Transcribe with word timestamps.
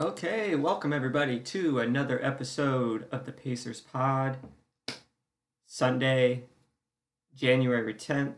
Okay, 0.00 0.54
welcome 0.54 0.92
everybody 0.92 1.40
to 1.40 1.80
another 1.80 2.24
episode 2.24 3.08
of 3.10 3.26
the 3.26 3.32
Pacers 3.32 3.80
Pod. 3.80 4.36
Sunday, 5.66 6.44
January 7.34 7.92
10th. 7.94 8.36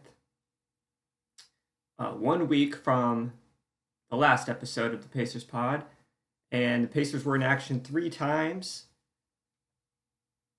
Uh, 1.98 2.12
one 2.12 2.48
week 2.48 2.74
from 2.74 3.34
the 4.08 4.16
last 4.16 4.48
episode 4.48 4.94
of 4.94 5.02
the 5.02 5.08
Pacers 5.10 5.44
Pod. 5.44 5.84
And 6.50 6.84
the 6.84 6.88
Pacers 6.88 7.26
were 7.26 7.36
in 7.36 7.42
action 7.42 7.80
three 7.80 8.08
times. 8.08 8.86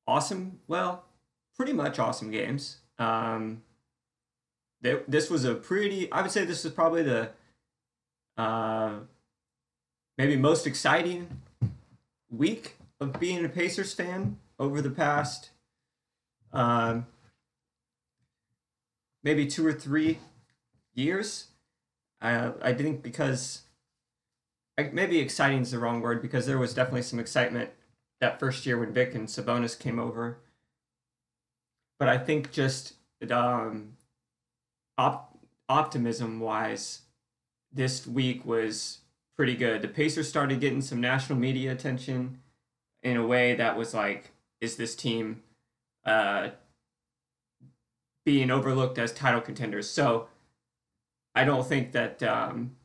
Awesome, 0.05 0.59
well, 0.67 1.05
pretty 1.57 1.73
much 1.73 1.97
awesome 1.97 2.29
games. 2.29 2.77
Um, 2.99 3.63
they, 4.81 4.99
this 5.07 5.31
was 5.31 5.45
a 5.45 5.55
pretty, 5.55 6.11
I 6.11 6.21
would 6.21 6.29
say 6.29 6.45
this 6.45 6.63
was 6.63 6.73
probably 6.73 7.01
the 7.01 7.31
uh, 8.37 8.99
maybe 10.21 10.35
most 10.35 10.67
exciting 10.67 11.41
week 12.29 12.75
of 12.99 13.19
being 13.19 13.43
a 13.43 13.49
Pacers 13.49 13.91
fan 13.91 14.37
over 14.59 14.79
the 14.79 14.91
past 14.91 15.49
um, 16.53 17.07
maybe 19.23 19.47
two 19.47 19.65
or 19.65 19.73
three 19.73 20.19
years. 20.93 21.47
I 22.21 22.51
I 22.61 22.73
think 22.73 23.01
because 23.01 23.61
maybe 24.77 25.17
exciting 25.17 25.63
is 25.63 25.71
the 25.71 25.79
wrong 25.79 26.01
word 26.01 26.21
because 26.21 26.45
there 26.45 26.59
was 26.59 26.75
definitely 26.75 27.01
some 27.01 27.17
excitement 27.17 27.71
that 28.19 28.39
first 28.39 28.63
year 28.67 28.77
when 28.77 28.93
Vic 28.93 29.15
and 29.15 29.27
Sabonis 29.27 29.79
came 29.79 29.97
over. 29.97 30.37
But 31.97 32.09
I 32.09 32.19
think 32.19 32.51
just 32.51 32.93
um, 33.31 33.97
op- 34.99 35.39
optimism 35.67 36.39
wise, 36.39 37.01
this 37.73 38.05
week 38.05 38.45
was 38.45 39.00
pretty 39.41 39.55
good. 39.55 39.81
The 39.81 39.87
Pacers 39.87 40.29
started 40.29 40.59
getting 40.59 40.81
some 40.81 41.01
national 41.01 41.39
media 41.39 41.71
attention 41.71 42.41
in 43.01 43.17
a 43.17 43.25
way 43.25 43.55
that 43.55 43.75
was 43.75 43.91
like, 43.91 44.33
is 44.59 44.75
this 44.75 44.95
team 44.95 45.41
uh, 46.05 46.49
being 48.23 48.51
overlooked 48.51 48.99
as 48.99 49.11
title 49.11 49.41
contenders? 49.41 49.89
So 49.89 50.27
I 51.33 51.43
don't 51.43 51.65
think 51.65 51.91
that 51.93 52.21
um, 52.21 52.75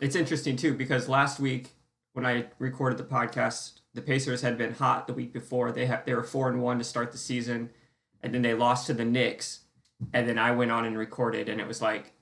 it's 0.00 0.16
interesting 0.16 0.56
too 0.56 0.74
because 0.74 1.08
last 1.08 1.38
week 1.38 1.68
when 2.14 2.26
I 2.26 2.46
recorded 2.58 2.98
the 2.98 3.04
podcast, 3.04 3.78
the 3.94 4.02
Pacers 4.02 4.42
had 4.42 4.58
been 4.58 4.74
hot 4.74 5.06
the 5.06 5.14
week 5.14 5.32
before. 5.32 5.70
They 5.70 5.86
had 5.86 6.04
they 6.04 6.14
were 6.14 6.24
four 6.24 6.48
and 6.48 6.62
one 6.62 6.78
to 6.78 6.84
start 6.84 7.12
the 7.12 7.18
season, 7.18 7.70
and 8.24 8.34
then 8.34 8.42
they 8.42 8.54
lost 8.54 8.88
to 8.88 8.92
the 8.92 9.04
Knicks. 9.04 9.60
And 10.12 10.28
then 10.28 10.36
I 10.36 10.50
went 10.50 10.72
on 10.72 10.84
and 10.84 10.98
recorded, 10.98 11.48
and 11.48 11.60
it 11.60 11.68
was 11.68 11.80
like 11.80 12.12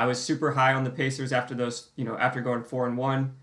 I 0.00 0.06
was 0.06 0.18
super 0.18 0.52
high 0.52 0.72
on 0.72 0.84
the 0.84 0.90
Pacers 0.90 1.30
after 1.30 1.54
those, 1.54 1.90
you 1.94 2.06
know, 2.06 2.16
after 2.16 2.40
going 2.40 2.62
four 2.62 2.86
and 2.86 2.96
one. 2.96 3.34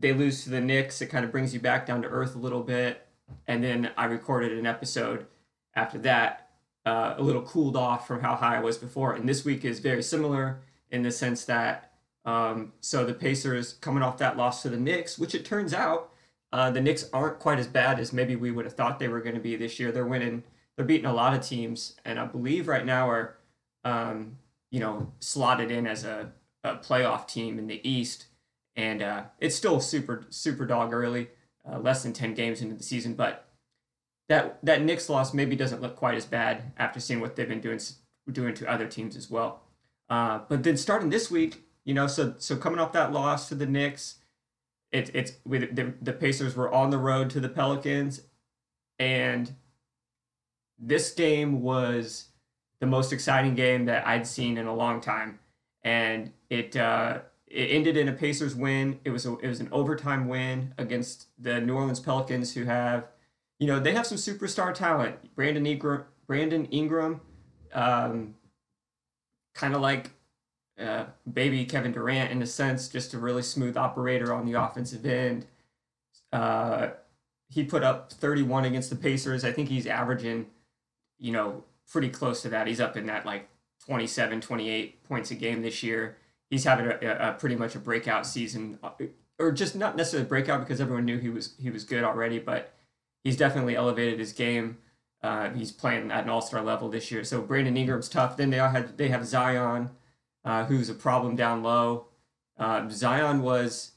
They 0.00 0.12
lose 0.12 0.42
to 0.42 0.50
the 0.50 0.60
Knicks. 0.60 1.00
It 1.00 1.06
kind 1.06 1.24
of 1.24 1.30
brings 1.30 1.54
you 1.54 1.60
back 1.60 1.86
down 1.86 2.02
to 2.02 2.08
earth 2.08 2.34
a 2.34 2.40
little 2.40 2.64
bit. 2.64 3.06
And 3.46 3.62
then 3.62 3.92
I 3.96 4.06
recorded 4.06 4.58
an 4.58 4.66
episode 4.66 5.26
after 5.74 5.96
that, 5.98 6.50
uh, 6.84 7.14
a 7.16 7.22
little 7.22 7.42
cooled 7.42 7.76
off 7.76 8.04
from 8.04 8.20
how 8.20 8.34
high 8.34 8.56
I 8.56 8.60
was 8.60 8.78
before. 8.78 9.12
And 9.12 9.28
this 9.28 9.44
week 9.44 9.64
is 9.64 9.78
very 9.78 10.02
similar 10.02 10.58
in 10.90 11.04
the 11.04 11.12
sense 11.12 11.44
that, 11.44 11.92
um, 12.24 12.72
so 12.80 13.04
the 13.04 13.14
Pacers 13.14 13.74
coming 13.74 14.02
off 14.02 14.18
that 14.18 14.36
loss 14.36 14.62
to 14.62 14.68
the 14.68 14.80
Knicks, 14.80 15.20
which 15.20 15.36
it 15.36 15.44
turns 15.44 15.72
out 15.72 16.10
uh, 16.52 16.68
the 16.68 16.80
Knicks 16.80 17.08
aren't 17.12 17.38
quite 17.38 17.60
as 17.60 17.68
bad 17.68 18.00
as 18.00 18.12
maybe 18.12 18.34
we 18.34 18.50
would 18.50 18.64
have 18.64 18.74
thought 18.74 18.98
they 18.98 19.06
were 19.06 19.20
going 19.20 19.36
to 19.36 19.40
be 19.40 19.54
this 19.54 19.78
year. 19.78 19.92
They're 19.92 20.04
winning, 20.04 20.42
they're 20.74 20.84
beating 20.84 21.06
a 21.06 21.14
lot 21.14 21.32
of 21.32 21.46
teams, 21.46 21.94
and 22.04 22.18
I 22.18 22.24
believe 22.24 22.66
right 22.66 22.84
now 22.84 23.08
are 23.08 23.36
um, 23.84 24.38
you 24.76 24.80
know, 24.80 25.10
slotted 25.20 25.70
in 25.70 25.86
as 25.86 26.04
a, 26.04 26.30
a 26.62 26.76
playoff 26.76 27.26
team 27.26 27.58
in 27.58 27.66
the 27.66 27.80
East. 27.82 28.26
And 28.76 29.00
uh, 29.00 29.22
it's 29.40 29.54
still 29.54 29.80
super, 29.80 30.26
super 30.28 30.66
dog 30.66 30.92
early, 30.92 31.28
uh, 31.66 31.78
less 31.78 32.02
than 32.02 32.12
10 32.12 32.34
games 32.34 32.60
into 32.60 32.74
the 32.74 32.82
season. 32.82 33.14
But 33.14 33.48
that, 34.28 34.58
that 34.62 34.82
Knicks 34.82 35.08
loss 35.08 35.32
maybe 35.32 35.56
doesn't 35.56 35.80
look 35.80 35.96
quite 35.96 36.14
as 36.14 36.26
bad 36.26 36.74
after 36.76 37.00
seeing 37.00 37.22
what 37.22 37.36
they've 37.36 37.48
been 37.48 37.62
doing, 37.62 37.80
doing 38.30 38.52
to 38.52 38.70
other 38.70 38.86
teams 38.86 39.16
as 39.16 39.30
well. 39.30 39.62
Uh, 40.10 40.40
but 40.46 40.62
then 40.62 40.76
starting 40.76 41.08
this 41.08 41.30
week, 41.30 41.62
you 41.86 41.94
know, 41.94 42.06
so 42.06 42.34
so 42.36 42.54
coming 42.54 42.78
off 42.78 42.92
that 42.92 43.12
loss 43.12 43.48
to 43.48 43.54
the 43.54 43.64
Knicks, 43.64 44.16
it, 44.92 45.10
it's 45.14 45.32
the, 45.46 45.94
the 46.02 46.12
Pacers 46.12 46.54
were 46.54 46.70
on 46.70 46.90
the 46.90 46.98
road 46.98 47.30
to 47.30 47.40
the 47.40 47.48
Pelicans, 47.48 48.20
and 48.98 49.54
this 50.78 51.14
game 51.14 51.62
was 51.62 52.26
the 52.80 52.86
most 52.86 53.12
exciting 53.12 53.54
game 53.54 53.86
that 53.86 54.06
I'd 54.06 54.26
seen 54.26 54.58
in 54.58 54.66
a 54.66 54.74
long 54.74 55.00
time, 55.00 55.38
and 55.82 56.32
it 56.50 56.76
uh, 56.76 57.20
it 57.46 57.68
ended 57.70 57.96
in 57.96 58.08
a 58.08 58.12
Pacers 58.12 58.54
win. 58.54 58.98
It 59.04 59.10
was 59.10 59.26
a, 59.26 59.38
it 59.38 59.48
was 59.48 59.60
an 59.60 59.68
overtime 59.72 60.28
win 60.28 60.74
against 60.78 61.28
the 61.38 61.60
New 61.60 61.74
Orleans 61.74 62.00
Pelicans, 62.00 62.54
who 62.54 62.64
have, 62.64 63.06
you 63.58 63.66
know, 63.66 63.78
they 63.78 63.92
have 63.92 64.06
some 64.06 64.18
superstar 64.18 64.74
talent. 64.74 65.34
Brandon 65.34 65.64
Ingram, 65.64 66.04
Brandon 66.26 66.66
Ingram, 66.66 67.20
um, 67.72 68.34
kind 69.54 69.74
of 69.74 69.80
like 69.80 70.10
uh, 70.78 71.06
baby 71.32 71.64
Kevin 71.64 71.92
Durant 71.92 72.32
in 72.32 72.42
a 72.42 72.46
sense, 72.46 72.88
just 72.88 73.14
a 73.14 73.18
really 73.18 73.42
smooth 73.42 73.76
operator 73.76 74.34
on 74.34 74.44
the 74.44 74.54
offensive 74.54 75.06
end. 75.06 75.46
Uh, 76.32 76.88
he 77.48 77.62
put 77.62 77.84
up 77.84 78.12
31 78.12 78.64
against 78.64 78.90
the 78.90 78.96
Pacers. 78.96 79.44
I 79.44 79.52
think 79.52 79.68
he's 79.68 79.86
averaging, 79.86 80.46
you 81.18 81.32
know, 81.32 81.62
pretty 81.90 82.08
close 82.08 82.42
to 82.42 82.48
that. 82.50 82.66
He's 82.66 82.80
up 82.80 82.96
in 82.96 83.06
that 83.06 83.26
like 83.26 83.48
27, 83.86 84.40
28 84.40 85.04
points 85.04 85.30
a 85.30 85.34
game 85.34 85.62
this 85.62 85.82
year. 85.82 86.16
He's 86.50 86.64
having 86.64 86.86
a, 86.86 87.30
a 87.30 87.32
pretty 87.32 87.56
much 87.56 87.74
a 87.74 87.78
breakout 87.78 88.26
season, 88.26 88.78
uh, 88.82 88.90
or 89.38 89.52
just 89.52 89.74
not 89.74 89.96
necessarily 89.96 90.28
breakout 90.28 90.60
because 90.60 90.80
everyone 90.80 91.04
knew 91.04 91.18
he 91.18 91.28
was 91.28 91.54
he 91.60 91.70
was 91.70 91.84
good 91.84 92.04
already, 92.04 92.38
but 92.38 92.74
he's 93.24 93.36
definitely 93.36 93.76
elevated 93.76 94.18
his 94.18 94.32
game. 94.32 94.78
Uh, 95.22 95.50
he's 95.50 95.72
playing 95.72 96.12
at 96.12 96.24
an 96.24 96.30
all 96.30 96.40
star 96.40 96.62
level 96.62 96.88
this 96.88 97.10
year. 97.10 97.24
So 97.24 97.42
Brandon 97.42 97.76
Ingram's 97.76 98.08
tough. 98.08 98.36
Then 98.36 98.50
they 98.50 98.60
all 98.60 98.70
had 98.70 98.96
they 98.96 99.08
have 99.08 99.26
Zion, 99.26 99.90
uh, 100.44 100.66
who's 100.66 100.88
a 100.88 100.94
problem 100.94 101.34
down 101.34 101.62
low. 101.62 102.06
Uh, 102.56 102.88
Zion 102.88 103.42
was 103.42 103.92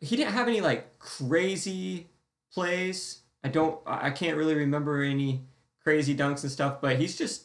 he 0.00 0.16
didn't 0.16 0.32
have 0.32 0.48
any 0.48 0.60
like 0.60 0.98
crazy 0.98 2.08
plays. 2.52 3.22
I 3.42 3.48
don't 3.48 3.80
I 3.86 4.10
can't 4.10 4.36
really 4.36 4.54
remember 4.54 5.02
any 5.02 5.42
crazy 5.84 6.16
dunks 6.16 6.42
and 6.42 6.50
stuff, 6.50 6.80
but 6.80 6.98
he's 6.98 7.16
just 7.16 7.44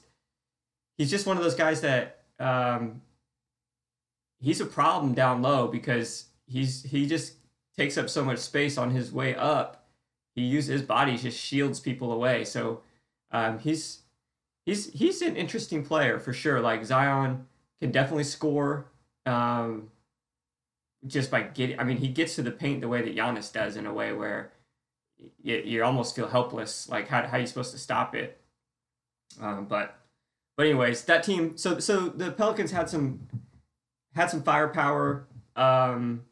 he's 0.97 1.11
just 1.11 1.27
one 1.27 1.38
of 1.38 1.44
those 1.44 1.55
guys 1.55 1.81
that 1.81 2.23
um, 2.39 3.01
he's 4.39 4.61
a 4.61 4.66
problem 4.66 5.13
down 5.13 5.41
low 5.41 5.67
because 5.67 6.25
he's 6.47 6.83
he 6.83 7.05
just 7.05 7.33
takes 7.77 7.97
up 7.97 8.09
so 8.09 8.23
much 8.23 8.39
space 8.39 8.77
on 8.77 8.91
his 8.91 9.11
way 9.11 9.35
up. 9.35 9.85
He 10.35 10.41
uses 10.41 10.69
his 10.69 10.81
body 10.81 11.17
just 11.17 11.39
shields 11.39 11.79
people 11.79 12.11
away. 12.11 12.45
So 12.45 12.81
um, 13.31 13.59
he's 13.59 14.00
he's 14.66 14.91
he's 14.94 15.21
an 15.21 15.35
interesting 15.35 15.85
player 15.85 16.19
for 16.19 16.33
sure. 16.33 16.61
Like 16.61 16.85
Zion 16.85 17.45
can 17.81 17.91
definitely 17.91 18.23
score. 18.23 18.85
Um, 19.25 19.89
just 21.07 21.31
by 21.31 21.44
getting, 21.44 21.79
I 21.79 21.83
mean, 21.83 21.97
he 21.97 22.09
gets 22.09 22.35
to 22.35 22.41
the 22.41 22.51
paint 22.51 22.81
the 22.81 22.88
way 22.88 23.01
that 23.01 23.16
Giannis 23.16 23.53
does 23.53 23.77
in 23.77 23.85
a 23.85 23.94
way 23.94 24.11
where 24.11 24.51
you, 25.41 25.62
you 25.66 25.84
almost 25.84 26.16
feel 26.16 26.28
helpless. 26.28 26.90
Like 26.90 27.07
how 27.07 27.25
how 27.28 27.38
are 27.38 27.40
you 27.40 27.47
supposed 27.47 27.72
to 27.72 27.80
stop 27.80 28.16
it? 28.16 28.40
Um, 29.41 29.66
but 29.66 29.97
but 30.57 30.66
anyways, 30.66 31.03
that 31.06 31.24
team. 31.24 31.57
So 31.57 31.80
so 31.80 32.09
the 32.09 32.31
Pelicans 32.31 32.72
had 32.72 32.90
some 32.90 33.28
had 34.16 34.30
some 34.30 34.44
firepower. 34.44 35.28
Um, 35.56 36.25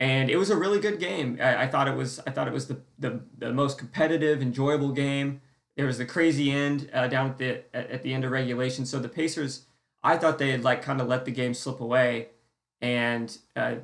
and 0.00 0.30
it 0.30 0.36
was 0.36 0.48
a 0.48 0.56
really 0.56 0.80
good 0.80 0.98
game. 0.98 1.38
I, 1.40 1.64
I, 1.64 1.66
thought 1.66 1.86
it 1.86 1.94
was. 1.94 2.20
I 2.26 2.30
thought 2.30 2.48
it 2.48 2.54
was 2.54 2.68
the, 2.68 2.80
the, 2.98 3.20
the 3.36 3.52
most 3.52 3.78
competitive, 3.78 4.40
enjoyable 4.40 4.92
game. 4.92 5.42
There 5.76 5.86
was 5.86 5.98
the 5.98 6.06
crazy 6.06 6.50
end 6.50 6.90
uh, 6.92 7.06
down 7.06 7.30
at 7.30 7.38
the 7.38 7.62
at, 7.74 7.90
at, 7.90 8.02
the 8.02 8.14
end 8.14 8.24
of 8.24 8.30
regulation. 8.30 8.86
So 8.86 8.98
the 8.98 9.08
Pacers, 9.08 9.66
I 10.02 10.16
thought 10.16 10.38
they 10.38 10.50
had 10.50 10.64
like 10.64 10.82
kind 10.82 11.00
of 11.00 11.06
let 11.06 11.26
the 11.26 11.30
game 11.30 11.52
slip 11.52 11.80
away, 11.80 12.28
and 12.80 13.36
uh, 13.54 13.76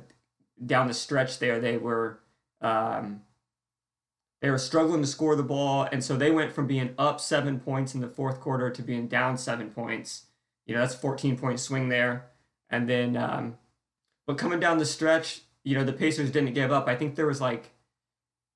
down 0.65 0.87
the 0.87 0.93
stretch 0.93 1.37
there 1.37 1.59
they 1.59 1.77
were 1.77 2.19
um, 2.61 3.21
they 4.41 4.51
were 4.51 4.57
struggling 4.57 5.01
to 5.01 5.07
score 5.07 5.35
the 5.35 5.43
ball, 5.43 5.87
and 5.91 6.03
so 6.03 6.15
they 6.15 6.31
went 6.31 6.51
from 6.51 6.67
being 6.67 6.93
up 6.97 7.19
seven 7.19 7.59
points 7.59 7.95
in 7.95 8.01
the 8.01 8.07
fourth 8.07 8.39
quarter 8.39 8.69
to 8.69 8.81
being 8.81 9.07
down 9.07 9.37
seven 9.37 9.71
points. 9.71 10.25
You 10.65 10.75
know, 10.75 10.81
that's 10.81 10.95
14 10.95 11.37
point 11.37 11.59
swing 11.59 11.89
there. 11.89 12.27
And 12.69 12.87
then, 12.89 13.15
um, 13.15 13.57
but 14.27 14.37
coming 14.37 14.59
down 14.59 14.77
the 14.77 14.85
stretch, 14.85 15.41
you 15.63 15.75
know, 15.75 15.83
the 15.83 15.93
Pacers 15.93 16.29
didn't 16.29 16.53
give 16.53 16.71
up. 16.71 16.87
I 16.87 16.95
think 16.95 17.15
there 17.15 17.25
was 17.25 17.41
like, 17.41 17.71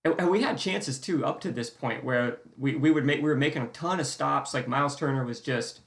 and 0.04 0.30
we 0.30 0.42
had 0.42 0.58
chances 0.58 1.00
too 1.00 1.26
up 1.26 1.42
to 1.42 1.52
this 1.52 1.70
point 1.70 2.04
where 2.04 2.40
we, 2.58 2.76
we 2.76 2.92
would 2.92 3.06
make 3.06 3.22
we 3.22 3.30
were 3.30 3.36
making 3.36 3.62
a 3.62 3.68
ton 3.68 4.00
of 4.00 4.08
stops. 4.08 4.54
Like 4.54 4.68
Miles 4.68 4.96
Turner 4.96 5.24
was 5.24 5.40
just 5.40 5.82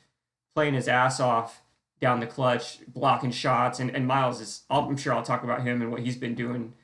playing 0.55 0.75
his 0.75 0.89
ass 0.89 1.21
off 1.21 1.63
down 2.01 2.21
the 2.21 2.27
clutch, 2.27 2.79
blocking 2.87 3.33
shots, 3.33 3.81
and, 3.81 3.91
and 3.91 4.07
Miles 4.07 4.41
is. 4.41 4.63
I'm 4.71 4.97
sure 4.97 5.15
I'll 5.15 5.23
talk 5.23 5.45
about 5.45 5.63
him 5.63 5.83
and 5.83 5.91
what 5.91 6.03
he's 6.03 6.17
been 6.17 6.35
doing 6.35 6.75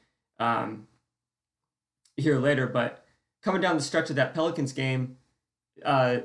um, 0.41 0.89
here 2.21 2.39
later. 2.39 2.67
But 2.67 3.05
coming 3.43 3.61
down 3.61 3.77
the 3.77 3.83
stretch 3.83 4.11
of 4.11 4.17
that 4.17 4.35
Pelicans 4.35 4.73
game, 4.73 5.17
uh, 5.85 6.19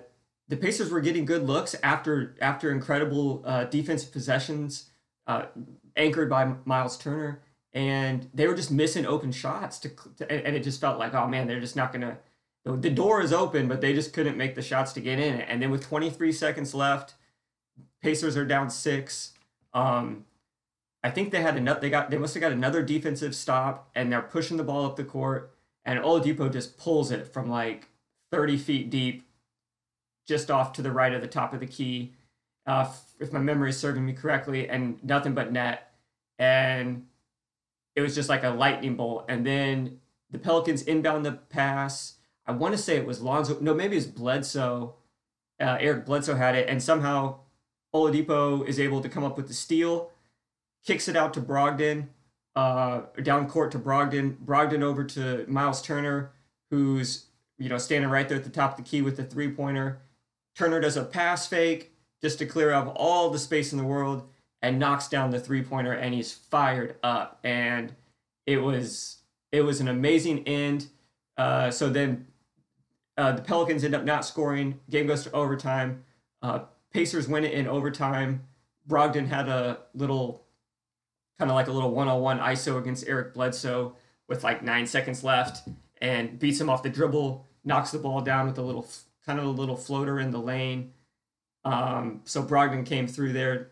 the 0.48 0.58
Pacers 0.58 0.92
were 0.92 1.02
getting 1.02 1.26
good 1.26 1.44
looks 1.44 1.76
after 1.82 2.36
after 2.40 2.72
incredible 2.72 3.42
uh, 3.46 3.66
defensive 3.66 4.12
possessions 4.12 4.90
uh, 5.28 5.46
anchored 5.96 6.30
by 6.30 6.54
Miles 6.66 6.98
Turner, 6.98 7.42
and 7.76 8.30
they 8.34 8.48
were 8.48 8.56
just 8.56 8.72
missing 8.72 9.06
open 9.06 9.32
shots 9.32 9.78
to, 9.80 9.90
to 10.18 10.32
and 10.32 10.56
it 10.56 10.64
just 10.64 10.82
felt 10.82 10.98
like 10.98 11.14
oh 11.14 11.28
man 11.28 11.46
they're 11.46 11.60
just 11.60 11.76
not 11.76 11.92
gonna 11.92 12.18
the 12.64 12.90
door 12.90 13.22
is 13.22 13.32
open 13.32 13.68
but 13.68 13.82
they 13.82 13.94
just 13.94 14.14
couldn't 14.14 14.38
make 14.38 14.56
the 14.56 14.62
shots 14.62 14.94
to 14.94 15.02
get 15.02 15.20
in 15.20 15.42
and 15.42 15.62
then 15.62 15.70
with 15.70 15.84
23 15.84 16.32
seconds 16.32 16.74
left 16.74 17.14
pacers 18.02 18.36
are 18.36 18.46
down 18.46 18.70
six 18.70 19.34
um, 19.74 20.26
i 21.04 21.10
think 21.12 21.32
they 21.32 21.42
had 21.42 21.58
enough 21.58 21.82
they 21.82 21.90
got 21.90 22.10
they 22.10 22.18
must 22.18 22.34
have 22.34 22.42
got 22.42 22.54
another 22.54 22.82
defensive 22.82 23.36
stop 23.36 23.92
and 23.94 24.12
they're 24.12 24.22
pushing 24.22 24.58
the 24.58 24.64
ball 24.64 24.86
up 24.86 24.96
the 24.96 25.04
court 25.04 25.55
and 25.86 26.00
oladipo 26.00 26.52
just 26.52 26.78
pulls 26.78 27.12
it 27.12 27.28
from 27.28 27.50
like 27.50 27.90
30 28.32 28.58
feet 28.58 28.90
deep 28.90 29.28
just 30.28 30.50
off 30.50 30.74
to 30.74 30.82
the 30.82 30.92
right 30.92 31.14
of 31.14 31.22
the 31.22 31.28
top 31.28 31.54
of 31.54 31.60
the 31.60 31.68
key 31.68 32.14
uh, 32.66 32.92
if 33.20 33.32
my 33.32 33.40
memory 33.40 33.70
is 33.70 33.80
serving 33.80 34.06
me 34.06 34.14
correctly 34.14 34.68
and 34.68 35.04
nothing 35.04 35.34
but 35.34 35.52
net 35.52 35.92
and 36.40 37.06
it 37.96 38.02
was 38.02 38.14
just 38.14 38.30
like 38.30 38.44
a 38.44 38.50
lightning 38.50 38.96
bolt. 38.96 39.26
And 39.30 39.46
then 39.46 40.00
the 40.30 40.38
Pelicans 40.38 40.82
inbound 40.84 41.26
the 41.26 41.34
pass. 41.34 42.16
I 42.46 42.52
want 42.52 42.74
to 42.74 42.78
say 42.78 42.98
it 42.98 43.06
was 43.06 43.22
Lonzo. 43.22 43.60
No, 43.60 43.74
maybe 43.74 43.96
it 43.96 44.00
was 44.00 44.08
Bledsoe. 44.08 44.96
Uh, 45.60 45.78
Eric 45.80 46.06
Bledsoe 46.06 46.36
had 46.36 46.56
it, 46.56 46.68
and 46.68 46.84
somehow 46.84 47.40
Oladipo 47.94 48.68
is 48.68 48.80
able 48.80 49.02
to 49.02 49.08
come 49.08 49.24
up 49.24 49.38
with 49.38 49.48
the 49.48 49.54
steal, 49.54 50.12
kicks 50.86 51.08
it 51.08 51.16
out 51.16 51.34
to 51.34 51.42
Brogdon, 51.42 52.10
uh, 52.56 53.02
down 53.22 53.50
court 53.50 53.72
to 53.72 53.80
Brogdon, 53.80 54.38
Brogdon 54.38 54.81
over 54.81 55.04
to 55.04 55.46
Miles 55.48 55.81
Turner, 55.81 56.31
who's 56.72 57.25
you 57.57 57.69
know 57.69 57.78
standing 57.78 58.10
right 58.10 58.28
there 58.28 58.38
at 58.38 58.44
the 58.44 58.50
top 58.50 58.72
of 58.72 58.78
the 58.78 58.90
key 58.90 59.02
with 59.02 59.18
the 59.18 59.24
three 59.24 59.52
pointer. 59.52 60.02
Turner 60.56 60.80
does 60.80 60.98
a 60.98 61.04
pass 61.04 61.48
fake 61.48 61.92
just 62.22 62.40
to 62.40 62.46
clear 62.46 62.74
up 62.74 62.94
all 62.96 63.30
the 63.30 63.40
space 63.40 63.72
in 63.72 63.78
the 63.78 63.84
world 63.84 64.28
and 64.62 64.80
knocks 64.80 65.07
down 65.07 65.30
the 65.30 65.40
three 65.40 65.62
pointer 65.62 65.92
and 65.92 66.13
he's 66.13 66.34
fired 66.34 66.96
up. 67.04 67.40
And 67.44 67.94
it 68.46 68.58
was 68.58 69.18
it 69.51 69.62
was 69.62 69.80
an 69.80 69.88
amazing 69.88 70.48
end. 70.48 70.88
Uh, 71.38 71.69
so 71.69 71.90
then 71.90 72.28
uh, 73.18 73.34
the 73.34 73.42
pelicans 73.42 73.84
end 73.84 73.94
up 73.94 74.04
not 74.04 74.25
scoring. 74.25 74.80
Game 74.90 75.08
goes 75.08 75.24
to 75.24 75.31
overtime. 75.34 76.04
Uh, 76.42 76.60
pacers 76.92 77.28
win 77.28 77.44
it 77.44 77.54
in 77.54 77.68
overtime. 77.68 78.48
Brogdon 78.88 79.28
had 79.28 79.48
a 79.48 79.80
little 79.94 80.45
kind 81.40 81.52
of 81.52 81.56
like 81.56 81.68
a 81.68 81.72
little 81.72 81.92
one-on-one 81.92 82.40
iso 82.40 82.78
against 82.78 83.08
eric 83.08 83.34
bledsoe 83.34 83.96
with 84.28 84.44
like 84.44 84.64
nine 84.64 84.86
seconds 84.88 85.24
left 85.24 85.68
and 86.02 86.40
beats 86.40 86.60
him 86.60 86.70
off 86.70 86.84
the 86.84 86.90
dribble 86.90 87.46
knocks 87.64 87.92
the 87.92 87.98
ball 87.98 88.22
down 88.22 88.46
with 88.46 88.58
a 88.58 88.62
little 88.62 88.88
kind 89.26 89.40
of 89.40 89.46
a 89.46 89.50
little 89.50 89.76
floater 89.76 90.20
in 90.20 90.32
the 90.32 90.40
lane. 90.40 90.94
Um, 91.66 92.22
so 92.26 92.44
brogdon 92.44 92.86
came 92.86 93.08
through 93.08 93.34
there. 93.34 93.72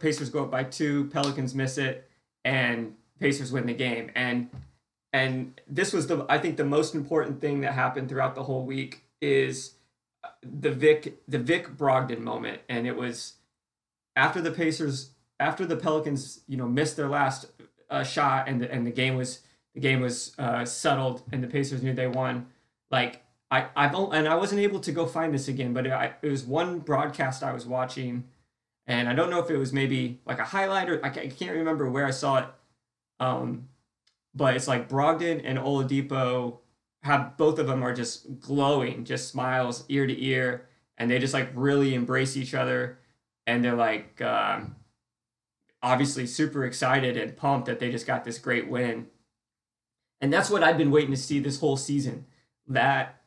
Pacers 0.00 0.30
go 0.30 0.44
up 0.44 0.50
by 0.50 0.64
two, 0.64 1.06
Pelicans 1.06 1.54
miss 1.54 1.78
it, 1.78 2.08
and 2.44 2.94
Pacers 3.18 3.52
win 3.52 3.66
the 3.66 3.74
game. 3.74 4.10
And 4.14 4.50
and 5.12 5.60
this 5.68 5.92
was 5.92 6.08
the 6.08 6.26
I 6.28 6.38
think 6.38 6.56
the 6.56 6.64
most 6.64 6.94
important 6.94 7.40
thing 7.40 7.60
that 7.60 7.72
happened 7.72 8.08
throughout 8.08 8.34
the 8.34 8.42
whole 8.42 8.64
week 8.64 9.04
is 9.20 9.74
the 10.42 10.70
Vic 10.70 11.20
the 11.28 11.38
Vic 11.38 11.76
Brogdon 11.76 12.20
moment, 12.20 12.62
and 12.68 12.86
it 12.86 12.96
was 12.96 13.34
after 14.16 14.40
the 14.40 14.50
Pacers 14.50 15.10
after 15.42 15.66
the 15.66 15.76
Pelicans 15.76 16.40
you 16.46 16.56
know 16.56 16.68
missed 16.68 16.96
their 16.96 17.08
last 17.08 17.46
uh, 17.90 18.04
shot 18.04 18.48
and 18.48 18.60
the, 18.60 18.72
and 18.72 18.86
the 18.86 18.90
game 18.90 19.16
was 19.16 19.40
the 19.74 19.80
game 19.80 20.00
was 20.00 20.34
uh, 20.38 20.64
settled 20.64 21.22
and 21.32 21.42
the 21.42 21.48
Pacers 21.48 21.82
knew 21.82 21.92
they 21.92 22.06
won. 22.06 22.46
Like 22.90 23.22
I 23.50 23.66
I've 23.76 23.94
and 23.94 24.28
I 24.28 24.34
wasn't 24.36 24.60
able 24.60 24.80
to 24.80 24.92
go 24.92 25.06
find 25.06 25.34
this 25.34 25.48
again, 25.48 25.72
but 25.72 25.86
it, 25.86 26.12
it 26.22 26.28
was 26.28 26.44
one 26.44 26.78
broadcast 26.78 27.42
I 27.42 27.52
was 27.52 27.66
watching 27.66 28.24
and 28.86 29.08
I 29.08 29.14
don't 29.14 29.30
know 29.30 29.38
if 29.38 29.50
it 29.50 29.56
was 29.56 29.72
maybe 29.72 30.20
like 30.26 30.38
a 30.38 30.44
highlight 30.44 30.88
or 30.88 31.04
I 31.04 31.10
can't 31.10 31.56
remember 31.56 31.88
where 31.88 32.06
I 32.06 32.10
saw 32.10 32.38
it. 32.38 32.46
Um, 33.20 33.68
but 34.34 34.56
it's 34.56 34.66
like 34.66 34.88
Brogdon 34.88 35.42
and 35.44 35.58
Oladipo 35.58 36.58
have 37.02 37.36
both 37.36 37.58
of 37.58 37.66
them 37.66 37.82
are 37.82 37.94
just 37.94 38.40
glowing, 38.40 39.04
just 39.04 39.28
smiles 39.28 39.84
ear 39.88 40.06
to 40.06 40.24
ear, 40.24 40.66
and 40.96 41.10
they 41.10 41.18
just 41.18 41.34
like 41.34 41.50
really 41.54 41.94
embrace 41.94 42.36
each 42.36 42.54
other, 42.54 42.98
and 43.46 43.64
they're 43.64 43.74
like 43.74 44.20
um, 44.22 44.76
obviously 45.82 46.26
super 46.26 46.64
excited 46.64 47.16
and 47.16 47.36
pumped 47.36 47.66
that 47.66 47.80
they 47.80 47.90
just 47.90 48.06
got 48.06 48.24
this 48.24 48.38
great 48.38 48.68
win. 48.68 49.06
And 50.20 50.32
that's 50.32 50.50
what 50.50 50.62
I've 50.62 50.78
been 50.78 50.90
waiting 50.90 51.10
to 51.10 51.16
see 51.16 51.40
this 51.40 51.60
whole 51.60 51.76
season. 51.76 52.26
That 52.68 53.20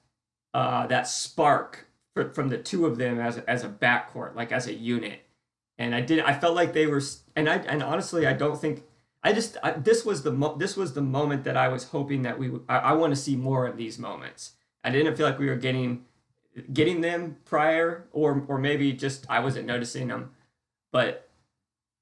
uh, 0.53 0.87
that 0.87 1.07
spark 1.07 1.87
for, 2.13 2.33
from 2.33 2.49
the 2.49 2.57
two 2.57 2.85
of 2.85 2.97
them 2.97 3.19
as 3.19 3.37
as 3.39 3.63
a 3.63 3.69
backcourt, 3.69 4.35
like 4.35 4.51
as 4.51 4.67
a 4.67 4.73
unit 4.73 5.25
and 5.77 5.93
I 5.93 6.01
did. 6.01 6.19
I 6.19 6.33
felt 6.33 6.55
like 6.55 6.73
they 6.73 6.87
were, 6.87 7.01
and 7.35 7.49
I 7.49 7.57
and 7.57 7.83
honestly, 7.83 8.25
I 8.25 8.33
don't 8.33 8.59
think. 8.59 8.83
I 9.23 9.33
just 9.33 9.57
I, 9.63 9.71
this 9.71 10.05
was 10.05 10.23
the 10.23 10.31
mo- 10.31 10.55
this 10.55 10.77
was 10.77 10.93
the 10.93 11.01
moment 11.01 11.43
that 11.45 11.57
I 11.57 11.67
was 11.67 11.85
hoping 11.85 12.21
that 12.23 12.37
we. 12.37 12.51
I 12.69 12.93
want 12.93 13.11
to 13.11 13.19
see 13.19 13.35
more 13.35 13.65
of 13.65 13.75
these 13.77 13.97
moments. 13.97 14.53
I 14.83 14.91
didn't 14.91 15.15
feel 15.15 15.25
like 15.25 15.39
we 15.39 15.49
were 15.49 15.55
getting 15.55 16.05
getting 16.71 17.01
them 17.01 17.37
prior, 17.45 18.07
or 18.11 18.45
or 18.47 18.57
maybe 18.57 18.93
just 18.93 19.25
I 19.29 19.39
wasn't 19.39 19.65
noticing 19.65 20.07
them, 20.07 20.31
but 20.91 21.24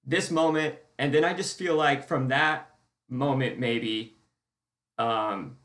this 0.05 0.31
moment, 0.31 0.75
and 0.97 1.13
then 1.13 1.23
I 1.23 1.33
just 1.33 1.57
feel 1.57 1.75
like 1.75 2.07
from 2.07 2.27
that 2.29 2.69
moment, 3.09 3.59
maybe, 3.59 4.15
um, 4.97 5.57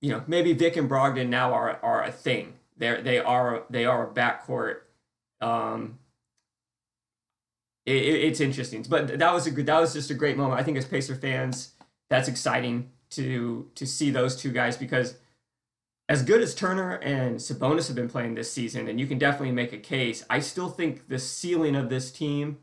you 0.00 0.10
know, 0.10 0.22
maybe 0.26 0.52
Vic 0.52 0.76
and 0.76 0.88
Brogdon 0.88 1.28
now 1.28 1.52
are 1.52 1.78
are 1.82 2.02
a 2.04 2.12
thing. 2.12 2.54
They're 2.76 3.02
they 3.02 3.18
are 3.18 3.64
they 3.70 3.84
are 3.84 4.10
a 4.10 4.12
backcourt. 4.12 4.80
Um, 5.40 5.98
it, 7.84 7.92
it's 7.92 8.40
interesting. 8.40 8.84
But 8.88 9.18
that 9.18 9.32
was 9.32 9.46
a 9.46 9.50
good, 9.50 9.66
that 9.66 9.80
was 9.80 9.92
just 9.92 10.10
a 10.10 10.14
great 10.14 10.36
moment. 10.36 10.60
I 10.60 10.62
think 10.62 10.76
as 10.76 10.84
Pacer 10.84 11.14
fans, 11.14 11.72
that's 12.10 12.28
exciting 12.28 12.90
to 13.10 13.70
to 13.74 13.86
see 13.86 14.10
those 14.10 14.36
two 14.36 14.50
guys 14.50 14.76
because 14.76 15.16
as 16.08 16.22
good 16.22 16.40
as 16.40 16.54
Turner 16.54 16.92
and 16.92 17.36
Sabonis 17.36 17.88
have 17.88 17.96
been 17.96 18.08
playing 18.08 18.34
this 18.34 18.52
season, 18.52 18.88
and 18.88 19.00
you 19.00 19.06
can 19.06 19.18
definitely 19.18 19.52
make 19.52 19.72
a 19.72 19.78
case, 19.78 20.24
I 20.30 20.38
still 20.40 20.68
think 20.68 21.08
the 21.08 21.18
ceiling 21.18 21.74
of 21.74 21.88
this 21.88 22.12
team 22.12 22.58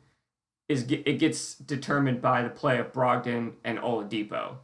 is 0.74 0.84
it 0.90 1.20
gets 1.20 1.56
determined 1.56 2.22
by 2.22 2.42
the 2.42 2.50
play 2.50 2.80
of 2.80 2.92
Brogdon 2.92 3.54
and 3.64 3.78
Oladipo. 3.80 4.58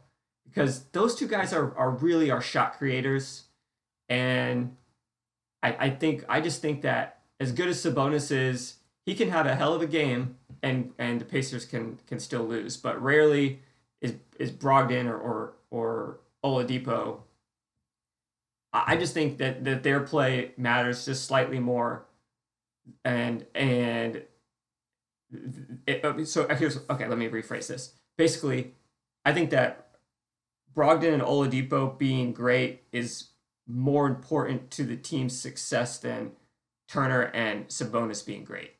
Because 0.44 0.84
those 0.92 1.14
two 1.14 1.28
guys 1.28 1.52
are 1.52 1.76
are 1.76 1.90
really 1.90 2.30
our 2.30 2.40
shot 2.40 2.76
creators, 2.76 3.44
and 4.08 4.76
I 5.62 5.86
I 5.86 5.90
think 5.90 6.24
I 6.28 6.40
just 6.40 6.60
think 6.60 6.82
that 6.82 7.22
as 7.38 7.52
good 7.52 7.68
as 7.68 7.82
Sabonis 7.82 8.30
is, 8.30 8.76
he 9.06 9.14
can 9.14 9.30
have 9.30 9.46
a 9.46 9.54
hell 9.54 9.74
of 9.74 9.82
a 9.82 9.86
game 9.86 10.36
and 10.62 10.92
and 10.98 11.20
the 11.20 11.24
Pacers 11.24 11.64
can 11.64 11.98
can 12.06 12.18
still 12.18 12.44
lose, 12.44 12.76
but 12.76 13.00
rarely 13.00 13.60
is 14.00 14.14
is 14.38 14.50
Brogdon 14.50 15.06
or 15.06 15.16
or, 15.18 15.54
or 15.70 16.20
Oladipo. 16.44 17.20
I 18.72 18.96
just 18.96 19.14
think 19.14 19.38
that 19.38 19.64
that 19.64 19.82
their 19.82 20.00
play 20.00 20.52
matters 20.56 21.04
just 21.04 21.24
slightly 21.24 21.58
more, 21.58 22.04
and 23.04 23.46
and 23.54 24.22
it, 25.86 26.28
so 26.28 26.48
here's 26.48 26.78
okay. 26.90 27.06
Let 27.06 27.18
me 27.18 27.28
rephrase 27.28 27.68
this. 27.68 27.94
Basically, 28.16 28.74
I 29.24 29.32
think 29.32 29.50
that 29.50 29.88
Brogdon 30.74 31.14
and 31.14 31.22
Oladipo 31.22 31.98
being 31.98 32.32
great 32.32 32.82
is 32.92 33.28
more 33.66 34.06
important 34.06 34.70
to 34.72 34.84
the 34.84 34.96
team's 34.96 35.38
success 35.38 35.98
than 35.98 36.32
Turner 36.88 37.22
and 37.34 37.68
Sabonis 37.68 38.24
being 38.24 38.44
great. 38.44 38.74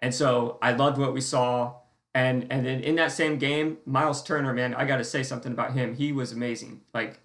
And 0.00 0.14
so 0.14 0.58
I 0.60 0.72
loved 0.72 0.98
what 0.98 1.14
we 1.14 1.20
saw. 1.20 1.74
And 2.14 2.46
and 2.50 2.64
then 2.64 2.80
in 2.80 2.96
that 2.96 3.12
same 3.12 3.38
game, 3.38 3.78
Miles 3.84 4.22
Turner, 4.22 4.52
man, 4.52 4.74
I 4.74 4.84
got 4.84 4.96
to 4.96 5.04
say 5.04 5.22
something 5.22 5.52
about 5.52 5.72
him. 5.72 5.94
He 5.94 6.12
was 6.12 6.32
amazing. 6.32 6.80
Like 6.94 7.20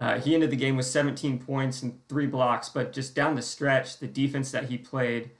uh, 0.00 0.20
he 0.20 0.34
ended 0.34 0.50
the 0.50 0.56
game 0.56 0.76
with 0.76 0.86
17 0.86 1.40
points 1.40 1.82
and 1.82 2.00
three 2.08 2.26
blocks, 2.26 2.68
but 2.68 2.92
just 2.92 3.14
down 3.14 3.34
the 3.34 3.42
stretch, 3.42 3.98
the 3.98 4.06
defense 4.06 4.52
that 4.52 4.68
he 4.68 4.78
played, 4.78 5.30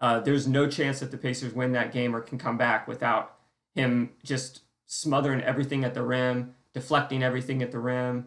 uh, 0.00 0.20
there's 0.20 0.46
no 0.46 0.68
chance 0.68 1.00
that 1.00 1.10
the 1.10 1.18
Pacers 1.18 1.54
win 1.54 1.72
that 1.72 1.92
game 1.92 2.14
or 2.14 2.20
can 2.20 2.38
come 2.38 2.58
back 2.58 2.86
without 2.86 3.36
him 3.74 4.10
just 4.22 4.62
smothering 4.86 5.40
everything 5.40 5.84
at 5.84 5.94
the 5.94 6.02
rim, 6.02 6.54
deflecting 6.72 7.22
everything 7.22 7.62
at 7.62 7.72
the 7.72 7.78
rim. 7.78 8.26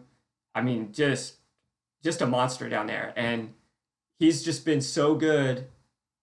I 0.54 0.62
mean, 0.62 0.92
just 0.92 1.36
just 2.02 2.20
a 2.20 2.26
monster 2.26 2.68
down 2.68 2.86
there, 2.86 3.12
and 3.16 3.54
he's 4.18 4.42
just 4.42 4.64
been 4.64 4.80
so 4.80 5.14
good 5.14 5.66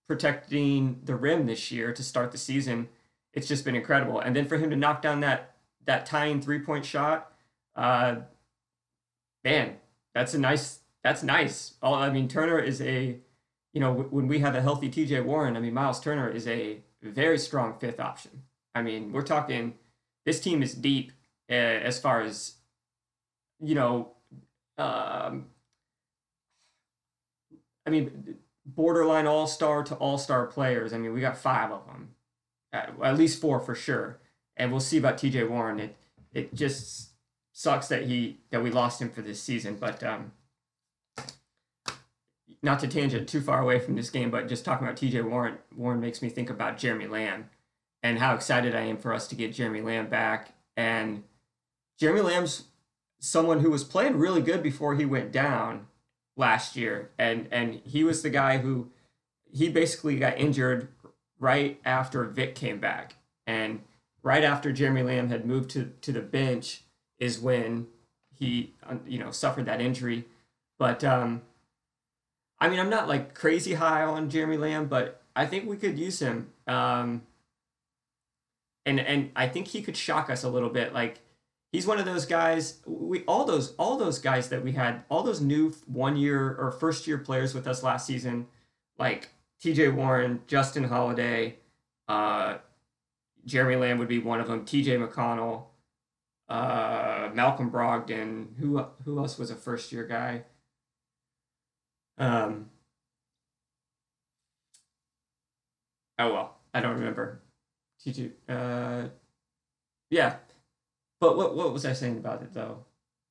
protecting 0.07 1.01
the 1.03 1.15
rim 1.15 1.45
this 1.47 1.71
year 1.71 1.91
to 1.93 2.03
start 2.03 2.31
the 2.31 2.37
season. 2.37 2.87
It's 3.33 3.47
just 3.47 3.65
been 3.65 3.75
incredible. 3.75 4.19
And 4.19 4.35
then 4.35 4.45
for 4.45 4.57
him 4.57 4.69
to 4.69 4.75
knock 4.75 5.01
down 5.01 5.19
that 5.21 5.55
that 5.85 6.05
tying 6.05 6.41
three 6.41 6.59
point 6.59 6.85
shot, 6.85 7.31
uh, 7.75 8.17
man, 9.43 9.77
that's 10.13 10.33
a 10.33 10.39
nice. 10.39 10.79
That's 11.03 11.21
nice. 11.21 11.75
All 11.83 11.93
I 11.93 12.09
mean, 12.09 12.27
Turner 12.27 12.57
is 12.57 12.81
a, 12.81 13.17
you 13.75 13.81
know, 13.81 13.93
when 13.93 14.27
we 14.29 14.39
have 14.39 14.55
a 14.55 14.61
healthy 14.61 14.89
T.J. 14.89 15.19
Warren, 15.21 15.57
I 15.57 15.59
mean, 15.59 15.73
Miles 15.73 15.99
Turner 15.99 16.29
is 16.29 16.47
a 16.47 16.79
very 17.03 17.37
strong 17.37 17.77
fifth 17.77 17.99
option. 17.99 18.43
I 18.73 18.81
mean, 18.81 19.11
we're 19.11 19.21
talking. 19.21 19.75
This 20.25 20.39
team 20.39 20.63
is 20.63 20.73
deep 20.73 21.11
uh, 21.51 21.53
as 21.53 21.99
far 21.99 22.21
as, 22.21 22.53
you 23.61 23.75
know, 23.75 24.13
um, 24.77 25.47
I 27.85 27.89
mean, 27.89 28.37
borderline 28.65 29.27
all 29.27 29.45
star 29.45 29.83
to 29.83 29.95
all 29.95 30.17
star 30.17 30.47
players. 30.47 30.93
I 30.93 30.97
mean, 30.97 31.13
we 31.13 31.19
got 31.21 31.37
five 31.37 31.69
of 31.71 31.85
them, 31.85 32.15
at, 32.71 32.93
at 33.03 33.17
least 33.17 33.41
four 33.41 33.59
for 33.59 33.75
sure. 33.75 34.19
and 34.57 34.71
we'll 34.71 34.79
see 34.79 34.97
about 34.97 35.17
T.J. 35.17 35.43
Warren. 35.43 35.79
It 35.79 35.97
it 36.33 36.55
just 36.55 37.09
sucks 37.53 37.87
that 37.89 38.03
he 38.03 38.37
that 38.51 38.63
we 38.63 38.71
lost 38.71 39.01
him 39.01 39.09
for 39.09 39.21
this 39.21 39.41
season, 39.41 39.75
but 39.79 40.03
um, 40.03 40.31
not 42.65 42.79
to 42.79 42.87
tangent 42.87 43.29
too 43.29 43.39
far 43.39 43.61
away 43.61 43.79
from 43.79 43.95
this 43.95 44.09
game, 44.09 44.29
but 44.29 44.49
just 44.49 44.65
talking 44.65 44.85
about 44.85 44.97
T.J. 44.97 45.21
Warren 45.21 45.59
Warren 45.75 46.01
makes 46.01 46.21
me 46.21 46.29
think 46.29 46.49
about 46.49 46.77
Jeremy 46.77 47.07
Lamb 47.07 47.49
and 48.03 48.19
how 48.19 48.35
excited 48.35 48.75
I 48.75 48.81
am 48.81 48.97
for 48.97 49.13
us 49.13 49.27
to 49.27 49.35
get 49.35 49.53
Jeremy 49.53 49.81
Lamb 49.81 50.07
back. 50.07 50.49
And 50.75 51.23
Jeremy 51.97 52.21
Lamb's 52.21 52.65
someone 53.19 53.61
who 53.61 53.71
was 53.71 53.83
playing 53.83 54.17
really 54.17 54.41
good 54.41 54.61
before 54.61 54.95
he 54.95 55.05
went 55.05 55.31
down 55.31 55.87
last 56.35 56.75
year, 56.75 57.11
and 57.17 57.47
and 57.51 57.81
he 57.85 58.03
was 58.03 58.21
the 58.21 58.29
guy 58.29 58.57
who 58.57 58.91
he 59.51 59.69
basically 59.69 60.17
got 60.17 60.37
injured 60.37 60.89
right 61.39 61.79
after 61.85 62.23
Vic 62.25 62.55
came 62.55 62.79
back, 62.79 63.15
and 63.47 63.81
right 64.23 64.43
after 64.43 64.71
Jeremy 64.71 65.03
Lamb 65.03 65.29
had 65.29 65.45
moved 65.45 65.69
to 65.71 65.93
to 66.01 66.11
the 66.11 66.21
bench 66.21 66.81
is 67.19 67.39
when 67.39 67.87
he 68.33 68.73
you 69.07 69.19
know 69.19 69.31
suffered 69.31 69.65
that 69.65 69.81
injury, 69.81 70.25
but 70.77 71.03
um, 71.03 71.41
I 72.65 72.69
mean 72.69 72.79
I'm 72.79 72.89
not 72.89 73.07
like 73.07 73.35
crazy 73.35 73.75
high 73.75 74.01
on 74.01 74.27
Jeremy 74.27 74.57
Lamb, 74.57 74.87
but 74.87 75.21
I 75.35 75.45
think 75.45 75.69
we 75.69 75.77
could 75.77 75.99
use 75.99 76.19
him. 76.19 76.49
Um, 76.65 77.21
and 78.87 78.99
and 78.99 79.29
I 79.35 79.47
think 79.47 79.67
he 79.67 79.83
could 79.83 79.95
shock 79.95 80.31
us 80.31 80.43
a 80.43 80.49
little 80.49 80.71
bit. 80.71 80.91
Like 80.91 81.19
he's 81.71 81.85
one 81.85 81.99
of 81.99 82.05
those 82.05 82.25
guys. 82.25 82.79
We 82.87 83.23
all 83.25 83.45
those 83.45 83.75
all 83.75 83.97
those 83.97 84.17
guys 84.17 84.49
that 84.49 84.63
we 84.63 84.71
had, 84.71 85.03
all 85.09 85.21
those 85.21 85.41
new 85.41 85.75
one 85.85 86.17
year 86.17 86.55
or 86.55 86.71
first 86.71 87.05
year 87.05 87.19
players 87.19 87.53
with 87.53 87.67
us 87.67 87.83
last 87.83 88.07
season, 88.07 88.47
like 88.97 89.29
T.J. 89.61 89.89
Warren, 89.89 90.41
Justin 90.47 90.85
Holiday, 90.85 91.57
uh, 92.07 92.57
Jeremy 93.45 93.75
Lamb 93.75 93.99
would 93.99 94.07
be 94.07 94.17
one 94.17 94.39
of 94.39 94.47
them. 94.47 94.65
T.J. 94.65 94.97
McConnell, 94.97 95.65
uh, 96.49 97.29
Malcolm 97.31 97.69
Brogdon. 97.69 98.57
Who 98.57 98.83
who 99.03 99.19
else 99.19 99.37
was 99.37 99.51
a 99.51 99.55
first 99.55 99.91
year 99.91 100.07
guy? 100.07 100.45
Um. 102.17 102.69
Oh 106.17 106.33
well, 106.33 106.57
I 106.73 106.81
don't 106.81 106.95
remember. 106.95 107.41
T2. 108.05 108.31
Uh, 108.47 109.09
yeah. 110.09 110.37
But 111.19 111.37
what 111.37 111.55
what 111.55 111.73
was 111.73 111.85
I 111.85 111.93
saying 111.93 112.17
about 112.17 112.41
it 112.41 112.53
though? 112.53 112.85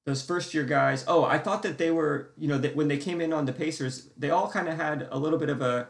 Those 0.07 0.23
first 0.23 0.53
year 0.53 0.65
guys. 0.65 1.05
Oh, 1.09 1.25
I 1.25 1.39
thought 1.39 1.63
that 1.63 1.79
they 1.79 1.91
were, 1.91 2.33
you 2.37 2.47
know, 2.47 2.59
that 2.59 2.77
when 2.77 2.89
they 2.89 2.99
came 2.99 3.21
in 3.21 3.33
on 3.33 3.47
the 3.47 3.53
Pacers, 3.53 4.11
they 4.19 4.31
all 4.31 4.51
kind 4.51 4.69
of 4.69 4.77
had 4.77 5.09
a 5.11 5.19
little 5.19 5.39
bit 5.39 5.49
of 5.49 5.63
a 5.63 5.89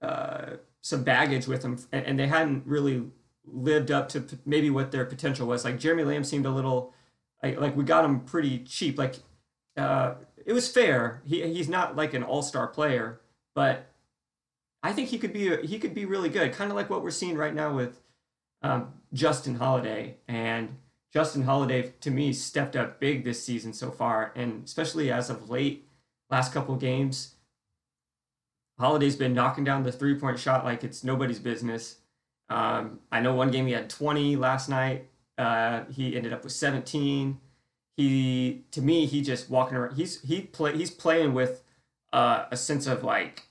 uh, 0.00 0.56
some 0.80 1.04
baggage 1.04 1.46
with 1.46 1.62
them, 1.62 1.78
and, 1.92 2.06
and 2.06 2.18
they 2.18 2.26
hadn't 2.26 2.66
really 2.66 3.04
lived 3.44 3.90
up 3.90 4.08
to 4.10 4.24
maybe 4.46 4.70
what 4.70 4.92
their 4.92 5.04
potential 5.04 5.46
was. 5.46 5.64
Like 5.64 5.78
Jeremy 5.78 6.04
Lamb 6.04 6.24
seemed 6.24 6.46
a 6.46 6.50
little 6.50 6.94
like 7.42 7.76
we 7.76 7.84
got 7.84 8.04
him 8.04 8.20
pretty 8.20 8.60
cheap. 8.60 8.98
Like 8.98 9.16
uh, 9.76 10.14
it 10.44 10.52
was 10.52 10.68
fair. 10.68 11.22
He 11.24 11.42
he's 11.52 11.68
not 11.68 11.96
like 11.96 12.14
an 12.14 12.22
all 12.22 12.42
star 12.42 12.66
player, 12.66 13.20
but 13.54 13.86
I 14.82 14.92
think 14.92 15.08
he 15.08 15.18
could 15.18 15.32
be 15.32 15.56
he 15.66 15.78
could 15.78 15.94
be 15.94 16.04
really 16.04 16.28
good. 16.28 16.52
Kind 16.52 16.70
of 16.70 16.76
like 16.76 16.90
what 16.90 17.02
we're 17.02 17.10
seeing 17.10 17.36
right 17.36 17.54
now 17.54 17.74
with 17.74 18.00
um, 18.62 18.94
Justin 19.12 19.56
Holiday. 19.56 20.16
And 20.28 20.76
Justin 21.12 21.42
Holiday, 21.42 21.92
to 22.00 22.10
me, 22.10 22.32
stepped 22.32 22.76
up 22.76 23.00
big 23.00 23.24
this 23.24 23.42
season 23.42 23.72
so 23.72 23.90
far, 23.90 24.32
and 24.36 24.64
especially 24.64 25.10
as 25.10 25.28
of 25.28 25.50
late, 25.50 25.88
last 26.30 26.52
couple 26.52 26.76
games. 26.76 27.34
Holiday's 28.78 29.16
been 29.16 29.34
knocking 29.34 29.64
down 29.64 29.82
the 29.82 29.92
three 29.92 30.14
point 30.14 30.38
shot 30.38 30.64
like 30.64 30.84
it's 30.84 31.04
nobody's 31.04 31.38
business. 31.38 31.96
Um, 32.48 33.00
I 33.12 33.20
know 33.20 33.34
one 33.34 33.50
game 33.50 33.66
he 33.66 33.72
had 33.72 33.90
20 33.90 34.36
last 34.36 34.68
night. 34.68 35.08
Uh, 35.36 35.84
he 35.92 36.16
ended 36.16 36.32
up 36.32 36.42
with 36.42 36.52
17. 36.52 37.38
He, 37.96 38.64
to 38.70 38.80
me, 38.80 39.06
he 39.06 39.20
just 39.20 39.50
walking 39.50 39.76
around. 39.76 39.96
He's 39.96 40.22
he 40.22 40.42
play 40.42 40.76
he's 40.76 40.90
playing 40.90 41.34
with 41.34 41.62
uh, 42.12 42.46
a 42.50 42.56
sense 42.56 42.86
of 42.86 43.04
like 43.04 43.44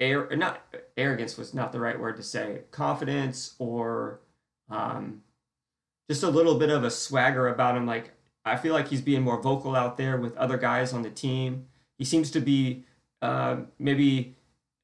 air 0.00 0.28
not 0.36 0.62
arrogance 0.96 1.36
was 1.36 1.54
not 1.54 1.72
the 1.72 1.80
right 1.80 1.98
word 1.98 2.16
to 2.16 2.22
say 2.22 2.62
confidence 2.70 3.54
or 3.58 4.20
um, 4.68 5.22
just 6.10 6.22
a 6.22 6.28
little 6.28 6.58
bit 6.58 6.70
of 6.70 6.84
a 6.84 6.90
swagger 6.90 7.48
about 7.48 7.76
him. 7.76 7.86
Like 7.86 8.12
i 8.44 8.56
feel 8.56 8.74
like 8.74 8.88
he's 8.88 9.00
being 9.00 9.22
more 9.22 9.40
vocal 9.40 9.76
out 9.76 9.96
there 9.96 10.16
with 10.16 10.36
other 10.36 10.56
guys 10.56 10.92
on 10.92 11.02
the 11.02 11.10
team. 11.10 11.66
He 11.98 12.04
seems 12.04 12.30
to 12.32 12.40
be 12.40 12.84
uh, 13.20 13.58
maybe 13.78 14.34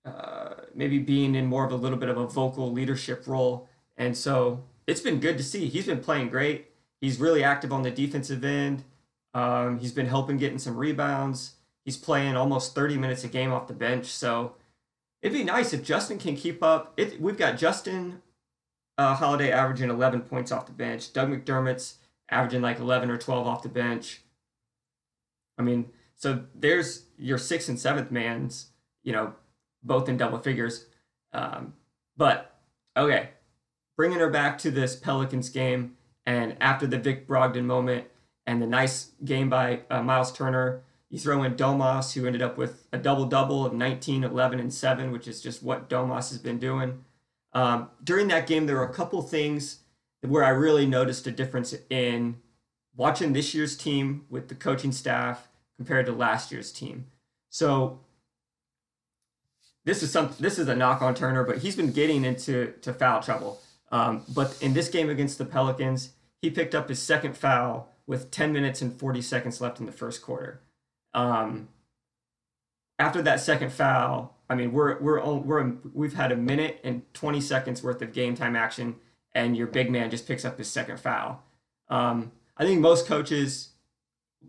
uh, 0.04 0.54
maybe 0.74 0.98
being 0.98 1.34
in 1.34 1.46
more 1.46 1.64
of 1.64 1.72
a 1.72 1.76
little 1.76 1.98
bit 1.98 2.08
of 2.08 2.16
a 2.16 2.26
vocal 2.26 2.72
leadership 2.72 3.26
role. 3.26 3.68
And 3.96 4.16
so 4.16 4.64
it's 4.86 5.00
been 5.00 5.20
good 5.20 5.36
to 5.38 5.44
see. 5.44 5.68
He's 5.68 5.86
been 5.86 6.00
playing 6.00 6.28
great 6.28 6.67
he's 7.00 7.18
really 7.18 7.42
active 7.42 7.72
on 7.72 7.82
the 7.82 7.90
defensive 7.90 8.44
end 8.44 8.84
um, 9.34 9.78
he's 9.78 9.92
been 9.92 10.06
helping 10.06 10.36
getting 10.36 10.58
some 10.58 10.76
rebounds 10.76 11.54
he's 11.84 11.96
playing 11.96 12.36
almost 12.36 12.74
30 12.74 12.96
minutes 12.96 13.24
a 13.24 13.28
game 13.28 13.52
off 13.52 13.66
the 13.66 13.74
bench 13.74 14.06
so 14.06 14.54
It'd 15.22 15.36
be 15.36 15.44
nice 15.44 15.72
if 15.72 15.82
Justin 15.82 16.18
can 16.18 16.36
keep 16.36 16.62
up. 16.62 16.92
It, 16.96 17.20
we've 17.20 17.36
got 17.36 17.58
Justin 17.58 18.22
uh, 18.96 19.14
Holiday 19.14 19.50
averaging 19.50 19.90
11 19.90 20.22
points 20.22 20.52
off 20.52 20.66
the 20.66 20.72
bench. 20.72 21.12
Doug 21.12 21.28
McDermott's 21.28 21.96
averaging 22.30 22.62
like 22.62 22.78
11 22.78 23.10
or 23.10 23.18
12 23.18 23.46
off 23.46 23.62
the 23.62 23.68
bench. 23.68 24.22
I 25.58 25.62
mean, 25.62 25.90
so 26.14 26.44
there's 26.54 27.06
your 27.18 27.38
sixth 27.38 27.68
and 27.68 27.78
seventh 27.78 28.12
man's, 28.12 28.66
you 29.02 29.12
know, 29.12 29.34
both 29.82 30.08
in 30.08 30.16
double 30.16 30.38
figures. 30.38 30.86
Um, 31.32 31.74
but 32.16 32.56
okay, 32.96 33.30
bringing 33.96 34.20
her 34.20 34.30
back 34.30 34.56
to 34.58 34.70
this 34.70 34.94
Pelicans 34.94 35.48
game, 35.48 35.96
and 36.28 36.58
after 36.60 36.86
the 36.86 36.98
Vic 36.98 37.26
Brogdon 37.26 37.64
moment 37.64 38.04
and 38.46 38.60
the 38.60 38.66
nice 38.66 39.12
game 39.24 39.48
by 39.48 39.80
uh, 39.88 40.02
Miles 40.02 40.30
Turner, 40.30 40.82
you 41.08 41.18
throw 41.18 41.42
in 41.42 41.54
Domas, 41.54 42.12
who 42.12 42.26
ended 42.26 42.42
up 42.42 42.58
with 42.58 42.86
a 42.92 42.98
double 42.98 43.24
double 43.24 43.64
of 43.64 43.72
19, 43.72 44.24
11, 44.24 44.60
and 44.60 44.72
7, 44.72 45.10
which 45.10 45.26
is 45.26 45.40
just 45.40 45.62
what 45.62 45.88
Domas 45.88 46.28
has 46.28 46.36
been 46.36 46.58
doing. 46.58 47.02
Um, 47.54 47.88
during 48.04 48.28
that 48.28 48.46
game, 48.46 48.66
there 48.66 48.76
were 48.76 48.84
a 48.84 48.92
couple 48.92 49.22
things 49.22 49.78
where 50.20 50.44
I 50.44 50.50
really 50.50 50.84
noticed 50.84 51.26
a 51.26 51.30
difference 51.30 51.74
in 51.88 52.36
watching 52.94 53.32
this 53.32 53.54
year's 53.54 53.74
team 53.74 54.26
with 54.28 54.48
the 54.48 54.54
coaching 54.54 54.92
staff 54.92 55.48
compared 55.78 56.04
to 56.04 56.12
last 56.12 56.52
year's 56.52 56.70
team. 56.70 57.06
So 57.48 58.00
this 59.86 60.02
is 60.02 60.12
some 60.12 60.34
this 60.38 60.58
is 60.58 60.68
a 60.68 60.76
knock 60.76 61.00
on 61.00 61.14
Turner, 61.14 61.44
but 61.44 61.58
he's 61.58 61.74
been 61.74 61.92
getting 61.92 62.26
into 62.26 62.74
to 62.82 62.92
foul 62.92 63.22
trouble. 63.22 63.62
Um, 63.90 64.24
but 64.34 64.60
in 64.60 64.74
this 64.74 64.90
game 64.90 65.08
against 65.08 65.38
the 65.38 65.46
Pelicans, 65.46 66.10
he 66.42 66.50
picked 66.50 66.74
up 66.74 66.88
his 66.88 67.00
second 67.00 67.36
foul 67.36 67.94
with 68.06 68.30
10 68.30 68.52
minutes 68.52 68.80
and 68.80 68.98
40 68.98 69.20
seconds 69.22 69.60
left 69.60 69.80
in 69.80 69.86
the 69.86 69.92
first 69.92 70.22
quarter. 70.22 70.62
Um, 71.14 71.68
after 72.98 73.22
that 73.22 73.40
second 73.40 73.72
foul, 73.72 74.36
I 74.50 74.54
mean, 74.54 74.72
we're 74.72 74.98
we're 74.98 75.22
we're 75.22 75.72
we've 75.92 76.14
had 76.14 76.32
a 76.32 76.36
minute 76.36 76.80
and 76.82 77.02
20 77.14 77.40
seconds 77.40 77.82
worth 77.82 78.00
of 78.02 78.12
game 78.12 78.34
time 78.34 78.56
action, 78.56 78.96
and 79.32 79.56
your 79.56 79.66
big 79.66 79.90
man 79.90 80.10
just 80.10 80.26
picks 80.26 80.44
up 80.44 80.58
his 80.58 80.70
second 80.70 80.98
foul. 80.98 81.42
Um, 81.88 82.32
I 82.56 82.64
think 82.64 82.80
most 82.80 83.06
coaches 83.06 83.70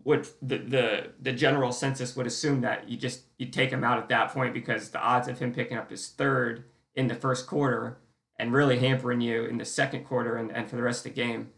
would 0.04 0.28
the, 0.40 0.58
the 0.58 1.12
the 1.20 1.32
general 1.32 1.72
census 1.72 2.16
would 2.16 2.26
assume 2.26 2.62
that 2.62 2.88
you 2.88 2.96
just 2.96 3.22
you 3.38 3.46
take 3.46 3.70
him 3.70 3.84
out 3.84 3.98
at 3.98 4.08
that 4.08 4.30
point 4.30 4.54
because 4.54 4.90
the 4.90 5.00
odds 5.00 5.28
of 5.28 5.38
him 5.38 5.52
picking 5.52 5.76
up 5.76 5.90
his 5.90 6.08
third 6.08 6.64
in 6.94 7.08
the 7.08 7.14
first 7.14 7.46
quarter 7.46 7.98
and 8.38 8.52
really 8.52 8.78
hampering 8.78 9.20
you 9.20 9.44
in 9.44 9.58
the 9.58 9.64
second 9.64 10.04
quarter 10.04 10.36
and, 10.36 10.50
and 10.50 10.68
for 10.68 10.76
the 10.76 10.82
rest 10.82 11.04
of 11.06 11.14
the 11.14 11.22
game, 11.22 11.50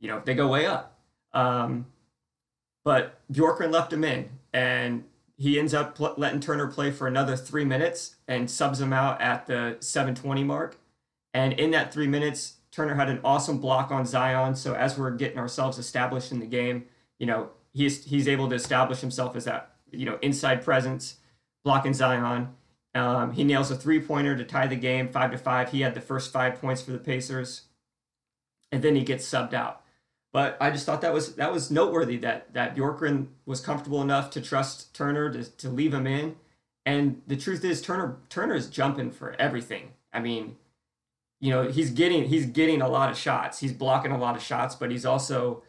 you 0.00 0.08
know, 0.08 0.22
they 0.24 0.34
go 0.34 0.48
way 0.48 0.66
up. 0.66 0.98
Um, 1.32 1.86
but 2.84 3.20
Bjorkgren 3.32 3.72
left 3.72 3.92
him 3.92 4.04
in, 4.04 4.30
and 4.52 5.04
he 5.36 5.58
ends 5.58 5.74
up 5.74 5.94
pl- 5.94 6.14
letting 6.16 6.40
Turner 6.40 6.66
play 6.66 6.90
for 6.90 7.06
another 7.06 7.36
three 7.36 7.64
minutes 7.64 8.16
and 8.26 8.50
subs 8.50 8.80
him 8.80 8.92
out 8.92 9.20
at 9.20 9.46
the 9.46 9.76
720 9.80 10.44
mark. 10.44 10.78
And 11.34 11.52
in 11.52 11.70
that 11.72 11.92
three 11.92 12.06
minutes, 12.06 12.54
Turner 12.70 12.94
had 12.94 13.08
an 13.08 13.20
awesome 13.24 13.58
block 13.58 13.90
on 13.90 14.06
Zion. 14.06 14.54
So 14.54 14.74
as 14.74 14.98
we're 14.98 15.10
getting 15.10 15.38
ourselves 15.38 15.78
established 15.78 16.32
in 16.32 16.40
the 16.40 16.46
game, 16.46 16.86
you 17.18 17.26
know, 17.26 17.50
he's 17.72 18.04
he's 18.04 18.28
able 18.28 18.48
to 18.48 18.54
establish 18.54 19.00
himself 19.00 19.36
as 19.36 19.44
that 19.44 19.72
you 19.90 20.04
know 20.04 20.18
inside 20.22 20.64
presence, 20.64 21.16
blocking 21.64 21.94
Zion. 21.94 22.48
Um, 22.94 23.32
he 23.32 23.44
nails 23.44 23.70
a 23.70 23.76
three 23.76 24.00
pointer 24.00 24.36
to 24.36 24.44
tie 24.44 24.66
the 24.66 24.76
game, 24.76 25.08
five 25.08 25.30
to 25.30 25.38
five. 25.38 25.70
He 25.70 25.82
had 25.82 25.94
the 25.94 26.00
first 26.00 26.32
five 26.32 26.60
points 26.60 26.82
for 26.82 26.90
the 26.90 26.98
Pacers, 26.98 27.62
and 28.72 28.82
then 28.82 28.96
he 28.96 29.02
gets 29.02 29.28
subbed 29.28 29.54
out. 29.54 29.82
But 30.32 30.58
I 30.60 30.70
just 30.70 30.84
thought 30.84 31.00
that 31.00 31.14
was 31.14 31.36
that 31.36 31.52
was 31.52 31.70
noteworthy 31.70 32.18
that 32.18 32.52
that 32.52 32.76
Bjorkgren 32.76 33.28
was 33.46 33.60
comfortable 33.60 34.02
enough 34.02 34.30
to 34.30 34.40
trust 34.40 34.94
Turner 34.94 35.32
to, 35.32 35.44
to 35.44 35.68
leave 35.68 35.94
him 35.94 36.06
in. 36.06 36.36
And 36.84 37.22
the 37.26 37.36
truth 37.36 37.64
is 37.64 37.80
Turner 37.80 38.18
Turner's 38.28 38.68
jumping 38.68 39.10
for 39.10 39.34
everything. 39.38 39.92
I 40.12 40.20
mean, 40.20 40.56
you 41.40 41.50
know, 41.50 41.68
he's 41.68 41.90
getting 41.90 42.28
he's 42.28 42.46
getting 42.46 42.82
a 42.82 42.88
lot 42.88 43.10
of 43.10 43.16
shots. 43.16 43.60
He's 43.60 43.72
blocking 43.72 44.12
a 44.12 44.18
lot 44.18 44.36
of 44.36 44.42
shots, 44.42 44.74
but 44.74 44.90
he's 44.90 45.06
also 45.06 45.62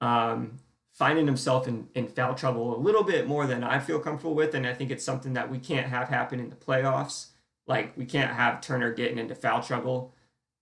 um, 0.00 0.58
finding 0.92 1.26
himself 1.26 1.68
in, 1.68 1.88
in 1.94 2.08
foul 2.08 2.34
trouble 2.34 2.76
a 2.76 2.78
little 2.78 3.04
bit 3.04 3.26
more 3.26 3.46
than 3.46 3.62
I 3.62 3.78
feel 3.78 4.00
comfortable 4.00 4.34
with. 4.34 4.54
And 4.54 4.66
I 4.66 4.74
think 4.74 4.90
it's 4.90 5.04
something 5.04 5.34
that 5.34 5.50
we 5.50 5.58
can't 5.58 5.86
have 5.86 6.08
happen 6.08 6.40
in 6.40 6.50
the 6.50 6.56
playoffs. 6.56 7.28
Like 7.66 7.96
we 7.96 8.06
can't 8.06 8.32
have 8.32 8.60
Turner 8.60 8.92
getting 8.92 9.18
into 9.18 9.34
foul 9.34 9.62
trouble. 9.62 10.14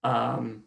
Um, 0.04 0.64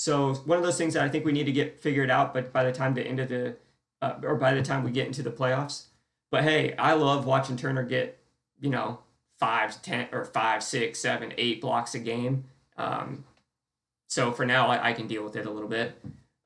So 0.00 0.32
one 0.46 0.56
of 0.56 0.64
those 0.64 0.78
things 0.78 0.94
that 0.94 1.04
I 1.04 1.10
think 1.10 1.26
we 1.26 1.32
need 1.32 1.44
to 1.44 1.52
get 1.52 1.78
figured 1.78 2.10
out, 2.10 2.32
but 2.32 2.54
by 2.54 2.64
the 2.64 2.72
time 2.72 2.94
the 2.94 3.06
end 3.06 3.20
of 3.20 3.28
the, 3.28 3.56
uh, 4.00 4.14
or 4.22 4.34
by 4.34 4.54
the 4.54 4.62
time 4.62 4.82
we 4.82 4.90
get 4.90 5.06
into 5.06 5.22
the 5.22 5.30
playoffs. 5.30 5.88
But 6.30 6.42
hey, 6.42 6.74
I 6.76 6.94
love 6.94 7.26
watching 7.26 7.58
Turner 7.58 7.82
get, 7.82 8.18
you 8.62 8.70
know, 8.70 9.00
five, 9.38 9.82
ten, 9.82 10.08
or 10.10 10.24
five, 10.24 10.62
six, 10.62 11.00
seven, 11.00 11.34
eight 11.36 11.60
blocks 11.60 11.94
a 11.94 11.98
game. 11.98 12.44
Um, 12.78 13.24
so 14.08 14.32
for 14.32 14.46
now, 14.46 14.68
I, 14.68 14.88
I, 14.88 14.92
can 14.94 15.06
deal 15.06 15.22
with 15.22 15.36
it 15.36 15.44
a 15.44 15.50
little 15.50 15.68
bit. 15.68 16.00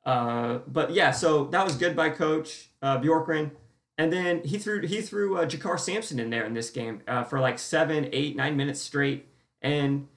Uh, 0.05 0.59
but 0.67 0.91
yeah, 0.91 1.13
so 1.13 1.45
that 1.45 1.65
was 1.65 1.77
good 1.77 1.95
by 1.95 2.11
Coach 2.11 2.71
uh, 2.83 2.99
Bjorkgren. 2.99 3.53
And 3.97 4.13
then 4.13 4.43
he 4.43 4.59
threw 4.59 4.85
he 4.85 5.01
threw 5.01 5.39
uh, 5.39 5.47
JaKarr 5.47 5.79
Sampson 5.79 6.19
in 6.19 6.29
there 6.29 6.45
in 6.45 6.55
this 6.55 6.71
game 6.71 7.03
uh, 7.07 7.23
for 7.23 7.39
like 7.39 7.61
seven, 7.61 8.09
eight, 8.11 8.35
nine 8.35 8.57
minutes 8.57 8.81
straight. 8.81 9.29
And 9.63 10.09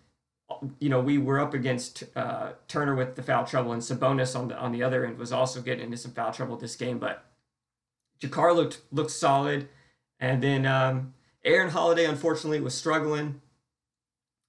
you 0.79 0.89
know, 0.89 1.01
we 1.01 1.17
were 1.17 1.39
up 1.39 1.53
against 1.53 2.03
uh, 2.15 2.51
Turner 2.67 2.95
with 2.95 3.15
the 3.15 3.23
foul 3.23 3.45
trouble, 3.45 3.73
and 3.73 3.81
Sabonis 3.81 4.37
on 4.37 4.47
the 4.47 4.57
on 4.57 4.71
the 4.71 4.83
other 4.83 5.05
end 5.05 5.17
was 5.17 5.31
also 5.31 5.61
getting 5.61 5.85
into 5.85 5.97
some 5.97 6.11
foul 6.11 6.31
trouble 6.31 6.55
this 6.55 6.75
game. 6.75 6.99
But 6.99 7.25
JaKarr 8.21 8.55
looked 8.55 8.81
looked 8.91 9.11
solid, 9.11 9.67
and 10.19 10.41
then 10.41 10.65
um, 10.65 11.13
Aaron 11.43 11.69
Holiday 11.69 12.05
unfortunately 12.05 12.61
was 12.61 12.73
struggling, 12.73 13.41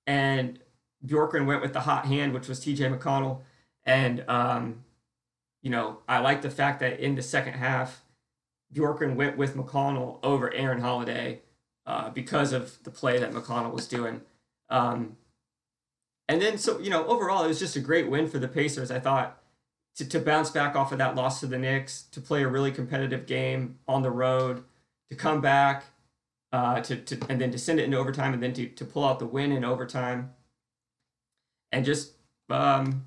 and 0.07 0.61
Bjorkgren 1.05 1.47
went 1.47 1.63
with 1.63 1.73
the 1.73 1.81
hot 1.81 2.07
hand, 2.07 2.33
which 2.33 2.49
was 2.49 2.61
T.J. 2.61 2.89
McConnell, 2.89 3.41
and 3.85 4.25
um, 4.29 4.85
you 5.63 5.71
know 5.71 5.99
I 6.09 6.21
like 6.21 6.43
the 6.43 6.51
fact 6.51 6.81
that 6.81 7.01
in 7.01 7.17
the 7.17 7.23
second 7.23 7.55
half, 7.55 8.03
Bjorkgren 8.73 9.17
went 9.17 9.37
with 9.37 9.57
McConnell 9.57 10.19
over 10.23 10.53
Aaron 10.55 10.81
Holiday 10.81 11.41
uh, 11.87 12.11
because 12.11 12.53
of 12.53 12.83
the 12.85 12.91
play 12.91 13.19
that 13.19 13.33
McConnell 13.33 13.73
was 13.73 13.89
doing. 13.89 14.21
Um, 14.71 15.17
and 16.29 16.43
then, 16.43 16.59
so, 16.59 16.79
you 16.79 16.91
know, 16.91 17.07
overall, 17.07 17.45
it 17.45 17.49
was 17.49 17.59
just 17.59 17.77
a 17.77 17.81
great 17.81 18.11
win 18.11 18.29
for 18.29 18.39
the 18.39 18.49
Pacers. 18.49 18.91
I 18.91 19.01
thought 19.01 19.43
to, 19.97 20.07
to 20.07 20.21
bounce 20.21 20.51
back 20.51 20.77
off 20.77 20.93
of 20.93 20.99
that 20.99 21.15
loss 21.15 21.41
to 21.41 21.47
the 21.47 21.59
Knicks, 21.59 22.03
to 22.13 22.21
play 22.21 22.43
a 22.43 22.49
really 22.49 22.71
competitive 22.71 23.27
game 23.27 23.79
on 23.89 24.03
the 24.03 24.11
road, 24.11 24.63
to 25.11 25.17
come 25.17 25.41
back, 25.41 25.85
uh, 26.53 26.81
to, 26.83 26.97
to 26.97 27.19
and 27.31 27.41
then 27.41 27.51
to 27.51 27.59
send 27.59 27.81
it 27.81 27.85
into 27.85 27.97
overtime, 27.97 28.35
and 28.35 28.43
then 28.43 28.53
to, 28.53 28.69
to 28.69 28.85
pull 28.85 29.05
out 29.05 29.19
the 29.19 29.27
win 29.27 29.53
in 29.53 29.65
overtime. 29.65 30.33
And 31.73 31.85
just, 31.85 32.13
um, 32.51 33.07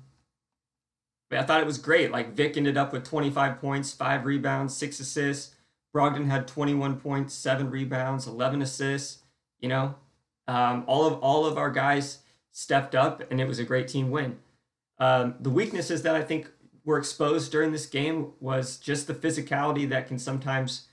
I 1.30 1.42
thought 1.44 1.60
it 1.60 1.66
was 1.66 1.78
great. 1.78 2.10
Like 2.10 2.34
Vic 2.34 2.56
ended 2.56 2.76
up 2.76 2.92
with 2.92 3.04
25 3.04 3.58
points, 3.58 3.92
five 3.92 4.24
rebounds, 4.24 4.76
six 4.76 4.98
assists. 5.00 5.54
Brogdon 5.94 6.28
had 6.28 6.48
21 6.48 7.00
points, 7.00 7.34
seven 7.34 7.70
rebounds, 7.70 8.26
11 8.26 8.62
assists. 8.62 9.22
You 9.60 9.68
know, 9.68 9.94
um, 10.48 10.84
all 10.88 11.06
of 11.06 11.20
all 11.20 11.46
of 11.46 11.56
our 11.56 11.70
guys 11.70 12.18
stepped 12.52 12.94
up, 12.94 13.22
and 13.30 13.40
it 13.40 13.48
was 13.48 13.58
a 13.58 13.64
great 13.64 13.88
team 13.88 14.10
win. 14.10 14.38
Um, 14.98 15.34
the 15.40 15.50
weaknesses 15.50 16.02
that 16.02 16.14
I 16.14 16.22
think 16.22 16.48
were 16.84 16.98
exposed 16.98 17.50
during 17.50 17.72
this 17.72 17.86
game 17.86 18.32
was 18.40 18.76
just 18.76 19.06
the 19.06 19.14
physicality 19.14 19.88
that 19.88 20.06
can 20.06 20.18
sometimes 20.18 20.88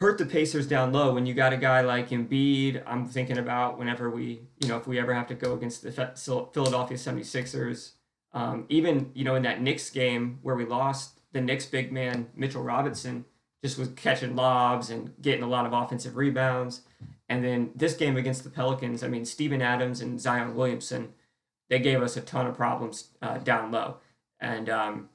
hurt 0.00 0.18
the 0.18 0.26
Pacers 0.26 0.66
down 0.66 0.92
low. 0.92 1.14
When 1.14 1.26
you 1.26 1.34
got 1.34 1.52
a 1.52 1.56
guy 1.56 1.80
like 1.82 2.10
Embiid, 2.10 2.82
I'm 2.86 3.06
thinking 3.06 3.38
about 3.38 3.78
whenever 3.78 4.10
we, 4.10 4.40
you 4.60 4.68
know, 4.68 4.76
if 4.76 4.86
we 4.86 4.98
ever 4.98 5.14
have 5.14 5.28
to 5.28 5.34
go 5.34 5.54
against 5.54 5.82
the 5.82 5.92
Philadelphia 5.92 6.96
76ers, 6.96 7.92
um, 8.32 8.66
even, 8.68 9.10
you 9.14 9.24
know, 9.24 9.34
in 9.34 9.42
that 9.42 9.60
Knicks 9.60 9.90
game 9.90 10.38
where 10.42 10.56
we 10.56 10.64
lost, 10.64 11.20
the 11.32 11.40
Knicks 11.40 11.66
big 11.66 11.92
man, 11.92 12.28
Mitchell 12.34 12.62
Robinson, 12.62 13.24
just 13.62 13.78
was 13.78 13.88
catching 13.90 14.34
lobs 14.34 14.90
and 14.90 15.14
getting 15.22 15.42
a 15.42 15.48
lot 15.48 15.66
of 15.66 15.72
offensive 15.72 16.16
rebounds. 16.16 16.82
And 17.32 17.42
then 17.42 17.70
this 17.74 17.94
game 17.94 18.18
against 18.18 18.44
the 18.44 18.50
Pelicans, 18.50 19.02
I 19.02 19.08
mean, 19.08 19.24
Steven 19.24 19.62
Adams 19.62 20.02
and 20.02 20.20
Zion 20.20 20.54
Williamson, 20.54 21.14
they 21.70 21.78
gave 21.78 22.02
us 22.02 22.14
a 22.14 22.20
ton 22.20 22.46
of 22.46 22.54
problems 22.54 23.08
uh, 23.22 23.38
down 23.38 23.70
low. 23.70 23.96
And 24.38 24.68
um, 24.68 25.08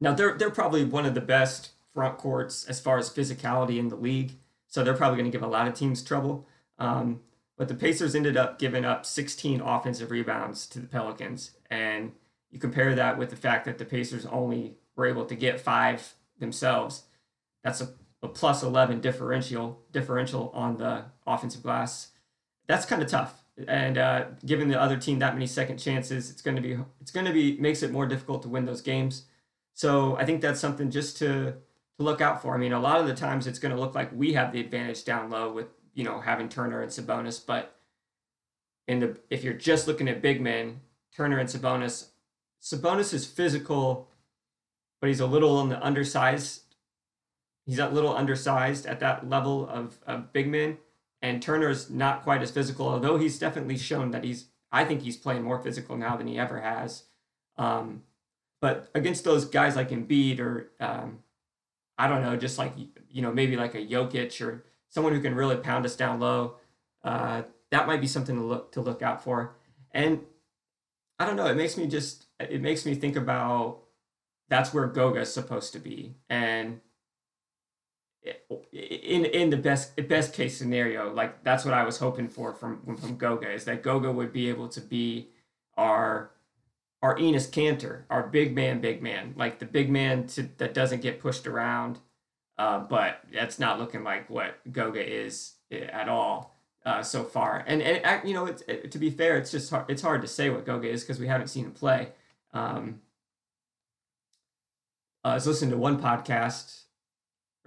now 0.00 0.14
they're 0.14 0.32
they're 0.38 0.48
probably 0.48 0.82
one 0.82 1.04
of 1.04 1.12
the 1.12 1.20
best 1.20 1.72
front 1.92 2.16
courts 2.16 2.64
as 2.64 2.80
far 2.80 2.96
as 2.96 3.10
physicality 3.10 3.78
in 3.78 3.88
the 3.88 3.96
league. 3.96 4.32
So 4.66 4.82
they're 4.82 4.96
probably 4.96 5.18
going 5.18 5.30
to 5.30 5.36
give 5.36 5.46
a 5.46 5.50
lot 5.50 5.68
of 5.68 5.74
teams 5.74 6.02
trouble. 6.02 6.46
Um, 6.78 7.20
but 7.58 7.68
the 7.68 7.74
Pacers 7.74 8.14
ended 8.14 8.38
up 8.38 8.58
giving 8.58 8.86
up 8.86 9.04
16 9.04 9.60
offensive 9.60 10.10
rebounds 10.10 10.66
to 10.68 10.78
the 10.78 10.86
Pelicans. 10.86 11.50
And 11.68 12.12
you 12.50 12.58
compare 12.58 12.94
that 12.94 13.18
with 13.18 13.28
the 13.28 13.36
fact 13.36 13.66
that 13.66 13.76
the 13.76 13.84
Pacers 13.84 14.24
only 14.24 14.78
were 14.96 15.04
able 15.04 15.26
to 15.26 15.34
get 15.34 15.60
five 15.60 16.14
themselves. 16.38 17.02
That's 17.62 17.82
a 17.82 17.90
a 18.22 18.28
plus 18.28 18.62
11 18.62 19.00
differential 19.00 19.80
differential 19.92 20.50
on 20.54 20.76
the 20.76 21.04
offensive 21.26 21.62
glass. 21.62 22.08
That's 22.66 22.84
kind 22.86 23.02
of 23.02 23.08
tough. 23.08 23.42
And 23.66 23.98
uh, 23.98 24.24
giving 24.44 24.68
the 24.68 24.80
other 24.80 24.96
team 24.96 25.18
that 25.18 25.34
many 25.34 25.46
second 25.46 25.78
chances, 25.78 26.30
it's 26.30 26.42
going 26.42 26.56
to 26.56 26.62
be 26.62 26.78
it's 27.00 27.10
going 27.10 27.26
to 27.26 27.32
be 27.32 27.58
makes 27.58 27.82
it 27.82 27.92
more 27.92 28.06
difficult 28.06 28.42
to 28.42 28.48
win 28.48 28.64
those 28.64 28.80
games. 28.80 29.24
So 29.74 30.16
I 30.16 30.24
think 30.24 30.40
that's 30.40 30.60
something 30.60 30.90
just 30.90 31.16
to 31.18 31.54
to 32.00 32.02
look 32.02 32.20
out 32.20 32.40
for. 32.42 32.54
I 32.54 32.58
mean, 32.58 32.72
a 32.72 32.80
lot 32.80 33.00
of 33.00 33.06
the 33.06 33.14
times 33.14 33.46
it's 33.46 33.58
going 33.58 33.74
to 33.74 33.80
look 33.80 33.94
like 33.94 34.10
we 34.14 34.32
have 34.32 34.52
the 34.52 34.60
advantage 34.60 35.04
down 35.04 35.30
low 35.30 35.52
with 35.52 35.66
you 35.94 36.04
know 36.04 36.20
having 36.20 36.48
Turner 36.48 36.80
and 36.80 36.90
Sabonis, 36.90 37.44
but 37.44 37.76
in 38.88 39.00
the 39.00 39.18
if 39.28 39.44
you're 39.44 39.54
just 39.54 39.86
looking 39.86 40.08
at 40.08 40.22
big 40.22 40.40
men, 40.40 40.80
Turner 41.14 41.38
and 41.38 41.48
Sabonis, 41.48 42.08
Sabonis 42.62 43.12
is 43.12 43.26
physical, 43.26 44.08
but 45.00 45.08
he's 45.08 45.20
a 45.20 45.26
little 45.26 45.56
on 45.58 45.68
the 45.68 45.84
undersized 45.84 46.62
he's 47.70 47.78
a 47.78 47.88
little 47.88 48.16
undersized 48.16 48.84
at 48.84 48.98
that 48.98 49.28
level 49.28 49.68
of, 49.68 49.96
of 50.04 50.32
big 50.32 50.48
men. 50.48 50.76
And 51.22 51.40
Turner's 51.40 51.88
not 51.88 52.24
quite 52.24 52.42
as 52.42 52.50
physical, 52.50 52.88
although 52.88 53.16
he's 53.16 53.38
definitely 53.38 53.78
shown 53.78 54.10
that 54.10 54.24
he's, 54.24 54.46
I 54.72 54.84
think 54.84 55.02
he's 55.02 55.16
playing 55.16 55.44
more 55.44 55.62
physical 55.62 55.96
now 55.96 56.16
than 56.16 56.26
he 56.26 56.36
ever 56.36 56.60
has. 56.60 57.04
Um, 57.56 58.02
but 58.60 58.90
against 58.92 59.22
those 59.22 59.44
guys 59.44 59.76
like 59.76 59.90
Embiid 59.90 60.40
or, 60.40 60.72
um, 60.80 61.20
I 61.96 62.08
don't 62.08 62.22
know, 62.22 62.34
just 62.34 62.58
like, 62.58 62.72
you 63.08 63.22
know, 63.22 63.30
maybe 63.32 63.56
like 63.56 63.76
a 63.76 63.86
Jokic 63.86 64.44
or 64.44 64.64
someone 64.88 65.12
who 65.12 65.20
can 65.20 65.36
really 65.36 65.56
pound 65.56 65.86
us 65.86 65.94
down 65.94 66.18
low, 66.18 66.56
uh, 67.04 67.42
that 67.70 67.86
might 67.86 68.00
be 68.00 68.08
something 68.08 68.34
to 68.34 68.42
look, 68.42 68.72
to 68.72 68.80
look 68.80 69.00
out 69.00 69.22
for. 69.22 69.54
And 69.92 70.22
I 71.20 71.24
don't 71.24 71.36
know, 71.36 71.46
it 71.46 71.56
makes 71.56 71.76
me 71.76 71.86
just, 71.86 72.26
it 72.40 72.62
makes 72.62 72.84
me 72.84 72.96
think 72.96 73.14
about 73.14 73.82
that's 74.48 74.74
where 74.74 74.88
Goga 74.88 75.20
is 75.20 75.32
supposed 75.32 75.72
to 75.74 75.78
be. 75.78 76.16
And 76.28 76.80
in 78.72 79.24
in 79.24 79.50
the 79.50 79.56
best 79.56 79.96
best 80.08 80.34
case 80.34 80.56
scenario, 80.56 81.12
like 81.12 81.42
that's 81.42 81.64
what 81.64 81.74
I 81.74 81.84
was 81.84 81.98
hoping 81.98 82.28
for 82.28 82.52
from 82.52 82.96
from 82.96 83.16
Goga 83.16 83.50
is 83.50 83.64
that 83.64 83.82
Goga 83.82 84.12
would 84.12 84.32
be 84.32 84.48
able 84.48 84.68
to 84.68 84.80
be 84.80 85.30
our 85.76 86.30
our 87.02 87.16
Enes 87.16 87.48
Kanter, 87.48 88.02
our 88.10 88.26
big 88.26 88.54
man, 88.54 88.80
big 88.80 89.02
man, 89.02 89.34
like 89.36 89.58
the 89.58 89.64
big 89.64 89.90
man 89.90 90.26
to, 90.28 90.42
that 90.58 90.74
doesn't 90.74 91.00
get 91.00 91.20
pushed 91.20 91.46
around. 91.46 91.98
Uh, 92.58 92.78
but 92.78 93.22
that's 93.32 93.58
not 93.58 93.78
looking 93.78 94.04
like 94.04 94.28
what 94.28 94.60
Goga 94.70 95.02
is 95.02 95.54
eh, 95.70 95.78
at 95.78 96.10
all 96.10 96.54
uh, 96.84 97.02
so 97.02 97.24
far. 97.24 97.64
And 97.66 97.80
and 97.80 98.28
you 98.28 98.34
know, 98.34 98.44
it's, 98.44 98.62
it, 98.68 98.90
to 98.92 98.98
be 98.98 99.08
fair, 99.08 99.38
it's 99.38 99.50
just 99.50 99.70
hard, 99.70 99.86
it's 99.88 100.02
hard 100.02 100.20
to 100.20 100.28
say 100.28 100.50
what 100.50 100.66
Goga 100.66 100.88
is 100.88 101.02
because 101.02 101.18
we 101.18 101.26
haven't 101.26 101.48
seen 101.48 101.64
him 101.64 101.72
play. 101.72 102.10
Um, 102.52 103.00
I 105.24 105.34
was 105.34 105.46
listening 105.46 105.70
to 105.70 105.78
one 105.78 106.00
podcast 106.00 106.82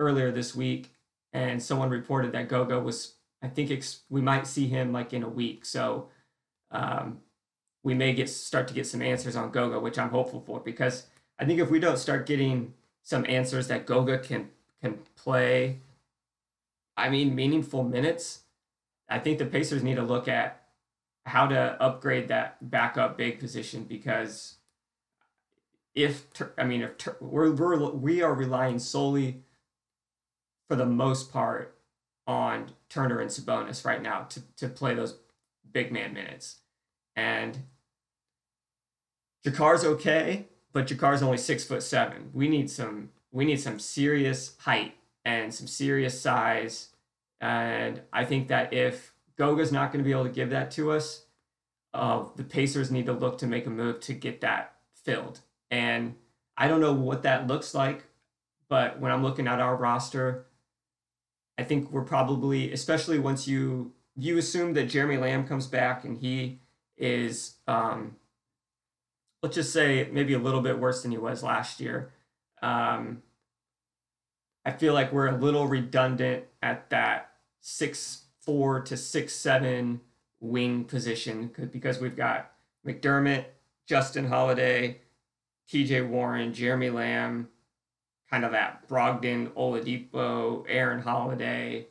earlier 0.04 0.32
this 0.32 0.56
week, 0.56 0.92
and 1.32 1.62
someone 1.62 1.90
reported 1.90 2.32
that 2.34 2.50
Goga 2.50 2.80
was. 2.80 3.16
I 3.42 3.48
think 3.50 3.72
ex- 3.72 4.04
we 4.10 4.22
might 4.22 4.48
see 4.48 4.68
him 4.68 4.94
like 4.94 5.12
in 5.14 5.24
a 5.24 5.30
week, 5.30 5.66
so 5.66 6.08
um, 6.72 7.20
we 7.84 7.94
may 7.94 8.14
get 8.14 8.30
start 8.30 8.68
to 8.70 8.74
get 8.74 8.88
some 8.88 9.02
answers 9.02 9.36
on 9.36 9.52
Goga, 9.52 9.80
which 9.80 10.00
I'm 10.00 10.10
hopeful 10.10 10.42
for 10.42 10.60
because 10.60 11.08
I 11.40 11.46
think 11.46 11.60
if 11.60 11.70
we 11.70 11.80
don't 11.80 11.98
start 11.98 12.26
getting 12.26 12.74
some 13.04 13.26
answers 13.28 13.68
that 13.68 13.86
Goga 13.86 14.20
can 14.20 14.50
can 14.82 15.00
play, 15.16 15.80
I 16.96 17.10
mean 17.10 17.36
meaningful 17.36 17.84
minutes, 17.84 18.44
I 19.10 19.20
think 19.20 19.38
the 19.38 19.46
Pacers 19.46 19.84
need 19.84 19.96
to 19.96 20.04
look 20.04 20.28
at 20.28 20.64
how 21.26 21.48
to 21.48 21.82
upgrade 21.82 22.28
that 22.28 22.70
backup 22.70 23.18
big 23.18 23.40
position 23.40 23.84
because 23.84 24.56
if 25.96 26.26
I 26.58 26.64
mean 26.64 26.82
if 26.82 27.22
we're, 27.22 27.52
we're 27.52 27.90
we 27.92 28.22
are 28.22 28.34
relying 28.34 28.80
solely 28.80 29.44
for 30.68 30.76
the 30.76 30.86
most 30.86 31.32
part 31.32 31.76
on 32.26 32.72
Turner 32.90 33.20
and 33.20 33.30
Sabonis 33.30 33.86
right 33.86 34.02
now 34.02 34.24
to, 34.24 34.42
to 34.58 34.68
play 34.68 34.94
those 34.94 35.18
big 35.72 35.92
man 35.92 36.14
minutes. 36.14 36.58
And 37.16 37.60
JaKarr's 39.46 39.84
okay, 39.84 40.48
but 40.72 40.88
JaKarr's 40.88 41.22
only 41.22 41.38
six 41.38 41.66
foot 41.66 41.84
seven. 41.84 42.30
We 42.34 42.48
need 42.48 42.70
some 42.70 43.10
we 43.32 43.46
need 43.46 43.60
some 43.60 43.80
serious 43.80 44.56
height 44.60 44.94
and 45.26 45.54
some 45.54 45.68
serious 45.68 46.20
size. 46.20 46.90
And 47.42 48.02
I 48.14 48.26
think 48.26 48.48
that 48.50 48.74
if 48.74 49.14
Goga's 49.38 49.72
not 49.72 49.92
going 49.92 50.04
to 50.04 50.08
be 50.08 50.12
able 50.12 50.26
to 50.26 50.30
give 50.30 50.52
that 50.52 50.72
to 50.72 50.92
us, 50.92 51.26
uh, 51.94 52.26
the 52.36 52.44
Pacers 52.44 52.92
need 52.92 53.08
to 53.08 53.14
look 53.14 53.38
to 53.40 53.48
make 53.48 53.66
a 53.66 53.70
move 53.70 54.00
to 54.02 54.14
get 54.14 54.42
that 54.42 54.76
filled. 54.96 55.40
And 55.72 56.16
I 56.56 56.68
don't 56.68 56.80
know 56.80 56.94
what 56.94 57.24
that 57.24 57.48
looks 57.48 57.74
like, 57.74 58.06
but 58.70 59.00
when 59.00 59.12
I'm 59.12 59.24
looking 59.24 59.48
at 59.48 59.60
our 59.60 59.76
roster, 59.76 60.46
I 61.58 61.64
think 61.64 61.92
we're 61.92 62.04
probably, 62.04 62.72
especially 62.72 63.20
once 63.20 63.48
you 63.48 63.94
you 64.16 64.38
assume 64.38 64.74
that 64.74 64.90
Jeremy 64.90 65.18
Lamb 65.18 65.48
comes 65.48 65.68
back 65.68 66.04
and 66.06 66.18
he 66.18 66.60
is 66.98 67.56
um, 67.68 68.16
let's 69.42 69.56
just 69.56 69.74
say 69.74 70.08
maybe 70.12 70.34
a 70.34 70.40
little 70.40 70.62
bit 70.62 70.80
worse 70.80 71.02
than 71.02 71.12
he 71.12 71.18
was 71.18 71.44
last 71.44 71.80
year. 71.80 72.12
Um, 72.62 73.24
I 74.66 74.72
feel 74.72 74.94
like 74.94 75.12
we're 75.12 75.28
a 75.28 75.38
little 75.38 75.68
redundant 75.68 76.46
at 76.62 76.90
that 76.90 77.32
six 77.60 78.24
four 78.40 78.80
to 78.82 78.96
six 78.98 79.34
seven 79.34 80.02
wing 80.40 80.86
position 80.86 81.52
because 81.72 82.00
we've 82.00 82.16
got 82.16 82.52
McDermott, 82.86 83.46
Justin 83.88 84.28
Holiday, 84.28 85.02
T.J. 85.70 86.02
Warren, 86.02 86.54
Jeremy 86.54 86.90
Lamb, 86.90 87.50
kind 88.34 88.46
of 88.46 88.52
that 88.52 88.90
Brogdon, 88.90 89.50
Oladipo, 89.50 90.66
Aaron 90.68 91.04
Holiday, 91.04 91.86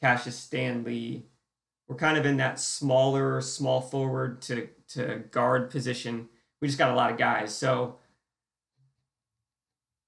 Cassius 0.00 0.34
Stanley. 0.34 1.26
We're 1.86 1.96
kind 1.96 2.16
of 2.16 2.24
in 2.24 2.38
that 2.38 2.58
smaller, 2.58 3.42
small 3.42 3.82
forward 3.82 4.40
to 4.42 4.68
to 4.94 5.24
guard 5.30 5.70
position. 5.70 6.30
We 6.62 6.68
just 6.68 6.78
got 6.78 6.90
a 6.90 6.94
lot 6.94 7.12
of 7.12 7.18
guys, 7.18 7.54
so 7.54 7.96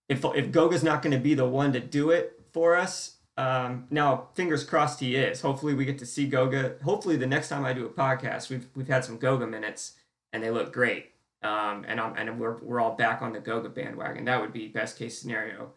if 0.08 0.24
if 0.24 0.50
Goga's 0.50 0.82
not 0.82 1.02
going 1.02 1.12
to 1.12 1.22
be 1.22 1.34
the 1.34 1.46
one 1.46 1.74
to 1.74 1.80
do 1.80 2.12
it 2.12 2.40
for 2.50 2.74
us, 2.74 3.16
um, 3.36 3.88
now 3.90 4.28
fingers 4.34 4.64
crossed 4.64 5.00
he 5.00 5.16
is. 5.16 5.42
Hopefully 5.42 5.74
we 5.74 5.84
get 5.84 5.98
to 5.98 6.06
see 6.06 6.26
Goga. 6.26 6.76
Hopefully 6.82 7.16
the 7.16 7.26
next 7.26 7.50
time 7.50 7.66
I 7.66 7.74
do 7.74 7.84
a 7.84 7.90
podcast, 7.90 8.48
we've 8.48 8.68
we've 8.74 8.88
had 8.88 9.04
some 9.04 9.18
Goga 9.18 9.46
minutes 9.46 9.96
and 10.32 10.42
they 10.42 10.50
look 10.50 10.72
great. 10.72 11.12
Um, 11.42 11.84
and 11.86 12.00
I'm, 12.00 12.16
and 12.16 12.40
we're 12.40 12.58
we're 12.58 12.80
all 12.80 12.96
back 12.96 13.22
on 13.22 13.32
the 13.32 13.40
Goga 13.40 13.68
bandwagon. 13.68 14.24
That 14.24 14.40
would 14.40 14.52
be 14.52 14.68
best 14.68 14.98
case 14.98 15.18
scenario. 15.18 15.72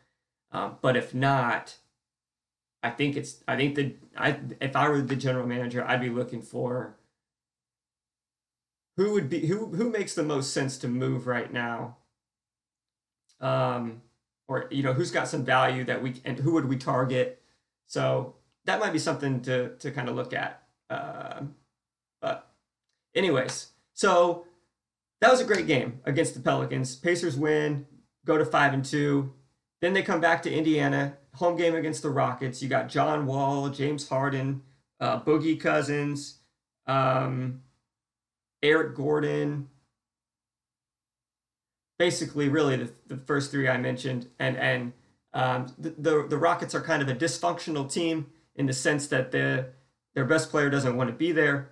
Um, 0.52 0.78
but 0.82 0.97
if 0.97 1.13
not, 1.13 1.78
I 2.82 2.89
think 2.89 3.15
it's 3.15 3.43
I 3.47 3.56
think 3.56 3.76
that 3.76 3.95
I 4.17 4.39
if 4.60 4.76
I 4.76 4.89
were 4.89 5.02
the 5.02 5.15
general 5.15 5.47
manager, 5.47 5.86
I'd 5.86 6.02
be 6.02 6.10
looking 6.10 6.41
for 6.41 6.97
who 8.97 9.13
would 9.13 9.30
be 9.30 9.45
who 9.45 9.67
who 9.67 9.89
makes 9.89 10.15
the 10.15 10.24
most 10.24 10.52
sense 10.52 10.78
to 10.80 10.88
move 10.88 11.28
right 11.28 11.52
now. 11.54 11.97
Um, 13.39 14.02
or 14.52 14.67
you 14.69 14.84
know 14.84 14.93
who's 14.93 15.12
got 15.12 15.30
some 15.30 15.45
value 15.45 15.86
that 15.86 16.04
we 16.04 16.15
and 16.26 16.38
who 16.39 16.52
would 16.52 16.67
we 16.67 16.76
target 16.76 17.41
so 17.88 18.36
that 18.65 18.80
might 18.82 18.91
be 18.91 19.00
something 19.00 19.39
to 19.41 19.69
to 19.78 19.91
kind 19.91 20.10
of 20.10 20.15
look 20.15 20.34
at 20.34 20.63
uh, 20.89 21.39
but 22.21 22.52
anyways 23.15 23.67
so 23.93 24.45
that 25.22 25.32
was 25.32 25.40
a 25.40 25.46
great 25.46 25.68
game 25.68 26.02
against 26.06 26.34
the 26.34 26.40
pelicans. 26.40 26.96
Pacers 26.96 27.38
win 27.38 27.86
go 28.26 28.38
to 28.38 28.46
five 28.46 28.74
and 28.74 28.84
two. 28.84 29.34
Then 29.82 29.94
they 29.94 30.04
come 30.04 30.22
back 30.22 30.44
to 30.44 30.52
indiana 30.52 31.18
home 31.36 31.56
game 31.56 31.76
against 31.76 32.02
the 32.02 32.10
rockets. 32.10 32.62
You 32.62 32.70
got 32.70 32.90
john 32.90 33.26
wall 33.26 33.70
james 33.70 34.10
harden 34.10 34.64
uh, 35.00 35.22
boogie 35.22 35.60
cousins 35.60 36.40
um, 36.88 37.62
eric 38.62 38.96
gordon. 38.96 39.70
Basically 41.98 42.50
really 42.50 42.76
the, 42.76 42.92
the 43.08 43.18
first 43.18 43.52
three 43.52 43.70
I 43.70 43.78
mentioned, 43.78 44.28
and 44.40 44.58
and 44.58 44.94
um, 45.34 45.74
the, 45.78 45.92
the, 45.92 46.28
the 46.28 46.38
Rockets 46.38 46.76
are 46.76 46.82
kind 46.82 47.02
of 47.02 47.08
a 47.08 47.16
dysfunctional 47.16 47.92
team 47.92 48.28
in 48.56 48.66
the 48.66 48.74
sense 48.74 49.08
that 49.08 49.32
the 49.32 49.68
their 50.14 50.26
best 50.26 50.50
player 50.50 50.70
doesn't 50.70 50.98
want 50.98 51.10
to 51.10 51.16
be 51.16 51.32
there, 51.32 51.72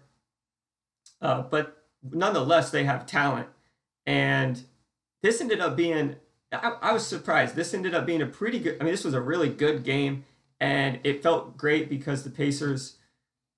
uh, 1.22 1.42
but 1.42 1.79
nonetheless 2.04 2.72
they 2.72 2.84
have 2.84 3.06
talent, 3.06 3.48
and 4.06 4.64
this 5.22 5.42
ended 5.42 5.60
up 5.60 5.76
being 5.76 6.16
I, 6.52 6.76
I 6.82 6.94
was 6.94 7.06
surprised. 7.06 7.56
This 7.56 7.74
ended 7.74 7.94
up 7.94 8.06
being 8.06 8.22
a 8.22 8.26
pretty 8.26 8.60
good. 8.60 8.78
I 8.80 8.84
mean, 8.84 8.94
this 8.94 9.04
was 9.04 9.14
a 9.14 9.22
really 9.22 9.50
good 9.50 9.84
game, 9.84 10.26
and 10.60 11.00
it 11.04 11.22
felt 11.22 11.58
great 11.58 11.90
because 11.90 12.24
the 12.24 12.30
Pacers 12.30 12.98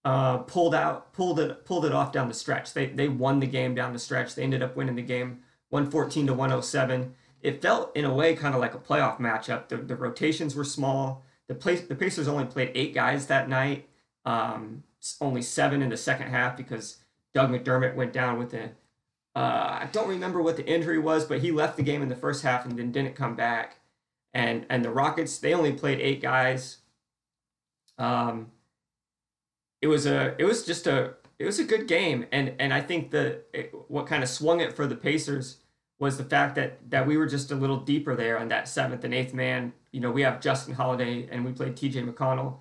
uh, 0.03 0.39
pulled 0.39 0.75
out 0.75 1.13
pulled 1.13 1.39
it 1.39 1.65
pulled 1.65 1.85
it 1.85 1.93
off 1.93 2.11
down 2.11 2.27
the 2.27 2.33
stretch. 2.33 2.73
They 2.73 2.87
they 2.87 3.07
won 3.07 3.39
the 3.39 3.47
game 3.47 3.75
down 3.75 3.93
the 3.93 3.99
stretch. 3.99 4.35
They 4.35 4.43
ended 4.43 4.63
up 4.63 4.75
winning 4.75 4.95
the 4.95 5.01
game 5.01 5.41
114 5.69 6.27
to 6.27 6.33
107. 6.33 7.13
It 7.41 7.61
felt 7.61 7.95
in 7.95 8.05
a 8.05 8.13
way 8.13 8.35
kind 8.35 8.53
of 8.53 8.61
like 8.61 8.75
a 8.75 8.79
playoff 8.79 9.17
matchup. 9.19 9.67
The, 9.67 9.77
the 9.77 9.95
rotations 9.95 10.55
were 10.55 10.63
small. 10.63 11.23
The, 11.47 11.55
place, 11.55 11.81
the 11.81 11.95
Pacers 11.95 12.27
only 12.27 12.45
played 12.45 12.71
eight 12.75 12.93
guys 12.93 13.25
that 13.27 13.49
night, 13.49 13.89
um, 14.25 14.83
only 15.19 15.41
seven 15.41 15.81
in 15.81 15.89
the 15.89 15.97
second 15.97 16.27
half 16.27 16.55
because 16.55 16.97
Doug 17.33 17.49
McDermott 17.49 17.95
went 17.95 18.13
down 18.13 18.37
with 18.37 18.53
a. 18.53 18.71
Uh, 19.33 19.79
I 19.81 19.89
don't 19.91 20.09
remember 20.09 20.41
what 20.41 20.57
the 20.57 20.65
injury 20.65 20.99
was, 20.99 21.25
but 21.25 21.39
he 21.39 21.51
left 21.51 21.77
the 21.77 21.83
game 21.83 22.01
in 22.01 22.09
the 22.09 22.15
first 22.15 22.43
half 22.43 22.65
and 22.65 22.77
then 22.77 22.91
didn't 22.91 23.15
come 23.15 23.35
back. 23.35 23.77
And 24.33 24.65
and 24.69 24.83
the 24.83 24.89
Rockets 24.89 25.37
they 25.37 25.53
only 25.53 25.73
played 25.73 25.99
eight 25.99 26.21
guys. 26.21 26.77
Um, 27.97 28.51
it 29.81 29.87
was 29.87 30.05
a 30.05 30.35
it 30.37 30.45
was 30.45 30.65
just 30.65 30.87
a 30.87 31.15
it 31.39 31.45
was 31.45 31.59
a 31.59 31.63
good 31.63 31.87
game, 31.87 32.25
and 32.31 32.53
and 32.59 32.73
I 32.73 32.81
think 32.81 33.11
the 33.11 33.41
what 33.87 34.05
kind 34.05 34.23
of 34.23 34.29
swung 34.29 34.59
it 34.59 34.73
for 34.73 34.85
the 34.85 34.95
Pacers 34.95 35.57
was 35.99 36.17
the 36.17 36.23
fact 36.23 36.55
that 36.55 36.89
that 36.89 37.07
we 37.07 37.17
were 37.17 37.25
just 37.25 37.51
a 37.51 37.55
little 37.55 37.77
deeper 37.77 38.15
there 38.15 38.37
on 38.37 38.47
that 38.49 38.67
seventh 38.67 39.03
and 39.03 39.13
eighth 39.13 39.33
man. 39.33 39.73
You 39.91 40.01
know, 40.01 40.11
we 40.11 40.21
have 40.21 40.41
Justin 40.41 40.73
Holiday 40.73 41.27
and 41.31 41.43
we 41.45 41.51
played 41.51 41.75
T.J. 41.77 42.03
McConnell, 42.03 42.57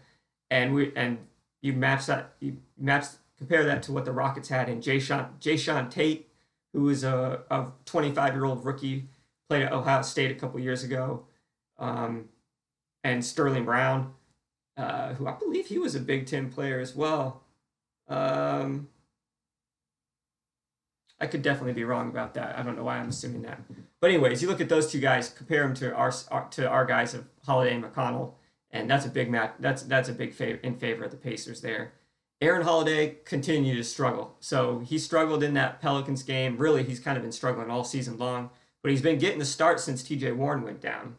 and 0.50 0.74
we 0.74 0.92
and 0.96 1.18
you 1.62 1.72
match 1.72 2.06
that 2.06 2.34
you 2.40 2.58
match 2.78 3.06
compare 3.40 3.64
that 3.64 3.82
to 3.84 3.92
what 3.92 4.04
the 4.04 4.12
Rockets 4.12 4.50
had 4.50 4.68
in 4.68 4.80
Jae'Sean 4.80 5.30
Jae'Sean 5.40 5.90
Tate, 5.90 6.28
who 6.72 6.82
was 6.82 7.02
a 7.02 7.40
a 7.50 7.66
25 7.86 8.34
year 8.34 8.44
old 8.44 8.64
rookie, 8.64 9.08
played 9.48 9.62
at 9.62 9.72
Ohio 9.72 10.02
State 10.02 10.30
a 10.30 10.34
couple 10.34 10.60
years 10.60 10.84
ago, 10.84 11.24
um, 11.78 12.26
and 13.02 13.24
Sterling 13.24 13.64
Brown, 13.64 14.12
uh, 14.76 15.14
who 15.14 15.26
I 15.26 15.32
believe 15.32 15.66
he 15.66 15.78
was 15.78 15.94
a 15.94 16.00
Big 16.00 16.26
Ten 16.26 16.50
player 16.50 16.78
as 16.78 16.94
well. 16.94 17.42
Um, 18.08 18.88
I 21.18 21.26
could 21.26 21.42
definitely 21.42 21.72
be 21.72 21.84
wrong 21.84 22.08
about 22.08 22.34
that. 22.34 22.58
I 22.58 22.62
don't 22.62 22.76
know 22.76 22.84
why 22.84 22.98
I'm 22.98 23.08
assuming 23.08 23.42
that. 23.42 23.60
But 24.00 24.10
anyways, 24.10 24.40
you 24.42 24.48
look 24.48 24.60
at 24.60 24.68
those 24.68 24.90
two 24.90 25.00
guys, 25.00 25.28
compare 25.28 25.62
them 25.62 25.74
to 25.74 25.94
our, 25.94 26.10
to 26.52 26.68
our 26.68 26.86
guys 26.86 27.14
of 27.14 27.26
Holiday 27.44 27.74
and 27.74 27.84
McConnell, 27.84 28.32
and 28.70 28.88
that's 28.88 29.04
a 29.04 29.10
big 29.10 29.30
match. 29.30 29.52
That's 29.58 29.82
that's 29.82 30.08
a 30.08 30.12
big 30.12 30.32
favor 30.34 30.58
in 30.62 30.76
favor 30.76 31.04
of 31.04 31.10
the 31.10 31.16
Pacers 31.16 31.60
there. 31.60 31.92
Aaron 32.40 32.62
Holiday 32.62 33.16
continued 33.24 33.76
to 33.76 33.84
struggle. 33.84 34.34
So 34.40 34.78
he 34.78 34.98
struggled 34.98 35.42
in 35.42 35.54
that 35.54 35.80
Pelicans 35.80 36.22
game. 36.22 36.56
Really, 36.56 36.82
he's 36.82 37.00
kind 37.00 37.16
of 37.16 37.22
been 37.22 37.32
struggling 37.32 37.70
all 37.70 37.84
season 37.84 38.16
long, 38.16 38.50
but 38.82 38.90
he's 38.90 39.02
been 39.02 39.18
getting 39.18 39.38
the 39.38 39.44
start 39.44 39.78
since 39.78 40.02
TJ 40.02 40.34
Warren 40.36 40.62
went 40.62 40.80
down. 40.80 41.16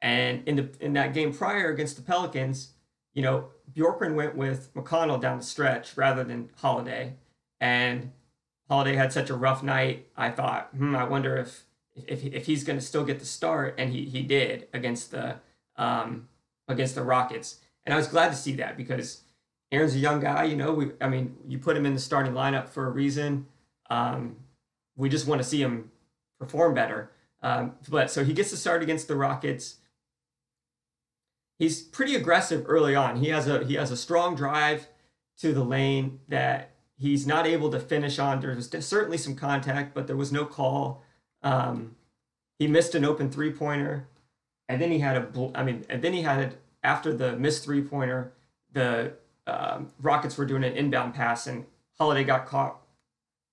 And 0.00 0.46
in 0.46 0.56
the 0.56 0.70
in 0.80 0.94
that 0.94 1.14
game 1.14 1.32
prior 1.32 1.70
against 1.70 1.96
the 1.96 2.02
Pelicans, 2.02 2.72
you 3.12 3.22
know, 3.22 3.48
Bjorkgren 3.74 4.14
went 4.14 4.36
with 4.36 4.72
McConnell 4.74 5.20
down 5.20 5.38
the 5.38 5.44
stretch 5.44 5.96
rather 5.96 6.24
than 6.24 6.50
Holiday. 6.56 7.14
And 7.60 8.12
Holiday 8.68 8.94
had 8.94 9.12
such 9.12 9.30
a 9.30 9.34
rough 9.34 9.62
night. 9.62 10.08
I 10.16 10.30
thought, 10.30 10.68
hmm, 10.76 10.96
I 10.96 11.04
wonder 11.04 11.36
if 11.36 11.64
if 11.94 12.24
if 12.24 12.46
he's 12.46 12.64
going 12.64 12.78
to 12.78 12.84
still 12.84 13.04
get 13.04 13.18
the 13.18 13.26
start, 13.26 13.74
and 13.78 13.92
he 13.92 14.06
he 14.06 14.22
did 14.22 14.68
against 14.72 15.10
the 15.10 15.36
um 15.76 16.28
against 16.68 16.94
the 16.94 17.02
Rockets, 17.02 17.60
and 17.84 17.92
I 17.92 17.96
was 17.96 18.08
glad 18.08 18.30
to 18.30 18.36
see 18.36 18.52
that 18.56 18.76
because 18.76 19.22
Aaron's 19.72 19.94
a 19.94 19.98
young 19.98 20.20
guy. 20.20 20.44
You 20.44 20.56
know, 20.56 20.72
we 20.72 20.92
I 21.00 21.08
mean, 21.08 21.36
you 21.46 21.58
put 21.58 21.76
him 21.76 21.86
in 21.86 21.94
the 21.94 22.00
starting 22.00 22.32
lineup 22.32 22.68
for 22.68 22.86
a 22.86 22.90
reason. 22.90 23.46
Um, 23.90 24.36
we 24.96 25.08
just 25.08 25.26
want 25.26 25.40
to 25.40 25.46
see 25.46 25.60
him 25.62 25.90
perform 26.38 26.74
better. 26.74 27.10
Um, 27.42 27.74
but 27.88 28.10
so 28.10 28.24
he 28.24 28.32
gets 28.32 28.50
to 28.50 28.56
start 28.56 28.82
against 28.82 29.08
the 29.08 29.16
Rockets. 29.16 29.76
He's 31.58 31.82
pretty 31.82 32.14
aggressive 32.14 32.64
early 32.68 32.94
on. 32.94 33.16
He 33.16 33.28
has 33.28 33.48
a 33.48 33.64
he 33.64 33.74
has 33.74 33.90
a 33.90 33.96
strong 33.96 34.34
drive 34.34 34.88
to 35.38 35.52
the 35.52 35.64
lane 35.64 36.20
that 36.28 36.76
He's 36.98 37.26
not 37.26 37.46
able 37.46 37.70
to 37.70 37.78
finish 37.80 38.18
on. 38.18 38.40
There 38.40 38.54
was 38.54 38.70
certainly 38.80 39.18
some 39.18 39.36
contact, 39.36 39.94
but 39.94 40.06
there 40.06 40.16
was 40.16 40.32
no 40.32 40.46
call. 40.46 41.04
Um, 41.42 41.96
he 42.58 42.66
missed 42.66 42.94
an 42.94 43.04
open 43.04 43.30
three 43.30 43.52
pointer, 43.52 44.08
and 44.66 44.80
then 44.80 44.90
he 44.90 45.00
had 45.00 45.16
a. 45.16 45.50
I 45.54 45.62
mean, 45.62 45.84
and 45.90 46.00
then 46.00 46.14
he 46.14 46.22
had 46.22 46.40
it 46.40 46.58
after 46.82 47.12
the 47.12 47.36
missed 47.36 47.64
three 47.64 47.82
pointer. 47.82 48.32
The 48.72 49.12
um, 49.46 49.92
Rockets 50.00 50.36
were 50.36 50.44
doing 50.44 50.64
an 50.64 50.76
inbound 50.76 51.14
pass, 51.14 51.46
and 51.46 51.66
Holiday 51.98 52.24
got 52.24 52.46
caught 52.46 52.80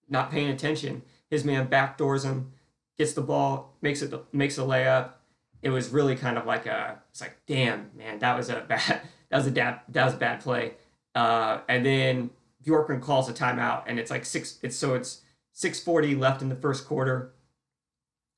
not 0.10 0.32
paying 0.32 0.50
attention. 0.50 1.04
His 1.30 1.44
man 1.44 1.68
backdoors 1.68 2.24
him, 2.24 2.54
gets 2.98 3.14
the 3.14 3.22
ball, 3.22 3.76
makes 3.82 4.02
it 4.02 4.14
makes 4.34 4.58
a 4.58 4.62
layup. 4.62 5.14
It 5.62 5.70
was 5.70 5.90
really 5.90 6.16
kind 6.16 6.38
of 6.38 6.46
like 6.46 6.66
a. 6.66 7.00
It's 7.12 7.22
like, 7.22 7.38
damn, 7.48 7.92
man, 7.96 8.20
that 8.20 8.36
was 8.36 8.50
a 8.50 8.62
bad. 8.68 9.02
That 9.30 9.38
was 9.38 9.48
a 9.48 9.52
bad. 9.52 9.82
That 9.90 10.06
was 10.06 10.14
a 10.14 10.18
bad 10.18 10.42
play. 10.42 10.74
Uh, 11.16 11.60
and 11.68 11.86
then 11.86 12.30
Bjorkgren 12.66 13.02
calls 13.02 13.30
a 13.30 13.34
timeout, 13.34 13.84
and 13.88 14.00
it's 14.00 14.12
like 14.12 14.26
six. 14.26 14.60
It's 14.62 14.76
so 14.76 14.96
it's 14.96 15.22
six 15.52 15.80
forty 15.80 16.16
left 16.16 16.42
in 16.42 16.50
the 16.50 16.56
first 16.56 16.88
quarter. 16.88 17.34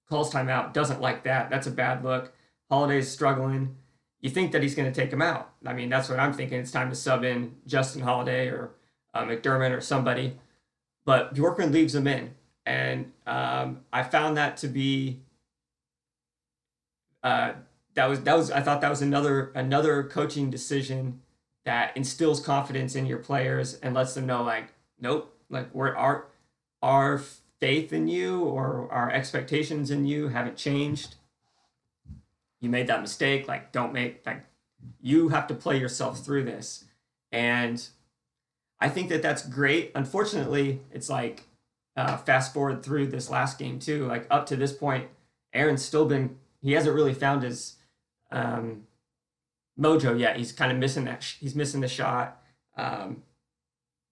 Calls 0.10 0.32
timeout. 0.32 0.74
Doesn't 0.74 1.02
like 1.02 1.24
that. 1.24 1.50
That's 1.50 1.68
a 1.68 1.72
bad 1.72 2.04
look. 2.04 2.34
Holiday's 2.70 3.10
struggling. 3.10 3.78
You 4.26 4.32
think 4.32 4.54
that 4.54 4.64
he's 4.64 4.74
going 4.74 4.92
to 4.92 5.02
take 5.02 5.14
him 5.14 5.22
out. 5.22 5.52
I 5.68 5.74
mean, 5.74 5.88
that's 5.88 6.10
what 6.10 6.20
I'm 6.20 6.34
thinking. 6.34 6.60
It's 6.60 6.72
time 6.72 6.90
to 6.90 6.96
sub 6.96 7.24
in 7.24 7.58
Justin 7.68 8.02
Holiday 8.02 8.48
or 8.48 8.72
uh, 9.14 9.24
McDermott 9.24 9.70
or 9.70 9.82
somebody. 9.82 10.40
But 11.06 11.36
Bjorkgren 11.36 11.72
leaves 11.72 11.94
him 11.94 12.08
in, 12.08 12.34
and 12.66 13.12
um, 13.28 13.82
I 13.94 14.02
found 14.02 14.36
that 14.38 14.58
to 14.58 14.68
be. 14.68 15.20
Uh, 17.22 17.52
that 17.94 18.10
was 18.10 18.22
that 18.22 18.36
was 18.36 18.50
I 18.50 18.62
thought 18.62 18.82
that 18.82 18.90
was 18.90 19.04
another 19.04 19.52
another 19.54 20.02
coaching 20.02 20.50
decision 20.50 21.22
that 21.64 21.96
instills 21.96 22.40
confidence 22.40 22.96
in 22.96 23.06
your 23.06 23.20
players 23.20 23.76
and 23.76 23.94
lets 23.94 24.16
them 24.16 24.26
know 24.26 24.42
like 24.42 24.74
nope 25.00 25.38
like 25.52 25.72
we're 25.72 25.96
our 25.96 26.26
our 26.82 27.20
faith 27.60 27.94
in 27.94 28.08
you 28.08 28.44
or 28.44 28.92
our 28.92 29.12
expectations 29.12 29.92
in 29.92 30.08
you 30.08 30.30
haven't 30.30 30.58
changed. 30.58 31.14
You 32.66 32.72
made 32.72 32.88
that 32.88 33.02
mistake. 33.02 33.48
Like, 33.48 33.72
don't 33.72 33.94
make 33.94 34.26
like 34.26 34.44
you 35.00 35.30
have 35.30 35.46
to 35.48 35.54
play 35.54 35.80
yourself 35.80 36.26
through 36.26 36.46
this. 36.46 36.86
And 37.32 37.88
I 38.80 38.90
think 38.90 39.10
that 39.10 39.22
that's 39.22 39.48
great. 39.48 39.92
Unfortunately, 39.94 40.82
it's 40.92 41.08
like 41.08 41.44
uh, 41.96 42.18
fast 42.18 42.56
forward 42.56 42.82
through 42.82 43.08
this 43.08 43.30
last 43.30 43.60
game 43.60 43.78
too. 43.78 44.08
Like 44.08 44.26
up 44.32 44.48
to 44.48 44.56
this 44.56 44.74
point, 44.74 45.10
Aaron's 45.54 45.86
still 45.86 46.06
been 46.06 46.38
he 46.64 46.72
hasn't 46.72 46.96
really 46.96 47.14
found 47.14 47.44
his 47.44 47.76
um, 48.32 48.88
mojo 49.80 50.20
yet. 50.20 50.38
He's 50.38 50.52
kind 50.52 50.72
of 50.72 50.80
missing 50.80 51.06
that. 51.06 51.22
Sh- 51.22 51.38
he's 51.40 51.54
missing 51.54 51.82
the 51.82 51.88
shot. 51.88 52.42
Um, 52.76 53.22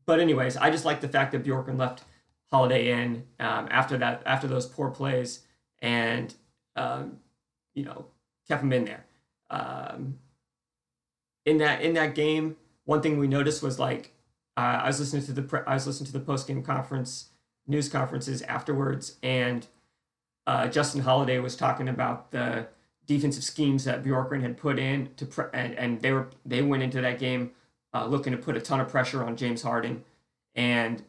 but 0.06 0.20
anyways, 0.20 0.58
I 0.58 0.70
just 0.70 0.86
like 0.86 1.02
the 1.02 1.10
fact 1.10 1.32
that 1.32 1.44
Bjorkgren 1.44 1.80
left 1.80 2.04
Holiday 2.52 2.92
in 2.92 3.24
um, 3.40 3.68
after 3.72 3.98
that 3.98 4.22
after 4.28 4.46
those 4.46 4.68
poor 4.68 4.92
plays 4.92 5.40
and 5.82 6.36
um, 6.76 7.18
you 7.74 7.84
know 7.84 8.06
kept 8.48 8.64
him 8.64 8.74
in 8.74 8.86
there. 8.86 9.06
Um, 9.50 10.20
in 11.46 11.58
that 11.58 11.82
in 11.82 11.94
that 11.94 12.16
game, 12.16 12.58
one 12.86 13.02
thing 13.02 13.18
we 13.18 13.28
noticed 13.28 13.62
was 13.62 13.80
like 13.80 14.14
uh, 14.58 14.82
I 14.84 14.88
was 14.88 15.00
listening 15.00 15.24
to 15.24 15.34
the 15.34 15.42
pre- 15.42 15.62
I 15.68 15.74
was 15.74 15.88
listening 15.88 16.08
to 16.08 16.14
the 16.14 16.20
post 16.20 16.48
game 16.48 16.64
conference 16.64 17.30
news 17.68 17.90
conferences 17.90 18.42
afterwards, 18.44 19.18
and 19.24 19.68
uh, 20.48 20.68
Justin 20.68 21.02
Holiday 21.02 21.40
was 21.40 21.56
talking 21.56 21.88
about 21.88 22.32
the 22.32 22.68
defensive 23.06 23.44
schemes 23.44 23.84
that 23.86 24.04
Bjorkgren 24.04 24.42
had 24.42 24.58
put 24.58 24.80
in 24.80 25.10
to 25.18 25.26
pre- 25.26 25.46
and, 25.54 25.74
and 25.76 26.02
they 26.02 26.12
were 26.12 26.30
they 26.46 26.62
went 26.62 26.84
into 26.84 27.02
that 27.02 27.20
game 27.20 27.52
uh, 27.94 28.06
looking 28.06 28.32
to 28.32 28.38
put 28.38 28.58
a 28.58 28.62
ton 28.62 28.80
of 28.80 28.90
pressure 28.90 29.24
on 29.24 29.36
James 29.36 29.62
Harden 29.62 30.04
and 30.56 31.04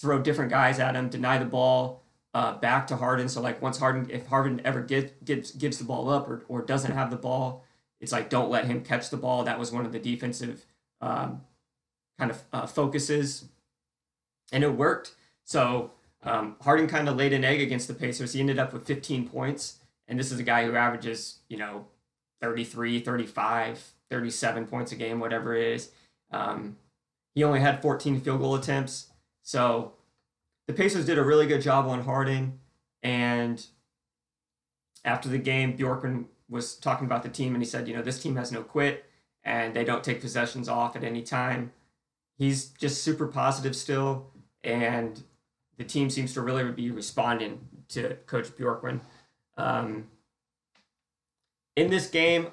throw 0.00 0.20
different 0.20 0.50
guys 0.50 0.78
at 0.78 0.94
him, 0.94 1.08
deny 1.08 1.38
the 1.38 1.44
ball 1.44 2.03
uh, 2.34 2.58
back 2.58 2.86
to 2.88 2.96
Harden. 2.96 3.28
So 3.28 3.40
like 3.40 3.62
once 3.62 3.78
Harden, 3.78 4.10
if 4.10 4.26
Harden 4.26 4.60
ever 4.64 4.82
get, 4.82 5.24
gives 5.24 5.52
gives 5.52 5.78
the 5.78 5.84
ball 5.84 6.10
up 6.10 6.28
or, 6.28 6.44
or 6.48 6.62
doesn't 6.62 6.92
have 6.92 7.10
the 7.10 7.16
ball, 7.16 7.64
it's 8.00 8.12
like 8.12 8.28
don't 8.28 8.50
let 8.50 8.66
him 8.66 8.82
catch 8.82 9.08
the 9.08 9.16
ball. 9.16 9.44
That 9.44 9.58
was 9.58 9.72
one 9.72 9.86
of 9.86 9.92
the 9.92 10.00
defensive 10.00 10.66
um, 11.00 11.42
kind 12.18 12.30
of 12.30 12.42
uh, 12.52 12.66
focuses, 12.66 13.46
and 14.52 14.64
it 14.64 14.72
worked. 14.72 15.14
So 15.44 15.92
um, 16.24 16.56
Harden 16.60 16.88
kind 16.88 17.08
of 17.08 17.16
laid 17.16 17.32
an 17.32 17.44
egg 17.44 17.60
against 17.60 17.86
the 17.86 17.94
Pacers. 17.94 18.32
He 18.32 18.40
ended 18.40 18.58
up 18.58 18.72
with 18.72 18.86
15 18.86 19.28
points, 19.28 19.78
and 20.08 20.18
this 20.18 20.32
is 20.32 20.38
a 20.40 20.42
guy 20.42 20.64
who 20.64 20.74
averages 20.74 21.38
you 21.48 21.56
know 21.56 21.86
33, 22.42 23.00
35, 23.00 23.92
37 24.10 24.66
points 24.66 24.92
a 24.92 24.96
game, 24.96 25.20
whatever 25.20 25.54
it 25.54 25.74
is. 25.74 25.90
Um, 26.32 26.76
he 27.34 27.44
only 27.44 27.60
had 27.60 27.80
14 27.80 28.20
field 28.20 28.40
goal 28.40 28.56
attempts. 28.56 29.08
So 29.42 29.92
the 30.66 30.72
Pacers 30.72 31.06
did 31.06 31.18
a 31.18 31.24
really 31.24 31.46
good 31.46 31.62
job 31.62 31.86
on 31.86 32.02
Harden. 32.02 32.58
And 33.02 33.64
after 35.04 35.28
the 35.28 35.38
game, 35.38 35.76
Bjorkgren 35.76 36.26
was 36.48 36.76
talking 36.76 37.06
about 37.06 37.22
the 37.22 37.28
team 37.28 37.54
and 37.54 37.62
he 37.62 37.68
said, 37.68 37.88
you 37.88 37.94
know, 37.94 38.02
this 38.02 38.22
team 38.22 38.36
has 38.36 38.50
no 38.50 38.62
quit 38.62 39.04
and 39.42 39.74
they 39.74 39.84
don't 39.84 40.02
take 40.02 40.20
possessions 40.20 40.68
off 40.68 40.96
at 40.96 41.04
any 41.04 41.22
time. 41.22 41.72
He's 42.36 42.66
just 42.66 43.02
super 43.02 43.26
positive 43.26 43.76
still. 43.76 44.30
And 44.62 45.22
the 45.76 45.84
team 45.84 46.08
seems 46.08 46.32
to 46.34 46.40
really 46.40 46.70
be 46.72 46.90
responding 46.90 47.60
to 47.88 48.16
Coach 48.26 48.48
Bjorkgren. 48.56 49.00
Um, 49.56 50.08
in 51.76 51.90
this 51.90 52.08
game, 52.08 52.48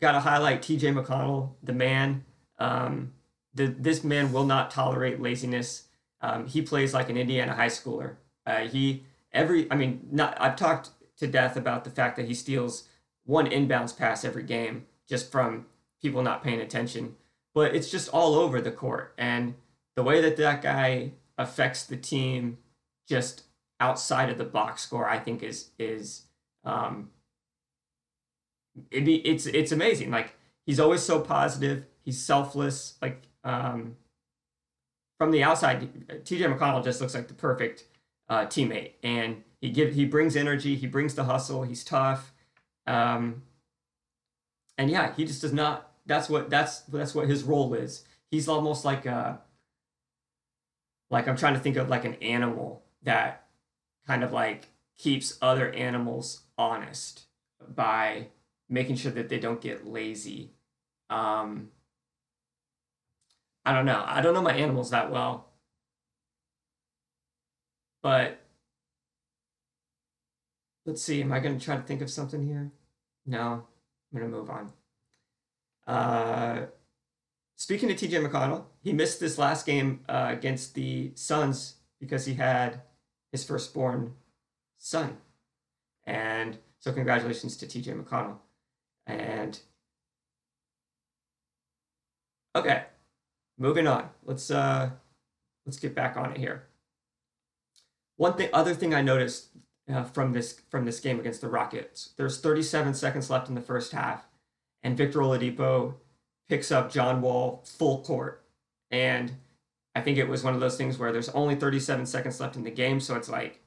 got 0.00 0.12
to 0.12 0.20
highlight 0.20 0.62
TJ 0.62 0.94
McConnell, 0.94 1.50
the 1.62 1.72
man. 1.72 2.24
Um, 2.58 3.12
the, 3.54 3.66
this 3.66 4.04
man 4.04 4.32
will 4.32 4.46
not 4.46 4.70
tolerate 4.70 5.20
laziness. 5.20 5.88
Um, 6.20 6.46
he 6.46 6.62
plays 6.62 6.92
like 6.94 7.08
an 7.08 7.16
Indiana 7.16 7.54
high 7.54 7.68
schooler. 7.68 8.16
Uh, 8.46 8.60
he 8.60 9.04
every 9.32 9.70
I 9.70 9.76
mean 9.76 10.08
not 10.10 10.36
I've 10.40 10.56
talked 10.56 10.90
to 11.18 11.26
death 11.26 11.56
about 11.56 11.84
the 11.84 11.90
fact 11.90 12.16
that 12.16 12.26
he 12.26 12.34
steals 12.34 12.88
one 13.24 13.46
inbounds 13.46 13.96
pass 13.96 14.24
every 14.24 14.42
game 14.42 14.86
just 15.08 15.30
from 15.30 15.66
people 16.00 16.22
not 16.22 16.42
paying 16.42 16.60
attention. 16.60 17.16
But 17.54 17.74
it's 17.74 17.90
just 17.90 18.08
all 18.10 18.34
over 18.34 18.60
the 18.60 18.70
court, 18.70 19.14
and 19.18 19.54
the 19.96 20.02
way 20.04 20.20
that 20.20 20.36
that 20.36 20.62
guy 20.62 21.12
affects 21.36 21.84
the 21.84 21.96
team 21.96 22.58
just 23.08 23.42
outside 23.80 24.30
of 24.30 24.38
the 24.38 24.44
box 24.44 24.82
score, 24.82 25.08
I 25.08 25.18
think 25.18 25.42
is 25.42 25.70
is 25.78 26.26
um, 26.64 27.10
it 28.90 29.04
be 29.04 29.16
it's 29.16 29.46
it's 29.46 29.72
amazing. 29.72 30.10
Like 30.10 30.34
he's 30.64 30.78
always 30.78 31.02
so 31.02 31.20
positive. 31.20 31.86
He's 32.02 32.22
selfless. 32.22 32.94
Like 33.02 33.22
um, 33.42 33.96
from 35.20 35.32
the 35.32 35.42
outside, 35.42 35.82
TJ 36.24 36.56
McConnell 36.56 36.82
just 36.82 36.98
looks 36.98 37.14
like 37.14 37.28
the 37.28 37.34
perfect 37.34 37.84
uh, 38.30 38.46
teammate, 38.46 38.92
and 39.02 39.42
he 39.60 39.68
give 39.68 39.92
he 39.92 40.06
brings 40.06 40.34
energy, 40.34 40.76
he 40.76 40.86
brings 40.86 41.14
the 41.14 41.24
hustle, 41.24 41.62
he's 41.62 41.84
tough, 41.84 42.32
um, 42.86 43.42
and 44.78 44.90
yeah, 44.90 45.12
he 45.14 45.26
just 45.26 45.42
does 45.42 45.52
not. 45.52 45.92
That's 46.06 46.30
what 46.30 46.48
that's 46.48 46.80
that's 46.80 47.14
what 47.14 47.28
his 47.28 47.42
role 47.42 47.74
is. 47.74 48.02
He's 48.30 48.48
almost 48.48 48.86
like 48.86 49.04
a 49.04 49.42
like 51.10 51.28
I'm 51.28 51.36
trying 51.36 51.52
to 51.52 51.60
think 51.60 51.76
of 51.76 51.90
like 51.90 52.06
an 52.06 52.14
animal 52.22 52.82
that 53.02 53.44
kind 54.06 54.24
of 54.24 54.32
like 54.32 54.68
keeps 54.96 55.36
other 55.42 55.70
animals 55.72 56.44
honest 56.56 57.24
by 57.68 58.28
making 58.70 58.96
sure 58.96 59.12
that 59.12 59.28
they 59.28 59.38
don't 59.38 59.60
get 59.60 59.86
lazy. 59.86 60.52
Um, 61.10 61.72
I 63.70 63.72
don't 63.72 63.86
know. 63.86 64.02
I 64.04 64.20
don't 64.20 64.34
know 64.34 64.42
my 64.42 64.52
animals 64.52 64.90
that 64.90 65.12
well. 65.12 65.46
But 68.02 68.40
let's 70.84 71.00
see. 71.00 71.20
Am 71.20 71.30
I 71.30 71.38
going 71.38 71.56
to 71.56 71.64
try 71.64 71.76
to 71.76 71.82
think 71.82 72.00
of 72.00 72.10
something 72.10 72.44
here? 72.44 72.72
No. 73.26 73.62
I'm 74.12 74.18
going 74.18 74.28
to 74.28 74.36
move 74.36 74.50
on. 74.50 74.72
Uh, 75.86 76.66
speaking 77.54 77.92
of 77.92 77.96
TJ 77.96 78.26
McConnell, 78.26 78.64
he 78.82 78.92
missed 78.92 79.20
this 79.20 79.38
last 79.38 79.66
game 79.66 80.00
uh, 80.08 80.26
against 80.30 80.74
the 80.74 81.12
Suns 81.14 81.76
because 82.00 82.26
he 82.26 82.34
had 82.34 82.80
his 83.30 83.44
firstborn 83.44 84.14
son. 84.78 85.18
And 86.04 86.58
so, 86.80 86.92
congratulations 86.92 87.56
to 87.58 87.66
TJ 87.66 88.02
McConnell. 88.02 88.38
And 89.06 89.60
okay, 92.56 92.86
moving 93.60 93.86
on. 93.86 94.08
Let's 94.24 94.50
uh, 94.50 94.90
let's 95.64 95.78
get 95.78 95.94
back 95.94 96.16
on 96.16 96.32
it 96.32 96.38
here. 96.38 96.64
One 98.16 98.34
thing, 98.34 98.48
other 98.52 98.74
thing 98.74 98.92
I 98.92 99.02
noticed 99.02 99.50
uh, 99.88 100.02
from 100.02 100.32
this 100.32 100.60
from 100.68 100.84
this 100.84 100.98
game 100.98 101.20
against 101.20 101.40
the 101.40 101.48
Rockets, 101.48 102.10
there's 102.16 102.40
37 102.40 102.94
seconds 102.94 103.30
left 103.30 103.48
in 103.48 103.54
the 103.54 103.60
first 103.60 103.92
half, 103.92 104.26
and 104.82 104.96
Victor 104.96 105.20
Oladipo 105.20 105.94
picks 106.48 106.72
up 106.72 106.90
John 106.90 107.20
Wall 107.20 107.62
full 107.64 108.02
court, 108.02 108.42
and 108.90 109.32
I 109.94 110.00
think 110.00 110.18
it 110.18 110.28
was 110.28 110.42
one 110.42 110.54
of 110.54 110.60
those 110.60 110.76
things 110.76 110.98
where 110.98 111.12
there's 111.12 111.28
only 111.28 111.54
37 111.54 112.06
seconds 112.06 112.40
left 112.40 112.56
in 112.56 112.64
the 112.64 112.70
game, 112.70 112.98
so 112.98 113.14
it's 113.14 113.28
like 113.28 113.60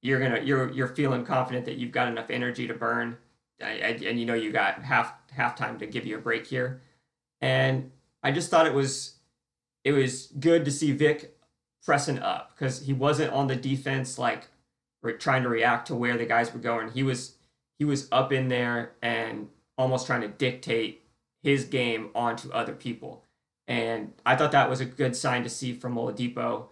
you're 0.00 0.20
gonna 0.20 0.40
you're 0.40 0.72
you're 0.72 0.88
feeling 0.88 1.24
confident 1.24 1.66
that 1.66 1.76
you've 1.76 1.92
got 1.92 2.08
enough 2.08 2.30
energy 2.30 2.66
to 2.66 2.74
burn, 2.74 3.16
and, 3.60 4.02
and 4.02 4.18
you 4.18 4.26
know 4.26 4.34
you 4.34 4.52
got 4.52 4.82
half 4.82 5.12
half 5.32 5.56
time 5.56 5.78
to 5.78 5.86
give 5.86 6.06
you 6.06 6.16
a 6.16 6.20
break 6.20 6.46
here, 6.46 6.80
and 7.40 7.90
I 8.22 8.32
just 8.32 8.50
thought 8.50 8.66
it 8.66 8.74
was 8.74 9.13
it 9.84 9.92
was 9.92 10.28
good 10.40 10.64
to 10.64 10.70
see 10.70 10.92
Vic 10.92 11.36
pressing 11.84 12.18
up 12.18 12.50
because 12.54 12.82
he 12.82 12.92
wasn't 12.92 13.32
on 13.32 13.46
the 13.46 13.56
defense 13.56 14.18
like 14.18 14.48
re- 15.02 15.12
trying 15.12 15.42
to 15.42 15.48
react 15.48 15.86
to 15.88 15.94
where 15.94 16.16
the 16.16 16.24
guys 16.24 16.52
were 16.52 16.60
going. 16.60 16.90
He 16.90 17.02
was 17.02 17.36
he 17.78 17.84
was 17.84 18.08
up 18.10 18.32
in 18.32 18.48
there 18.48 18.92
and 19.02 19.48
almost 19.76 20.06
trying 20.06 20.22
to 20.22 20.28
dictate 20.28 21.02
his 21.42 21.64
game 21.64 22.10
onto 22.14 22.50
other 22.50 22.72
people. 22.72 23.24
And 23.68 24.12
I 24.24 24.36
thought 24.36 24.52
that 24.52 24.70
was 24.70 24.80
a 24.80 24.84
good 24.84 25.14
sign 25.14 25.42
to 25.42 25.48
see 25.48 25.72
from 25.72 25.96
Oladipo. 25.96 26.68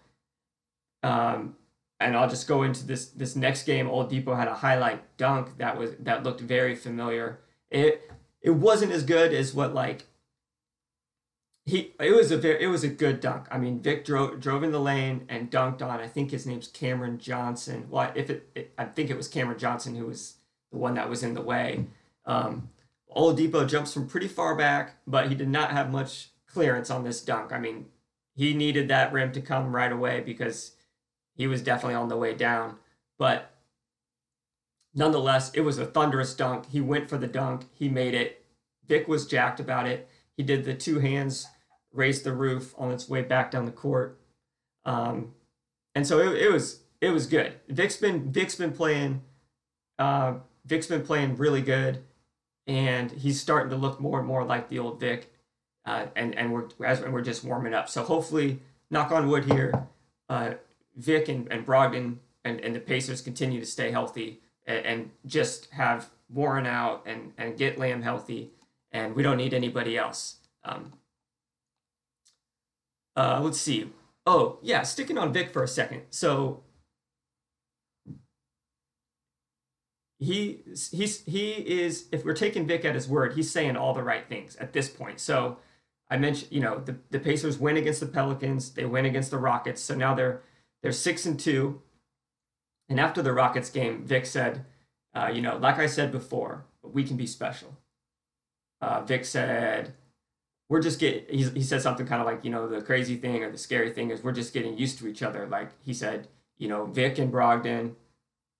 Um, 1.02 1.56
and 2.00 2.16
I'll 2.16 2.28
just 2.28 2.48
go 2.48 2.62
into 2.62 2.86
this 2.86 3.06
this 3.08 3.36
next 3.36 3.64
game. 3.64 3.86
Oladipo 3.86 4.36
had 4.36 4.48
a 4.48 4.54
highlight 4.54 5.16
dunk 5.18 5.58
that 5.58 5.76
was 5.78 5.90
that 6.00 6.22
looked 6.24 6.40
very 6.40 6.74
familiar. 6.74 7.40
It 7.70 8.10
it 8.40 8.50
wasn't 8.50 8.92
as 8.92 9.04
good 9.04 9.32
as 9.32 9.54
what 9.54 9.74
like 9.74 10.04
he 11.64 11.94
it 12.00 12.14
was 12.14 12.30
a 12.30 12.36
very 12.36 12.62
it 12.62 12.66
was 12.66 12.82
a 12.84 12.88
good 12.88 13.20
dunk. 13.20 13.46
I 13.50 13.58
mean, 13.58 13.80
Vic 13.80 14.04
drove 14.04 14.40
drove 14.40 14.62
in 14.62 14.72
the 14.72 14.80
lane 14.80 15.26
and 15.28 15.50
dunked 15.50 15.82
on. 15.82 16.00
I 16.00 16.08
think 16.08 16.30
his 16.30 16.46
name's 16.46 16.68
Cameron 16.68 17.18
Johnson. 17.18 17.86
Well, 17.88 18.12
if 18.14 18.30
it, 18.30 18.50
it 18.54 18.74
I 18.76 18.84
think 18.84 19.10
it 19.10 19.16
was 19.16 19.28
Cameron 19.28 19.58
Johnson 19.58 19.94
who 19.94 20.06
was 20.06 20.36
the 20.70 20.78
one 20.78 20.94
that 20.94 21.08
was 21.08 21.22
in 21.22 21.34
the 21.34 21.42
way. 21.42 21.86
Um, 22.26 22.70
Oladipo 23.16 23.68
jumps 23.68 23.92
from 23.92 24.08
pretty 24.08 24.28
far 24.28 24.56
back, 24.56 24.96
but 25.06 25.28
he 25.28 25.34
did 25.34 25.48
not 25.48 25.70
have 25.70 25.92
much 25.92 26.30
clearance 26.46 26.90
on 26.90 27.04
this 27.04 27.20
dunk. 27.20 27.52
I 27.52 27.58
mean, 27.58 27.86
he 28.34 28.54
needed 28.54 28.88
that 28.88 29.12
rim 29.12 29.32
to 29.32 29.40
come 29.40 29.74
right 29.74 29.92
away 29.92 30.20
because 30.20 30.72
he 31.34 31.46
was 31.46 31.62
definitely 31.62 31.94
on 31.94 32.08
the 32.08 32.16
way 32.16 32.34
down. 32.34 32.76
But 33.18 33.50
nonetheless, 34.94 35.52
it 35.54 35.60
was 35.60 35.78
a 35.78 35.86
thunderous 35.86 36.34
dunk. 36.34 36.70
He 36.70 36.80
went 36.80 37.08
for 37.08 37.18
the 37.18 37.26
dunk. 37.26 37.66
He 37.72 37.88
made 37.88 38.14
it. 38.14 38.44
Vic 38.86 39.06
was 39.06 39.26
jacked 39.26 39.60
about 39.60 39.86
it. 39.86 40.08
He 40.36 40.42
did 40.42 40.64
the 40.64 40.74
two 40.74 40.98
hands, 40.98 41.46
raised 41.92 42.24
the 42.24 42.32
roof 42.32 42.74
on 42.78 42.90
its 42.90 43.08
way 43.08 43.22
back 43.22 43.50
down 43.50 43.66
the 43.66 43.72
court. 43.72 44.18
Um, 44.84 45.34
and 45.94 46.06
so 46.06 46.18
it, 46.18 46.42
it 46.42 46.52
was 46.52 46.80
it 47.00 47.10
was 47.10 47.26
good. 47.26 47.54
Vic's 47.68 47.96
been 47.96 48.32
Vic's 48.32 48.54
been 48.54 48.72
playing. 48.72 49.22
Uh, 49.98 50.34
Vic's 50.64 50.86
been 50.86 51.02
playing 51.02 51.36
really 51.36 51.60
good, 51.60 52.02
and 52.66 53.10
he's 53.10 53.40
starting 53.40 53.70
to 53.70 53.76
look 53.76 54.00
more 54.00 54.18
and 54.18 54.26
more 54.26 54.44
like 54.44 54.68
the 54.68 54.78
old 54.78 55.00
Vic. 55.00 55.32
Uh, 55.84 56.06
and 56.14 56.34
and 56.36 56.52
we're 56.52 56.68
as 56.84 57.00
we're 57.00 57.22
just 57.22 57.44
warming 57.44 57.74
up. 57.74 57.88
So 57.88 58.02
hopefully, 58.02 58.60
knock 58.90 59.10
on 59.10 59.28
wood 59.28 59.44
here, 59.44 59.88
uh, 60.28 60.54
Vic 60.96 61.28
and, 61.28 61.50
and 61.50 61.66
Brogdon 61.66 62.18
and, 62.44 62.60
and 62.60 62.74
the 62.74 62.80
Pacers 62.80 63.20
continue 63.20 63.60
to 63.60 63.66
stay 63.66 63.90
healthy 63.90 64.40
and, 64.66 64.86
and 64.86 65.10
just 65.26 65.70
have 65.72 66.08
Warren 66.28 66.66
out 66.66 67.02
and 67.06 67.32
and 67.36 67.58
get 67.58 67.78
Lamb 67.78 68.02
healthy, 68.02 68.50
and 68.92 69.14
we 69.16 69.22
don't 69.22 69.36
need 69.36 69.54
anybody 69.54 69.96
else. 69.96 70.36
Um, 70.64 70.92
uh, 73.16 73.40
let's 73.42 73.60
see. 73.60 73.90
Oh 74.26 74.58
yeah, 74.62 74.82
sticking 74.82 75.18
on 75.18 75.32
Vic 75.32 75.52
for 75.52 75.62
a 75.62 75.68
second. 75.68 76.02
So 76.10 76.62
he 80.18 80.60
he's 80.92 81.24
he 81.24 81.52
is 81.52 82.06
if 82.12 82.24
we're 82.24 82.34
taking 82.34 82.66
Vic 82.66 82.84
at 82.84 82.94
his 82.94 83.08
word, 83.08 83.34
he's 83.34 83.50
saying 83.50 83.76
all 83.76 83.92
the 83.92 84.02
right 84.04 84.28
things 84.28 84.56
at 84.56 84.72
this 84.72 84.88
point. 84.88 85.18
So 85.20 85.58
I 86.08 86.16
mentioned, 86.16 86.52
you 86.52 86.60
know, 86.60 86.78
the, 86.78 86.96
the 87.10 87.18
Pacers 87.18 87.58
win 87.58 87.76
against 87.76 88.00
the 88.00 88.06
Pelicans, 88.06 88.70
they 88.70 88.84
win 88.84 89.04
against 89.06 89.30
the 89.30 89.38
Rockets, 89.38 89.82
so 89.82 89.94
now 89.94 90.14
they're 90.14 90.42
they're 90.82 90.92
six 90.92 91.26
and 91.26 91.38
two. 91.38 91.82
And 92.88 93.00
after 93.00 93.22
the 93.22 93.32
Rockets 93.32 93.70
game, 93.70 94.04
Vic 94.04 94.26
said, 94.26 94.64
uh, 95.14 95.30
you 95.32 95.40
know, 95.40 95.56
like 95.56 95.78
I 95.78 95.86
said 95.86 96.12
before, 96.12 96.66
we 96.82 97.04
can 97.04 97.16
be 97.16 97.26
special. 97.26 97.78
Uh, 98.82 99.00
Vic 99.02 99.24
said, 99.24 99.94
we're 100.68 100.82
just 100.82 101.00
get. 101.00 101.30
He, 101.30 101.44
he 101.44 101.62
said 101.62 101.80
something 101.80 102.06
kind 102.06 102.20
of 102.20 102.26
like, 102.26 102.44
you 102.44 102.50
know, 102.50 102.68
the 102.68 102.82
crazy 102.82 103.16
thing 103.16 103.42
or 103.42 103.50
the 103.50 103.56
scary 103.56 103.92
thing 103.92 104.10
is 104.10 104.22
we're 104.22 104.32
just 104.32 104.52
getting 104.52 104.76
used 104.76 104.98
to 104.98 105.08
each 105.08 105.22
other. 105.22 105.46
Like 105.46 105.70
he 105.82 105.94
said, 105.94 106.28
you 106.58 106.68
know, 106.68 106.84
Vic 106.84 107.18
and 107.18 107.32
Brogdon, 107.32 107.94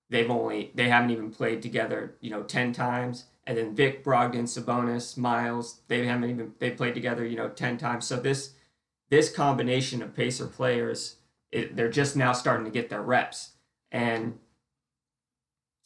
they've 0.08 0.30
only 0.30 0.70
they 0.74 0.88
haven't 0.88 1.10
even 1.10 1.30
played 1.30 1.60
together, 1.60 2.14
you 2.20 2.30
know, 2.30 2.42
ten 2.42 2.72
times 2.72 3.26
and 3.46 3.58
then 3.58 3.74
Vic, 3.74 4.04
Brogdon, 4.04 4.44
Sabonis, 4.44 5.16
Miles, 5.16 5.80
they 5.88 6.06
haven't 6.06 6.30
even 6.30 6.52
they 6.58 6.70
played 6.70 6.94
together, 6.94 7.24
you 7.24 7.36
know, 7.36 7.48
ten 7.48 7.76
times. 7.76 8.06
So 8.06 8.16
this 8.16 8.54
this 9.10 9.34
combination 9.34 10.02
of 10.02 10.14
Pacer 10.14 10.46
players, 10.46 11.16
it, 11.50 11.76
they're 11.76 11.90
just 11.90 12.16
now 12.16 12.32
starting 12.32 12.64
to 12.64 12.70
get 12.70 12.88
their 12.88 13.02
reps, 13.02 13.52
and 13.90 14.38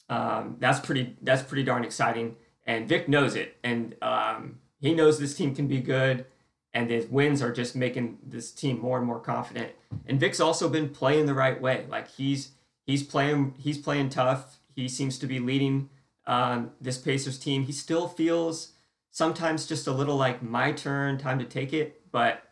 um, 0.09 0.57
that's 0.59 0.81
pretty 0.81 1.17
that's 1.23 1.43
pretty 1.43 1.63
darn 1.63 1.85
exciting. 1.85 2.37
And 2.67 2.89
Vic 2.89 3.09
knows 3.09 3.37
it, 3.37 3.57
and 3.63 3.95
um, 4.03 4.59
he 4.81 4.93
knows 4.93 5.19
this 5.19 5.37
team 5.37 5.55
can 5.55 5.69
be 5.69 5.81
good, 5.81 6.27
and 6.75 6.91
his 6.91 7.07
wins 7.07 7.41
are 7.41 7.53
just 7.53 7.77
making 7.77 8.19
this 8.27 8.51
team 8.51 8.81
more 8.81 8.99
and 8.99 9.07
more 9.07 9.21
confident. 9.21 9.73
And 10.07 10.19
Vic's 10.19 10.41
also 10.41 10.69
been 10.69 10.89
playing 10.89 11.27
the 11.27 11.35
right 11.35 11.61
way, 11.61 11.87
like 11.89 12.09
he's 12.09 12.53
he's 12.85 13.03
playing 13.03 13.55
he's 13.59 13.79
playing 13.79 14.09
tough. 14.09 14.59
He 14.75 14.89
seems 14.89 15.19
to 15.21 15.27
be 15.27 15.39
leading 15.39 15.89
um, 16.27 16.73
this 16.81 16.99
Pacers 16.99 17.39
team. 17.39 17.65
He 17.65 17.73
still 17.73 18.09
feels 18.09 18.73
sometimes 19.11 19.67
just 19.67 19.87
a 19.87 19.93
little 19.93 20.17
like 20.17 20.43
my 20.43 20.73
turn, 20.73 21.19
time 21.19 21.39
to 21.39 21.45
take 21.45 21.73
it, 21.73 22.03
but 22.11 22.43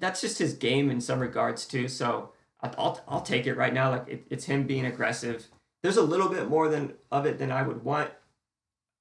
that's 0.00 0.20
just 0.20 0.38
his 0.38 0.54
game 0.54 0.90
in 0.90 1.00
some 1.00 1.20
regards 1.20 1.66
too. 1.66 1.88
So 1.88 2.30
I'll 2.60 3.00
I'll 3.08 3.20
take 3.20 3.46
it 3.46 3.56
right 3.56 3.74
now. 3.74 3.90
Like 3.90 4.08
it, 4.08 4.26
it's 4.30 4.44
him 4.44 4.66
being 4.66 4.86
aggressive. 4.86 5.46
There's 5.82 5.96
a 5.96 6.02
little 6.02 6.28
bit 6.28 6.48
more 6.48 6.68
than 6.68 6.94
of 7.10 7.26
it 7.26 7.38
than 7.38 7.50
I 7.50 7.62
would 7.62 7.84
want. 7.84 8.10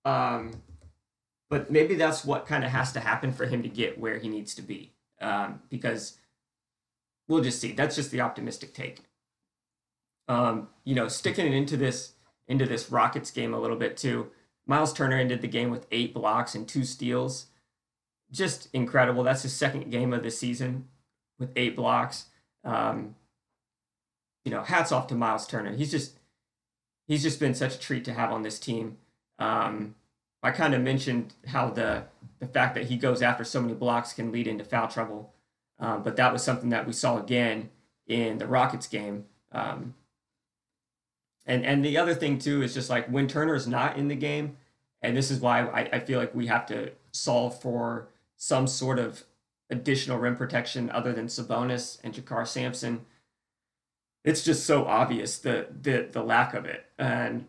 Um, 0.05 0.61
but 1.49 1.69
maybe 1.69 1.95
that's 1.95 2.23
what 2.23 2.45
kind 2.45 2.63
of 2.63 2.71
has 2.71 2.93
to 2.93 2.99
happen 2.99 3.33
for 3.33 3.45
him 3.45 3.61
to 3.63 3.69
get 3.69 3.99
where 3.99 4.19
he 4.19 4.29
needs 4.29 4.55
to 4.55 4.61
be. 4.61 4.93
Um, 5.19 5.61
because 5.69 6.17
we'll 7.27 7.43
just 7.43 7.59
see. 7.59 7.73
That's 7.73 7.95
just 7.95 8.11
the 8.11 8.21
optimistic 8.21 8.73
take. 8.73 9.01
Um, 10.27 10.69
you 10.83 10.95
know, 10.95 11.07
sticking 11.07 11.45
it 11.45 11.53
into 11.53 11.77
this 11.77 12.13
into 12.47 12.65
this 12.65 12.91
Rockets 12.91 13.31
game 13.31 13.53
a 13.53 13.59
little 13.59 13.77
bit 13.77 13.97
too. 13.97 14.31
Miles 14.65 14.93
Turner 14.93 15.17
ended 15.17 15.41
the 15.41 15.47
game 15.47 15.69
with 15.69 15.87
eight 15.91 16.13
blocks 16.13 16.55
and 16.55 16.67
two 16.67 16.83
steals. 16.83 17.47
Just 18.31 18.69
incredible. 18.73 19.23
That's 19.23 19.43
his 19.43 19.53
second 19.53 19.89
game 19.91 20.13
of 20.13 20.23
the 20.23 20.31
season 20.31 20.87
with 21.39 21.51
eight 21.55 21.75
blocks. 21.75 22.25
Um, 22.63 23.15
you 24.45 24.51
know, 24.51 24.63
hats 24.63 24.91
off 24.91 25.07
to 25.07 25.15
Miles 25.15 25.47
Turner. 25.47 25.75
He's 25.75 25.91
just 25.91 26.19
he's 27.07 27.23
just 27.23 27.39
been 27.39 27.53
such 27.53 27.75
a 27.75 27.79
treat 27.79 28.05
to 28.05 28.13
have 28.13 28.31
on 28.31 28.43
this 28.43 28.59
team. 28.59 28.97
Um, 29.41 29.95
I 30.43 30.51
kind 30.51 30.73
of 30.75 30.81
mentioned 30.81 31.33
how 31.47 31.71
the 31.71 32.05
the 32.39 32.47
fact 32.47 32.75
that 32.75 32.85
he 32.85 32.95
goes 32.95 33.21
after 33.21 33.43
so 33.43 33.61
many 33.61 33.73
blocks 33.73 34.13
can 34.13 34.31
lead 34.31 34.47
into 34.47 34.63
foul 34.63 34.87
trouble, 34.87 35.33
um, 35.79 36.03
but 36.03 36.15
that 36.15 36.31
was 36.31 36.43
something 36.43 36.69
that 36.69 36.87
we 36.87 36.93
saw 36.93 37.19
again 37.19 37.69
in 38.07 38.37
the 38.37 38.47
Rockets 38.47 38.87
game. 38.87 39.25
Um, 39.51 39.95
and 41.45 41.65
and 41.65 41.83
the 41.83 41.97
other 41.97 42.13
thing 42.13 42.37
too 42.37 42.61
is 42.61 42.73
just 42.73 42.89
like 42.89 43.07
when 43.07 43.27
Turner 43.27 43.55
is 43.55 43.67
not 43.67 43.97
in 43.97 44.07
the 44.07 44.15
game, 44.15 44.57
and 45.01 45.17
this 45.17 45.31
is 45.31 45.39
why 45.39 45.61
I, 45.61 45.89
I 45.93 45.99
feel 45.99 46.19
like 46.19 46.35
we 46.35 46.47
have 46.47 46.67
to 46.67 46.91
solve 47.11 47.59
for 47.59 48.09
some 48.37 48.67
sort 48.67 48.99
of 48.99 49.23
additional 49.71 50.19
rim 50.19 50.35
protection 50.35 50.91
other 50.91 51.13
than 51.13 51.27
Sabonis 51.27 51.97
and 52.03 52.13
JaKarr 52.13 52.47
Sampson. 52.47 53.05
It's 54.23 54.43
just 54.43 54.65
so 54.65 54.85
obvious 54.85 55.39
the 55.39 55.67
the 55.81 56.07
the 56.11 56.23
lack 56.23 56.53
of 56.53 56.65
it, 56.65 56.85
and 56.99 57.47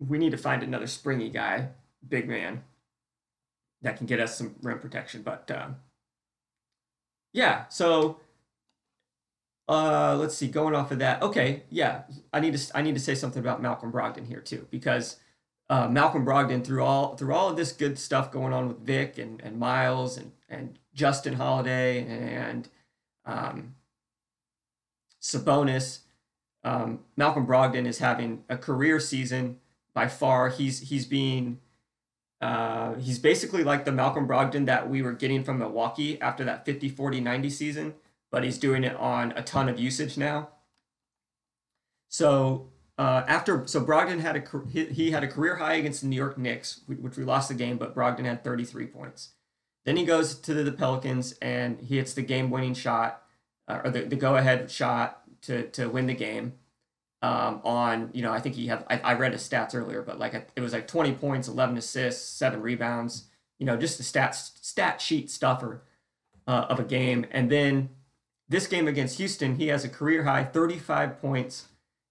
we 0.00 0.18
need 0.18 0.30
to 0.30 0.38
find 0.38 0.62
another 0.62 0.86
springy 0.86 1.28
guy, 1.28 1.68
big 2.06 2.28
man, 2.28 2.64
that 3.82 3.96
can 3.96 4.06
get 4.06 4.20
us 4.20 4.36
some 4.36 4.56
rim 4.62 4.78
protection. 4.78 5.22
But 5.22 5.50
uh, 5.50 5.68
yeah, 7.32 7.68
so 7.68 8.20
uh, 9.68 10.16
let's 10.18 10.34
see. 10.34 10.48
Going 10.48 10.74
off 10.74 10.90
of 10.90 10.98
that, 10.98 11.22
okay, 11.22 11.64
yeah, 11.70 12.02
I 12.32 12.40
need 12.40 12.56
to 12.56 12.76
I 12.76 12.82
need 12.82 12.94
to 12.94 13.00
say 13.00 13.14
something 13.14 13.40
about 13.40 13.62
Malcolm 13.62 13.92
Brogdon 13.92 14.26
here 14.26 14.40
too 14.40 14.66
because 14.70 15.16
uh, 15.68 15.88
Malcolm 15.88 16.24
Brogdon 16.24 16.64
through 16.64 16.82
all 16.82 17.16
through 17.16 17.34
all 17.34 17.48
of 17.48 17.56
this 17.56 17.72
good 17.72 17.98
stuff 17.98 18.32
going 18.32 18.52
on 18.52 18.68
with 18.68 18.80
Vic 18.80 19.18
and, 19.18 19.40
and 19.42 19.58
Miles 19.58 20.16
and 20.16 20.32
and 20.48 20.78
Justin 20.94 21.34
Holiday 21.34 22.04
and 22.04 22.68
um, 23.24 23.74
Sabonis, 25.20 26.00
um, 26.64 27.00
Malcolm 27.16 27.46
Brogdon 27.46 27.86
is 27.86 27.98
having 27.98 28.44
a 28.48 28.56
career 28.56 28.98
season 28.98 29.60
by 30.00 30.08
far. 30.08 30.48
He's 30.48 30.80
he's 30.80 31.06
being 31.06 31.60
uh, 32.40 32.94
he's 32.94 33.18
basically 33.18 33.64
like 33.64 33.84
the 33.84 33.92
Malcolm 33.92 34.26
Brogdon 34.26 34.66
that 34.66 34.88
we 34.88 35.02
were 35.02 35.12
getting 35.12 35.44
from 35.44 35.58
Milwaukee 35.58 36.20
after 36.20 36.44
that 36.44 36.64
50 36.64 36.88
40 36.88 37.20
90 37.20 37.50
season 37.50 37.94
but 38.30 38.44
he's 38.44 38.58
doing 38.58 38.84
it 38.84 38.96
on 38.96 39.32
a 39.32 39.42
ton 39.42 39.68
of 39.68 39.78
usage 39.78 40.16
now. 40.16 40.48
So 42.08 42.70
uh, 42.98 43.24
after 43.26 43.66
so 43.66 43.84
Brogdon 43.84 44.20
had 44.20 44.36
a 44.36 44.44
he, 44.70 44.86
he 44.86 45.10
had 45.10 45.24
a 45.24 45.28
career 45.28 45.56
high 45.56 45.74
against 45.74 46.02
the 46.02 46.06
New 46.06 46.16
York 46.16 46.38
Knicks, 46.38 46.80
which 46.86 47.16
we 47.16 47.24
lost 47.24 47.48
the 47.48 47.54
game, 47.54 47.76
but 47.76 47.94
Brogdon 47.94 48.24
had 48.24 48.44
33 48.44 48.86
points. 48.86 49.30
Then 49.84 49.96
he 49.96 50.04
goes 50.04 50.34
to 50.40 50.54
the, 50.54 50.62
the 50.62 50.72
Pelicans 50.72 51.34
and 51.40 51.80
he 51.80 51.96
hits 51.96 52.12
the 52.12 52.22
game-winning 52.22 52.74
shot 52.74 53.22
uh, 53.66 53.80
or 53.84 53.90
the, 53.90 54.02
the 54.02 54.16
go-ahead 54.16 54.70
shot 54.70 55.22
to 55.42 55.68
to 55.70 55.88
win 55.88 56.06
the 56.06 56.14
game. 56.14 56.54
Um, 57.22 57.60
on 57.64 58.10
you 58.14 58.22
know 58.22 58.32
I 58.32 58.40
think 58.40 58.54
he 58.54 58.66
had 58.66 58.84
I, 58.88 58.98
I 59.00 59.14
read 59.14 59.32
his 59.32 59.46
stats 59.46 59.74
earlier, 59.74 60.00
but 60.00 60.18
like 60.18 60.34
it 60.56 60.60
was 60.60 60.72
like 60.72 60.88
20 60.88 61.12
points, 61.12 61.48
11 61.48 61.76
assists, 61.76 62.26
seven 62.26 62.62
rebounds. 62.62 63.24
You 63.58 63.66
know 63.66 63.76
just 63.76 63.98
the 63.98 64.04
stats 64.04 64.52
stat 64.62 65.02
sheet 65.02 65.30
stuffer 65.30 65.82
uh, 66.46 66.66
of 66.70 66.80
a 66.80 66.84
game, 66.84 67.26
and 67.30 67.50
then 67.50 67.90
this 68.50 68.66
game 68.66 68.88
against 68.88 69.16
Houston, 69.18 69.54
he 69.54 69.68
has 69.68 69.84
a 69.84 69.88
career 69.88 70.24
high 70.24 70.44
35 70.44 71.20
points. 71.20 71.68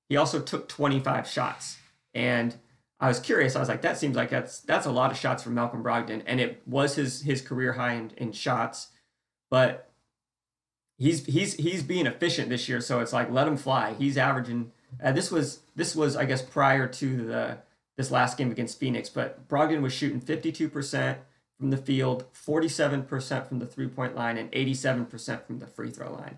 He 0.08 0.16
also 0.16 0.40
took 0.42 0.70
25 0.70 1.28
shots. 1.28 1.78
And 2.14 2.56
I 3.00 3.10
was 3.10 3.20
curious. 3.20 3.56
I 3.56 3.60
was 3.60 3.68
like, 3.68 3.82
that 3.82 3.98
seems 3.98 4.16
like 4.16 4.30
that's 4.30 4.62
that's 4.62 4.86
a 4.86 4.92
lot 4.92 5.12
of 5.12 5.18
shots 5.18 5.44
from 5.44 5.54
Malcolm 5.54 5.84
Brogdon. 5.84 6.24
And 6.26 6.40
it 6.40 6.62
was 6.66 6.96
his 6.96 7.22
his 7.22 7.42
career 7.42 7.74
high 7.74 7.94
in, 7.94 8.12
in 8.18 8.32
shots. 8.32 8.88
But 9.52 9.92
he's 10.98 11.26
he's 11.26 11.56
he's 11.56 11.84
being 11.84 12.08
efficient 12.08 12.50
this 12.50 12.70
year. 12.70 12.80
So 12.80 13.02
it's 13.02 13.14
like 13.14 13.30
let 13.30 13.48
him 13.48 13.58
fly. 13.58 13.94
He's 13.94 14.18
averaging 14.18 14.72
uh, 15.04 15.12
this 15.12 15.32
was 15.32 15.60
this 15.76 15.96
was 15.96 16.16
I 16.16 16.26
guess 16.26 16.42
prior 16.42 16.88
to 16.88 17.26
the 17.26 17.58
this 17.98 18.12
last 18.12 18.38
game 18.38 18.52
against 18.52 18.80
Phoenix, 18.80 19.10
but 19.10 19.48
Brogdon 19.50 19.82
was 19.82 19.92
shooting 19.92 20.22
52%, 20.22 21.18
from 21.60 21.70
the 21.72 21.78
field, 21.78 22.26
47% 22.34 23.48
from 23.48 23.60
the 23.60 23.66
three 23.66 23.88
point 23.88 24.16
line, 24.16 24.38
and 24.38 24.52
87% 24.52 25.46
from 25.46 25.60
the 25.60 25.68
free 25.68 25.92
throw 25.92 26.14
line. 26.14 26.38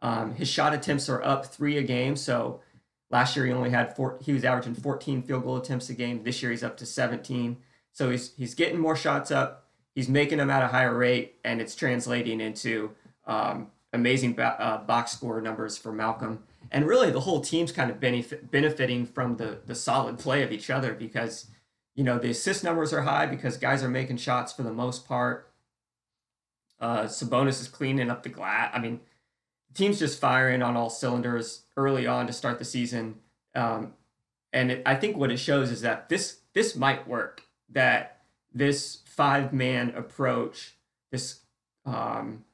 Um, 0.00 0.34
his 0.36 0.48
shot 0.48 0.72
attempts 0.72 1.08
are 1.08 1.22
up 1.22 1.46
three 1.46 1.76
a 1.76 1.82
game. 1.82 2.16
So 2.16 2.60
last 3.10 3.36
year 3.36 3.46
he 3.46 3.52
only 3.52 3.70
had 3.70 3.96
four, 3.96 4.18
he 4.22 4.32
was 4.32 4.44
averaging 4.44 4.74
14 4.74 5.22
field 5.22 5.42
goal 5.42 5.56
attempts 5.56 5.90
a 5.90 5.94
game. 5.94 6.22
This 6.22 6.42
year 6.42 6.52
he's 6.52 6.62
up 6.62 6.76
to 6.78 6.86
17. 6.86 7.56
So 7.92 8.10
he's 8.10 8.34
he's 8.36 8.54
getting 8.54 8.78
more 8.78 8.96
shots 8.96 9.30
up. 9.30 9.66
He's 9.94 10.08
making 10.08 10.38
them 10.38 10.48
at 10.48 10.62
a 10.62 10.68
higher 10.68 10.96
rate, 10.96 11.34
and 11.44 11.60
it's 11.60 11.74
translating 11.74 12.40
into 12.40 12.92
um, 13.26 13.70
amazing 13.92 14.32
ba- 14.32 14.58
uh, 14.58 14.78
box 14.78 15.12
score 15.12 15.42
numbers 15.42 15.76
for 15.76 15.92
Malcolm. 15.92 16.44
And 16.72 16.88
really, 16.88 17.10
the 17.10 17.20
whole 17.20 17.40
team's 17.40 17.70
kind 17.70 17.90
of 17.90 18.00
benefit, 18.00 18.50
benefiting 18.50 19.06
from 19.06 19.36
the 19.36 19.60
the 19.64 19.74
solid 19.74 20.18
play 20.18 20.42
of 20.42 20.50
each 20.50 20.70
other 20.70 20.94
because 20.94 21.46
you 21.94 22.04
know, 22.04 22.18
the 22.18 22.30
assist 22.30 22.64
numbers 22.64 22.92
are 22.92 23.02
high 23.02 23.26
because 23.26 23.56
guys 23.56 23.82
are 23.82 23.88
making 23.88 24.16
shots 24.16 24.52
for 24.52 24.62
the 24.62 24.72
most 24.72 25.06
part. 25.06 25.52
Uh, 26.80 27.04
Sabonis 27.04 27.60
is 27.60 27.68
cleaning 27.68 28.10
up 28.10 28.22
the 28.22 28.28
glass. 28.28 28.70
I 28.74 28.78
mean, 28.78 29.00
the 29.68 29.74
team's 29.74 29.98
just 29.98 30.20
firing 30.20 30.62
on 30.62 30.76
all 30.76 30.90
cylinders 30.90 31.64
early 31.76 32.06
on 32.06 32.26
to 32.26 32.32
start 32.32 32.58
the 32.58 32.64
season. 32.64 33.16
Um, 33.54 33.94
and 34.52 34.70
it, 34.70 34.82
I 34.86 34.94
think 34.94 35.16
what 35.16 35.30
it 35.30 35.38
shows 35.38 35.70
is 35.70 35.82
that 35.82 36.08
this 36.08 36.38
this 36.54 36.74
might 36.74 37.06
work. 37.06 37.42
That 37.68 38.22
this 38.52 38.98
five 39.06 39.52
man 39.52 39.94
approach, 39.94 40.76
this 41.10 41.40
um, 41.84 42.44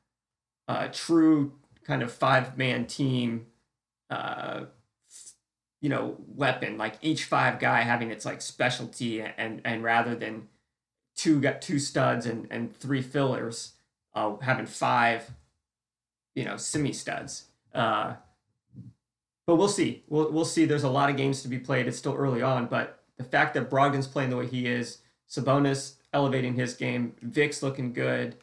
uh, 0.66 0.88
true 0.92 1.52
kind 1.84 2.02
of 2.02 2.12
five 2.12 2.58
man 2.58 2.86
team, 2.86 3.46
uh, 4.10 4.64
you 5.80 5.88
know, 5.88 6.16
weapon 6.26 6.76
like 6.76 6.94
each 7.02 7.24
five 7.24 7.58
guy 7.58 7.82
having 7.82 8.10
its 8.10 8.24
like 8.24 8.42
specialty, 8.42 9.20
and 9.20 9.60
and 9.64 9.84
rather 9.84 10.14
than 10.14 10.48
two 11.16 11.40
got 11.40 11.62
two 11.62 11.78
studs 11.78 12.26
and 12.26 12.46
and 12.50 12.74
three 12.76 13.02
fillers, 13.02 13.72
uh, 14.14 14.36
having 14.38 14.66
five, 14.66 15.30
you 16.34 16.44
know, 16.44 16.56
semi 16.56 16.92
studs. 16.92 17.44
Uh, 17.74 18.14
but 19.46 19.56
we'll 19.56 19.68
see. 19.68 20.02
We'll 20.08 20.32
we'll 20.32 20.44
see. 20.44 20.64
There's 20.64 20.82
a 20.84 20.90
lot 20.90 21.10
of 21.10 21.16
games 21.16 21.42
to 21.42 21.48
be 21.48 21.58
played. 21.58 21.86
It's 21.86 21.98
still 21.98 22.14
early 22.14 22.42
on, 22.42 22.66
but 22.66 22.98
the 23.16 23.24
fact 23.24 23.54
that 23.54 23.70
Brogdon's 23.70 24.06
playing 24.06 24.30
the 24.30 24.36
way 24.36 24.46
he 24.46 24.66
is, 24.66 24.98
Sabonis 25.28 25.94
elevating 26.12 26.54
his 26.54 26.74
game, 26.74 27.14
Vic's 27.20 27.62
looking 27.62 27.92
good, 27.92 28.36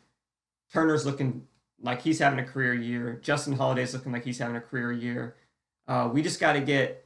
Turner's 0.72 1.05
looking 1.05 1.47
like 1.82 2.01
he's 2.01 2.20
having 2.20 2.39
a 2.39 2.43
career 2.43 2.74
year, 2.74 3.20
Justin 3.22 3.53
Holiday's 3.53 3.93
looking 3.93 4.11
like 4.11 4.24
he's 4.24 4.39
having 4.39 4.55
a 4.55 4.61
career 4.61 4.91
year. 4.91 5.36
Uh, 5.88 6.09
we 6.11 6.21
just 6.21 6.39
got 6.39 6.53
to 6.53 6.61
get. 6.61 7.05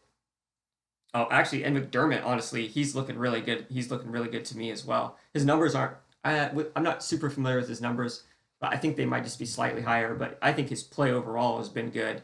Oh, 1.14 1.28
actually, 1.32 1.64
and 1.64 1.76
McDermott, 1.76 2.24
honestly, 2.24 2.68
he's 2.68 2.96
looking 2.96 3.18
really 3.18 3.42
good. 3.42 3.66
He's 3.70 3.90
looking 3.90 4.12
really 4.12 4.30
good 4.30 4.46
to 4.46 4.58
me 4.58 4.70
as 4.72 4.86
well. 4.86 5.18
His 5.34 5.44
numbers 5.44 5.74
aren't. 5.74 5.96
I, 6.24 6.52
I'm 6.76 6.84
not 6.84 7.04
super 7.04 7.30
familiar 7.30 7.58
with 7.58 7.70
his 7.70 7.82
numbers, 7.82 8.24
but 8.62 8.72
I 8.74 8.78
think 8.78 8.96
they 8.96 9.06
might 9.06 9.24
just 9.24 9.40
be 9.40 9.46
slightly 9.46 9.82
higher. 9.82 10.14
But 10.14 10.38
I 10.42 10.54
think 10.54 10.70
his 10.70 10.84
play 10.84 11.12
overall 11.12 11.58
has 11.58 11.70
been 11.70 11.90
good 11.90 12.22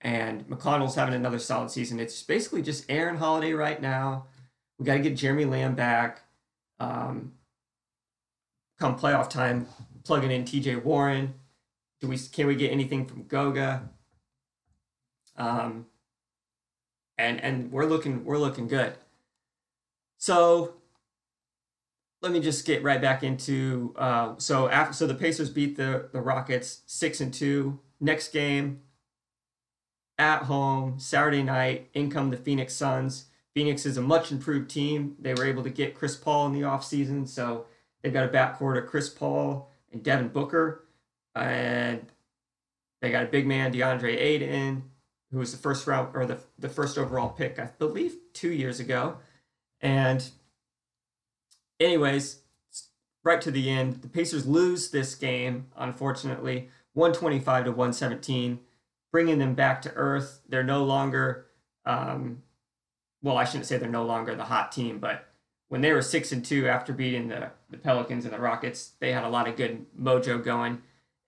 and 0.00 0.46
McConnell's 0.48 0.94
having 0.94 1.14
another 1.14 1.38
solid 1.38 1.70
season. 1.70 1.98
It's 1.98 2.22
basically 2.22 2.62
just 2.62 2.84
Aaron 2.88 3.16
Holiday 3.16 3.52
right 3.52 3.80
now. 3.80 4.26
We 4.78 4.84
got 4.84 4.94
to 4.94 5.00
get 5.00 5.16
Jeremy 5.16 5.44
Lamb 5.44 5.74
back. 5.74 6.22
Um, 6.78 7.32
come 8.78 8.96
playoff 8.96 9.28
time, 9.28 9.66
plugging 10.04 10.30
in 10.30 10.44
T.J. 10.44 10.76
Warren. 10.76 11.34
Do 12.00 12.06
we 12.06 12.16
can 12.16 12.46
we 12.46 12.54
get 12.54 12.70
anything 12.70 13.06
from 13.06 13.24
Goga? 13.24 13.90
Um, 15.36 15.86
and 17.18 17.42
and 17.42 17.70
we're 17.72 17.86
looking 17.86 18.24
we're 18.24 18.38
looking 18.38 18.68
good. 18.68 18.94
So 20.16 20.74
let 22.22 22.32
me 22.32 22.40
just 22.40 22.66
get 22.66 22.82
right 22.82 23.00
back 23.00 23.22
into 23.22 23.94
uh, 23.96 24.34
so 24.38 24.68
after 24.68 24.94
so 24.94 25.06
the 25.06 25.14
Pacers 25.14 25.50
beat 25.50 25.76
the 25.76 26.08
the 26.12 26.20
Rockets 26.20 26.82
six 26.86 27.20
and 27.20 27.32
two. 27.32 27.80
Next 28.00 28.32
game, 28.32 28.80
at 30.18 30.42
home 30.44 30.98
Saturday 30.98 31.42
night. 31.42 31.88
In 31.94 32.10
come 32.10 32.30
the 32.30 32.36
Phoenix 32.36 32.74
Suns. 32.74 33.26
Phoenix 33.54 33.86
is 33.86 33.96
a 33.96 34.02
much 34.02 34.30
improved 34.30 34.70
team. 34.70 35.16
They 35.18 35.34
were 35.34 35.46
able 35.46 35.62
to 35.62 35.70
get 35.70 35.94
Chris 35.94 36.16
Paul 36.16 36.46
in 36.48 36.52
the 36.52 36.60
offseason, 36.60 37.26
so 37.26 37.66
they've 38.02 38.12
got 38.12 38.24
a 38.24 38.28
backcourt 38.28 38.78
of 38.78 38.86
Chris 38.88 39.08
Paul 39.08 39.70
and 39.92 40.02
Devin 40.02 40.28
Booker. 40.28 40.84
And 41.34 42.06
they 43.00 43.10
got 43.10 43.24
a 43.24 43.28
big 43.28 43.46
man, 43.46 43.72
DeAndre 43.72 44.16
Ayton, 44.16 44.84
who 45.30 45.38
was 45.38 45.52
the 45.52 45.58
first 45.58 45.86
round 45.86 46.14
or 46.14 46.26
the, 46.26 46.38
the 46.58 46.68
first 46.68 46.96
overall 46.96 47.28
pick, 47.28 47.58
I 47.58 47.70
believe, 47.78 48.16
two 48.32 48.52
years 48.52 48.80
ago. 48.80 49.18
And, 49.80 50.28
anyways, 51.78 52.40
right 53.24 53.40
to 53.40 53.50
the 53.50 53.70
end, 53.70 54.02
the 54.02 54.08
Pacers 54.08 54.46
lose 54.46 54.90
this 54.90 55.14
game, 55.14 55.66
unfortunately, 55.76 56.70
125 56.94 57.64
to 57.64 57.70
117 57.70 58.60
bringing 59.10 59.38
them 59.38 59.54
back 59.54 59.82
to 59.82 59.92
earth. 59.94 60.40
They're 60.48 60.64
no 60.64 60.84
longer, 60.84 61.46
um, 61.84 62.42
well, 63.22 63.38
I 63.38 63.44
shouldn't 63.44 63.66
say 63.66 63.78
they're 63.78 63.88
no 63.88 64.04
longer 64.04 64.34
the 64.34 64.44
hot 64.44 64.72
team, 64.72 64.98
but 64.98 65.26
when 65.68 65.80
they 65.80 65.92
were 65.92 66.02
six 66.02 66.32
and 66.32 66.44
two 66.44 66.68
after 66.68 66.92
beating 66.92 67.28
the, 67.28 67.50
the 67.70 67.76
Pelicans 67.76 68.24
and 68.24 68.32
the 68.32 68.38
Rockets, 68.38 68.92
they 69.00 69.12
had 69.12 69.24
a 69.24 69.28
lot 69.28 69.48
of 69.48 69.56
good 69.56 69.86
mojo 69.98 70.42
going, 70.42 70.82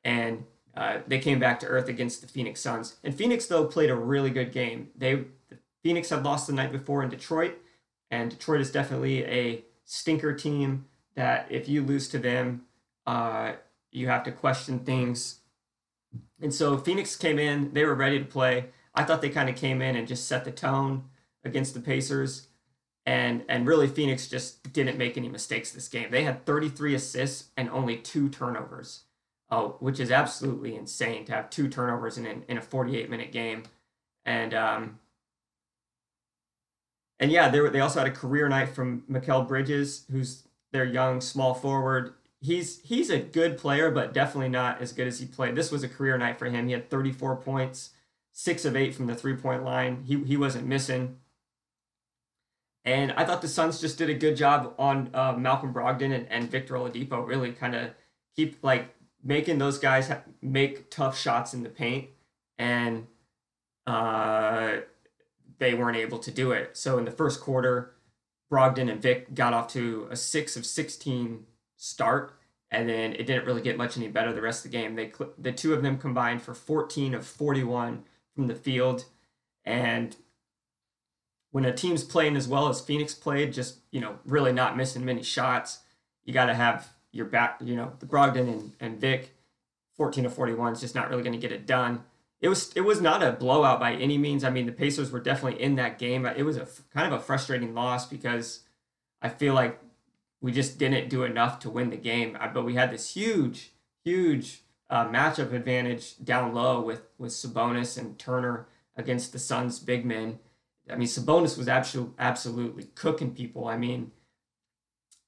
and 0.04 0.44
uh, 0.76 0.98
they 1.06 1.18
came 1.18 1.38
back 1.38 1.60
to 1.60 1.66
earth 1.66 1.88
against 1.88 2.20
the 2.20 2.28
Phoenix 2.28 2.60
Suns. 2.60 2.96
And 3.02 3.14
Phoenix 3.14 3.46
though 3.46 3.64
played 3.64 3.90
a 3.90 3.96
really 3.96 4.30
good 4.30 4.52
game. 4.52 4.88
They 4.96 5.24
Phoenix 5.82 6.10
had 6.10 6.24
lost 6.24 6.46
the 6.46 6.52
night 6.52 6.72
before 6.72 7.02
in 7.02 7.08
Detroit, 7.10 7.56
and 8.10 8.30
Detroit 8.30 8.60
is 8.60 8.70
definitely 8.70 9.24
a 9.24 9.64
stinker 9.84 10.34
team 10.34 10.86
that 11.16 11.46
if 11.50 11.68
you 11.68 11.82
lose 11.82 12.08
to 12.08 12.18
them, 12.18 12.62
uh, 13.06 13.52
you 13.90 14.08
have 14.08 14.22
to 14.24 14.32
question 14.32 14.80
things 14.80 15.40
and 16.40 16.54
so 16.54 16.78
Phoenix 16.78 17.16
came 17.16 17.38
in, 17.38 17.72
they 17.72 17.84
were 17.84 17.94
ready 17.94 18.18
to 18.18 18.24
play. 18.24 18.66
I 18.94 19.04
thought 19.04 19.22
they 19.22 19.28
kind 19.30 19.48
of 19.48 19.56
came 19.56 19.82
in 19.82 19.96
and 19.96 20.08
just 20.08 20.26
set 20.26 20.44
the 20.44 20.50
tone 20.50 21.04
against 21.44 21.74
the 21.74 21.80
Pacers. 21.80 22.48
And 23.06 23.44
and 23.48 23.66
really 23.66 23.88
Phoenix 23.88 24.28
just 24.28 24.72
didn't 24.72 24.98
make 24.98 25.16
any 25.16 25.28
mistakes 25.28 25.72
this 25.72 25.88
game. 25.88 26.10
They 26.10 26.24
had 26.24 26.44
33 26.44 26.94
assists 26.94 27.50
and 27.56 27.70
only 27.70 27.96
two 27.96 28.28
turnovers. 28.28 29.04
Oh, 29.50 29.76
which 29.80 29.98
is 29.98 30.10
absolutely 30.10 30.76
insane 30.76 31.24
to 31.24 31.32
have 31.32 31.50
two 31.50 31.68
turnovers 31.68 32.18
in 32.18 32.26
in, 32.26 32.44
in 32.48 32.58
a 32.58 32.62
48 32.62 33.10
minute 33.10 33.32
game. 33.32 33.64
And 34.24 34.54
um 34.54 34.98
and 37.18 37.30
yeah, 37.30 37.48
they 37.50 37.60
were, 37.60 37.68
they 37.68 37.80
also 37.80 37.98
had 37.98 38.08
a 38.08 38.12
career 38.12 38.48
night 38.48 38.70
from 38.70 39.02
Mikal 39.10 39.46
Bridges, 39.46 40.06
who's 40.10 40.44
their 40.72 40.84
young 40.84 41.20
small 41.20 41.52
forward 41.52 42.14
he's 42.40 42.80
he's 42.82 43.10
a 43.10 43.18
good 43.18 43.58
player, 43.58 43.90
but 43.90 44.12
definitely 44.12 44.48
not 44.48 44.80
as 44.80 44.92
good 44.92 45.06
as 45.06 45.20
he 45.20 45.26
played. 45.26 45.54
This 45.54 45.70
was 45.70 45.82
a 45.82 45.88
career 45.88 46.16
night 46.18 46.38
for 46.38 46.46
him. 46.46 46.66
He 46.66 46.72
had 46.72 46.90
34 46.90 47.36
points, 47.36 47.90
six 48.32 48.64
of 48.64 48.76
eight 48.76 48.94
from 48.94 49.06
the 49.06 49.14
three 49.14 49.36
point 49.36 49.64
line. 49.64 50.04
He 50.06 50.22
he 50.24 50.36
wasn't 50.36 50.66
missing. 50.66 51.18
And 52.84 53.12
I 53.12 53.26
thought 53.26 53.42
the 53.42 53.48
Suns 53.48 53.78
just 53.78 53.98
did 53.98 54.08
a 54.08 54.14
good 54.14 54.36
job 54.36 54.74
on 54.78 55.10
uh, 55.12 55.34
Malcolm 55.34 55.72
Brogdon 55.72 56.14
and, 56.14 56.26
and 56.30 56.50
Victor 56.50 56.74
Oladipo. 56.74 57.26
Really, 57.26 57.52
kind 57.52 57.74
of 57.74 57.90
keep 58.34 58.56
like 58.62 58.94
making 59.22 59.58
those 59.58 59.78
guys 59.78 60.08
ha- 60.08 60.22
make 60.42 60.90
tough 60.90 61.18
shots 61.18 61.54
in 61.54 61.62
the 61.62 61.68
paint, 61.68 62.08
and 62.58 63.06
uh, 63.86 64.78
they 65.58 65.74
weren't 65.74 65.96
able 65.96 66.18
to 66.18 66.30
do 66.30 66.52
it. 66.52 66.76
So 66.76 66.98
in 66.98 67.04
the 67.04 67.10
first 67.10 67.40
quarter, 67.40 67.94
Brogdon 68.50 68.90
and 68.90 69.00
Vic 69.00 69.34
got 69.34 69.52
off 69.52 69.72
to 69.72 70.08
a 70.10 70.16
six 70.16 70.56
of 70.56 70.66
16 70.66 71.44
start, 71.76 72.34
and 72.70 72.88
then 72.88 73.12
it 73.12 73.26
didn't 73.26 73.46
really 73.46 73.62
get 73.62 73.76
much 73.76 73.96
any 73.96 74.08
better 74.08 74.32
the 74.32 74.42
rest 74.42 74.64
of 74.64 74.70
the 74.70 74.76
game. 74.76 74.96
They 74.96 75.12
the 75.38 75.52
two 75.52 75.72
of 75.74 75.82
them 75.82 75.98
combined 75.98 76.42
for 76.42 76.54
14 76.54 77.14
of 77.14 77.26
41 77.26 78.04
from 78.34 78.46
the 78.46 78.54
field, 78.54 79.04
and 79.64 80.16
when 81.52 81.64
a 81.64 81.72
team's 81.72 82.04
playing 82.04 82.36
as 82.36 82.46
well 82.46 82.68
as 82.68 82.80
Phoenix 82.80 83.14
played, 83.14 83.52
just 83.52 83.78
you 83.90 84.00
know 84.00 84.18
really 84.24 84.52
not 84.52 84.76
missing 84.76 85.04
many 85.04 85.22
shots, 85.22 85.80
you 86.24 86.32
got 86.32 86.46
to 86.46 86.54
have 86.54 86.90
your 87.12 87.26
back. 87.26 87.58
You 87.62 87.76
know 87.76 87.92
the 87.98 88.06
Brogdon 88.06 88.48
and, 88.48 88.72
and 88.80 89.00
Vic, 89.00 89.34
14 89.96 90.24
to 90.24 90.30
41 90.30 90.72
is 90.74 90.80
just 90.80 90.94
not 90.94 91.10
really 91.10 91.22
going 91.22 91.32
to 91.32 91.38
get 91.38 91.52
it 91.52 91.66
done. 91.66 92.04
It 92.40 92.48
was 92.48 92.72
it 92.74 92.82
was 92.82 93.00
not 93.00 93.22
a 93.22 93.32
blowout 93.32 93.80
by 93.80 93.94
any 93.94 94.18
means. 94.18 94.44
I 94.44 94.50
mean 94.50 94.66
the 94.66 94.72
Pacers 94.72 95.10
were 95.10 95.20
definitely 95.20 95.62
in 95.62 95.76
that 95.76 95.98
game. 95.98 96.24
It 96.24 96.44
was 96.44 96.56
a 96.56 96.66
kind 96.92 97.12
of 97.12 97.20
a 97.20 97.22
frustrating 97.22 97.74
loss 97.74 98.06
because 98.06 98.60
I 99.20 99.28
feel 99.28 99.54
like 99.54 99.78
we 100.40 100.52
just 100.52 100.78
didn't 100.78 101.10
do 101.10 101.24
enough 101.24 101.58
to 101.60 101.70
win 101.70 101.90
the 101.90 101.96
game. 101.96 102.36
But 102.54 102.64
we 102.64 102.74
had 102.74 102.90
this 102.90 103.14
huge, 103.14 103.72
huge 104.04 104.62
uh, 104.88 105.06
matchup 105.06 105.52
advantage 105.52 106.16
down 106.22 106.54
low 106.54 106.80
with 106.80 107.02
with 107.18 107.32
Sabonis 107.32 107.98
and 107.98 108.18
Turner 108.18 108.66
against 108.96 109.32
the 109.32 109.38
Suns' 109.38 109.78
big 109.78 110.04
men. 110.04 110.38
I 110.90 110.96
mean, 110.96 111.08
Sabonis 111.08 111.56
was 111.56 111.68
absolutely 111.68 112.14
absolutely 112.18 112.84
cooking 112.94 113.34
people. 113.34 113.68
I 113.68 113.76
mean, 113.76 114.12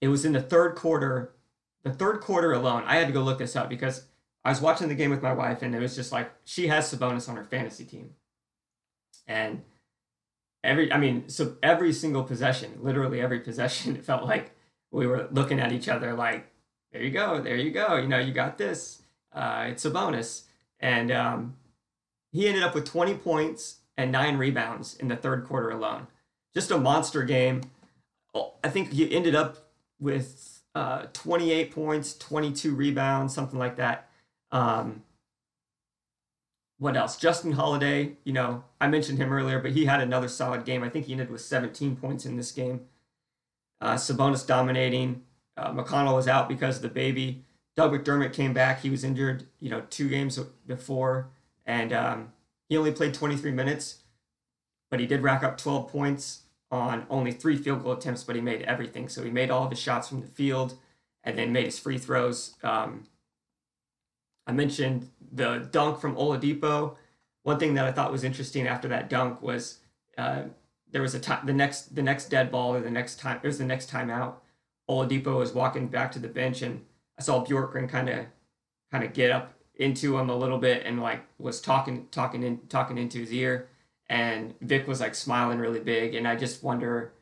it 0.00 0.08
was 0.08 0.24
in 0.24 0.32
the 0.32 0.42
third 0.42 0.74
quarter, 0.74 1.32
the 1.82 1.92
third 1.92 2.20
quarter 2.20 2.52
alone. 2.52 2.84
I 2.86 2.96
had 2.96 3.06
to 3.06 3.12
go 3.12 3.22
look 3.22 3.38
this 3.38 3.56
up 3.56 3.68
because 3.68 4.06
I 4.44 4.50
was 4.50 4.60
watching 4.60 4.88
the 4.88 4.94
game 4.94 5.10
with 5.10 5.22
my 5.22 5.32
wife, 5.32 5.62
and 5.62 5.74
it 5.74 5.80
was 5.80 5.94
just 5.94 6.12
like 6.12 6.32
she 6.44 6.68
has 6.68 6.92
Sabonis 6.92 7.28
on 7.28 7.36
her 7.36 7.44
fantasy 7.44 7.84
team, 7.84 8.10
and 9.26 9.62
every 10.64 10.92
I 10.92 10.98
mean, 10.98 11.28
so 11.28 11.56
every 11.62 11.92
single 11.92 12.24
possession, 12.24 12.78
literally 12.80 13.20
every 13.20 13.40
possession, 13.40 13.96
it 13.96 14.04
felt 14.04 14.24
like 14.24 14.52
we 14.90 15.06
were 15.06 15.28
looking 15.32 15.58
at 15.58 15.72
each 15.72 15.88
other 15.88 16.14
like, 16.14 16.46
there 16.92 17.02
you 17.02 17.10
go, 17.10 17.40
there 17.40 17.56
you 17.56 17.70
go. 17.70 17.96
You 17.96 18.08
know, 18.08 18.18
you 18.18 18.32
got 18.32 18.58
this. 18.58 19.02
Uh, 19.32 19.66
it's 19.68 19.84
a 19.84 19.90
bonus. 19.90 20.44
And 20.78 21.10
um, 21.10 21.56
he 22.30 22.46
ended 22.46 22.62
up 22.62 22.74
with 22.74 22.84
20 22.84 23.14
points 23.14 23.78
and 23.96 24.12
nine 24.12 24.36
rebounds 24.36 24.96
in 24.96 25.08
the 25.08 25.16
third 25.16 25.46
quarter 25.46 25.70
alone. 25.70 26.08
Just 26.54 26.70
a 26.70 26.78
monster 26.78 27.22
game. 27.22 27.62
I 28.34 28.68
think 28.68 28.92
he 28.92 29.10
ended 29.14 29.34
up 29.34 29.70
with 29.98 30.51
uh, 30.74 31.06
28 31.12 31.70
points, 31.70 32.16
22 32.16 32.74
rebounds, 32.74 33.34
something 33.34 33.58
like 33.58 33.76
that. 33.76 34.08
Um, 34.50 35.02
what 36.78 36.96
else? 36.96 37.16
Justin 37.16 37.52
Holiday, 37.52 38.16
you 38.24 38.32
know, 38.32 38.64
I 38.80 38.88
mentioned 38.88 39.18
him 39.18 39.32
earlier, 39.32 39.60
but 39.60 39.72
he 39.72 39.84
had 39.84 40.00
another 40.00 40.28
solid 40.28 40.64
game. 40.64 40.82
I 40.82 40.88
think 40.88 41.06
he 41.06 41.12
ended 41.12 41.30
with 41.30 41.40
17 41.40 41.96
points 41.96 42.26
in 42.26 42.36
this 42.36 42.50
game. 42.50 42.86
Uh, 43.80 43.94
Sabonis 43.94 44.46
dominating. 44.46 45.22
Uh, 45.56 45.72
McConnell 45.72 46.16
was 46.16 46.28
out 46.28 46.48
because 46.48 46.76
of 46.76 46.82
the 46.82 46.88
baby. 46.88 47.44
Doug 47.76 47.92
McDermott 47.92 48.32
came 48.32 48.52
back. 48.52 48.80
He 48.80 48.90
was 48.90 49.04
injured, 49.04 49.46
you 49.60 49.70
know, 49.70 49.82
two 49.90 50.08
games 50.08 50.38
before, 50.66 51.30
and 51.64 51.92
um, 51.92 52.32
he 52.68 52.76
only 52.76 52.92
played 52.92 53.14
23 53.14 53.50
minutes, 53.50 54.02
but 54.90 55.00
he 55.00 55.06
did 55.06 55.22
rack 55.22 55.42
up 55.42 55.56
12 55.58 55.90
points 55.90 56.42
on 56.72 57.06
only 57.10 57.30
three 57.30 57.56
field 57.56 57.84
goal 57.84 57.92
attempts, 57.92 58.24
but 58.24 58.34
he 58.34 58.40
made 58.40 58.62
everything. 58.62 59.08
So 59.08 59.22
he 59.22 59.30
made 59.30 59.50
all 59.50 59.64
of 59.64 59.70
his 59.70 59.78
shots 59.78 60.08
from 60.08 60.22
the 60.22 60.26
field 60.26 60.74
and 61.22 61.38
then 61.38 61.52
made 61.52 61.66
his 61.66 61.78
free 61.78 61.98
throws. 61.98 62.56
Um, 62.62 63.04
I 64.46 64.52
mentioned 64.52 65.10
the 65.30 65.68
dunk 65.70 66.00
from 66.00 66.16
Oladipo. 66.16 66.96
One 67.42 67.58
thing 67.58 67.74
that 67.74 67.84
I 67.84 67.92
thought 67.92 68.10
was 68.10 68.24
interesting 68.24 68.66
after 68.66 68.88
that 68.88 69.10
dunk 69.10 69.42
was 69.42 69.78
uh, 70.16 70.44
there 70.90 71.02
was 71.02 71.14
a 71.14 71.20
time 71.20 71.44
the 71.46 71.52
next 71.52 71.94
the 71.94 72.02
next 72.02 72.28
dead 72.28 72.50
ball 72.50 72.74
or 72.74 72.80
the 72.80 72.90
next 72.90 73.18
time 73.18 73.38
it 73.42 73.46
was 73.46 73.58
the 73.58 73.64
next 73.64 73.90
timeout. 73.90 74.34
Oladipo 74.88 75.38
was 75.38 75.52
walking 75.52 75.88
back 75.88 76.10
to 76.12 76.18
the 76.18 76.28
bench 76.28 76.62
and 76.62 76.84
I 77.18 77.22
saw 77.22 77.44
Bjorkgren 77.44 77.88
kind 77.88 78.08
of 78.08 78.26
kind 78.90 79.04
of 79.04 79.12
get 79.12 79.30
up 79.30 79.54
into 79.74 80.18
him 80.18 80.30
a 80.30 80.36
little 80.36 80.58
bit 80.58 80.84
and 80.84 81.00
like 81.00 81.22
was 81.38 81.60
talking 81.60 82.08
talking 82.10 82.42
in 82.42 82.58
talking 82.68 82.98
into 82.98 83.18
his 83.18 83.32
ear 83.32 83.68
and 84.08 84.54
Vic 84.60 84.86
was 84.86 85.00
like 85.00 85.14
smiling 85.14 85.58
really 85.58 85.80
big 85.80 86.14
and 86.14 86.26
I 86.26 86.36
just 86.36 86.62
wonder 86.62 87.12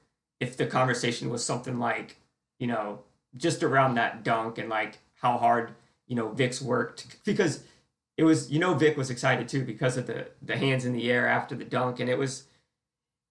if 0.40 0.56
the 0.56 0.66
conversation 0.66 1.30
was 1.30 1.44
something 1.44 1.78
like 1.78 2.16
you 2.58 2.66
know 2.66 3.00
just 3.36 3.62
around 3.62 3.94
that 3.94 4.24
dunk 4.24 4.58
and 4.58 4.68
like 4.68 4.98
how 5.20 5.38
hard 5.38 5.72
you 6.06 6.16
know 6.16 6.28
Vic's 6.28 6.60
worked 6.60 7.24
because 7.24 7.62
it 8.16 8.24
was 8.24 8.50
you 8.50 8.58
know 8.58 8.74
Vic 8.74 8.96
was 8.96 9.10
excited 9.10 9.48
too 9.48 9.64
because 9.64 9.96
of 9.96 10.06
the 10.06 10.28
the 10.42 10.56
hands 10.56 10.84
in 10.84 10.92
the 10.92 11.10
air 11.10 11.28
after 11.28 11.54
the 11.54 11.64
dunk 11.64 12.00
and 12.00 12.10
it 12.10 12.18
was 12.18 12.44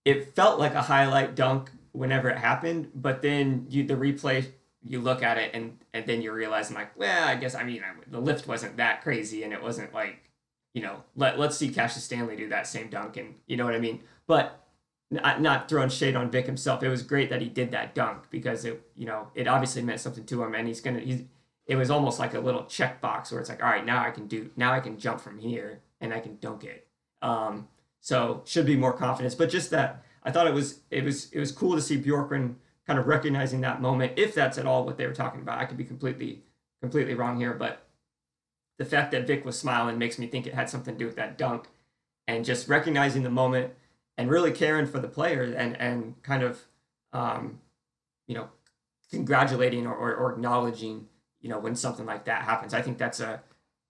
it 0.05 0.35
felt 0.35 0.59
like 0.59 0.73
a 0.73 0.83
highlight 0.83 1.35
dunk 1.35 1.71
whenever 1.91 2.29
it 2.29 2.37
happened 2.37 2.89
but 2.95 3.21
then 3.21 3.65
you 3.69 3.83
the 3.83 3.95
replay 3.95 4.45
you 4.83 4.99
look 5.01 5.21
at 5.21 5.37
it 5.37 5.51
and 5.53 5.77
and 5.93 6.05
then 6.05 6.21
you 6.21 6.31
realize 6.31 6.69
I'm 6.69 6.75
like 6.75 6.97
well 6.97 7.27
I 7.27 7.35
guess 7.35 7.55
I 7.55 7.63
mean 7.63 7.83
I, 7.83 7.93
the 8.09 8.21
lift 8.21 8.47
wasn't 8.47 8.77
that 8.77 9.01
crazy 9.01 9.43
and 9.43 9.51
it 9.51 9.61
wasn't 9.61 9.93
like 9.93 10.28
you 10.73 10.81
know 10.81 11.03
let 11.15 11.39
let's 11.39 11.57
see 11.57 11.69
Cassius 11.69 12.03
Stanley 12.03 12.35
do 12.35 12.49
that 12.49 12.67
same 12.67 12.89
dunk 12.89 13.17
and 13.17 13.35
you 13.47 13.57
know 13.57 13.65
what 13.65 13.75
I 13.75 13.79
mean 13.79 14.01
but 14.27 14.65
not, 15.11 15.41
not 15.41 15.67
throwing 15.67 15.89
shade 15.89 16.15
on 16.15 16.29
Vic 16.29 16.45
himself 16.45 16.83
it 16.83 16.89
was 16.89 17.03
great 17.03 17.29
that 17.29 17.41
he 17.41 17.49
did 17.49 17.71
that 17.71 17.95
dunk 17.95 18.29
because 18.29 18.65
it 18.65 18.81
you 18.95 19.05
know 19.05 19.29
it 19.35 19.47
obviously 19.47 19.81
meant 19.81 19.99
something 19.99 20.25
to 20.25 20.43
him 20.43 20.53
and 20.53 20.67
he's 20.67 20.81
gonna 20.81 20.99
he's 20.99 21.23
it 21.69 21.75
was 21.75 21.91
almost 21.91 22.17
like 22.17 22.33
a 22.33 22.39
little 22.39 22.63
checkbox 22.63 23.31
where 23.31 23.39
it's 23.39 23.47
like, 23.47 23.63
all 23.63 23.69
right, 23.69 23.85
now 23.85 24.03
I 24.03 24.09
can 24.09 24.25
do, 24.25 24.49
now 24.57 24.73
I 24.73 24.79
can 24.79 24.97
jump 24.97 25.21
from 25.21 25.37
here 25.37 25.81
and 26.01 26.11
I 26.11 26.19
can 26.19 26.37
dunk 26.41 26.63
it. 26.63 26.87
Um, 27.21 27.67
so 28.01 28.41
should 28.45 28.65
be 28.65 28.75
more 28.75 28.91
confidence, 28.91 29.35
but 29.35 29.51
just 29.51 29.69
that 29.69 30.03
I 30.23 30.31
thought 30.31 30.47
it 30.47 30.53
was, 30.53 30.79
it 30.89 31.03
was, 31.03 31.31
it 31.31 31.39
was 31.39 31.51
cool 31.51 31.75
to 31.75 31.81
see 31.81 32.01
Bjorkgren 32.01 32.55
kind 32.87 32.97
of 32.97 33.05
recognizing 33.05 33.61
that 33.61 33.83
moment, 33.83 34.13
if 34.15 34.33
that's 34.33 34.57
at 34.57 34.65
all 34.65 34.83
what 34.83 34.97
they 34.97 35.05
were 35.05 35.13
talking 35.13 35.41
about. 35.41 35.59
I 35.59 35.65
could 35.65 35.77
be 35.77 35.83
completely, 35.83 36.41
completely 36.81 37.13
wrong 37.13 37.39
here, 37.39 37.53
but 37.53 37.85
the 38.79 38.85
fact 38.85 39.11
that 39.11 39.27
Vic 39.27 39.45
was 39.45 39.59
smiling 39.59 39.99
makes 39.99 40.17
me 40.17 40.25
think 40.25 40.47
it 40.47 40.55
had 40.55 40.69
something 40.69 40.95
to 40.95 40.99
do 40.99 41.05
with 41.05 41.17
that 41.17 41.37
dunk. 41.37 41.67
And 42.27 42.43
just 42.43 42.67
recognizing 42.67 43.21
the 43.23 43.29
moment 43.29 43.73
and 44.17 44.29
really 44.29 44.51
caring 44.51 44.87
for 44.87 44.99
the 44.99 45.07
player 45.07 45.43
and, 45.43 45.77
and 45.77 46.21
kind 46.23 46.43
of, 46.43 46.65
um, 47.13 47.59
you 48.27 48.35
know, 48.35 48.49
congratulating 49.11 49.85
or, 49.85 49.95
or, 49.95 50.15
or 50.15 50.33
acknowledging 50.33 51.07
you 51.41 51.49
know 51.49 51.59
when 51.59 51.75
something 51.75 52.05
like 52.05 52.25
that 52.25 52.43
happens. 52.43 52.73
I 52.73 52.81
think 52.81 52.97
that's 52.97 53.19
a 53.19 53.41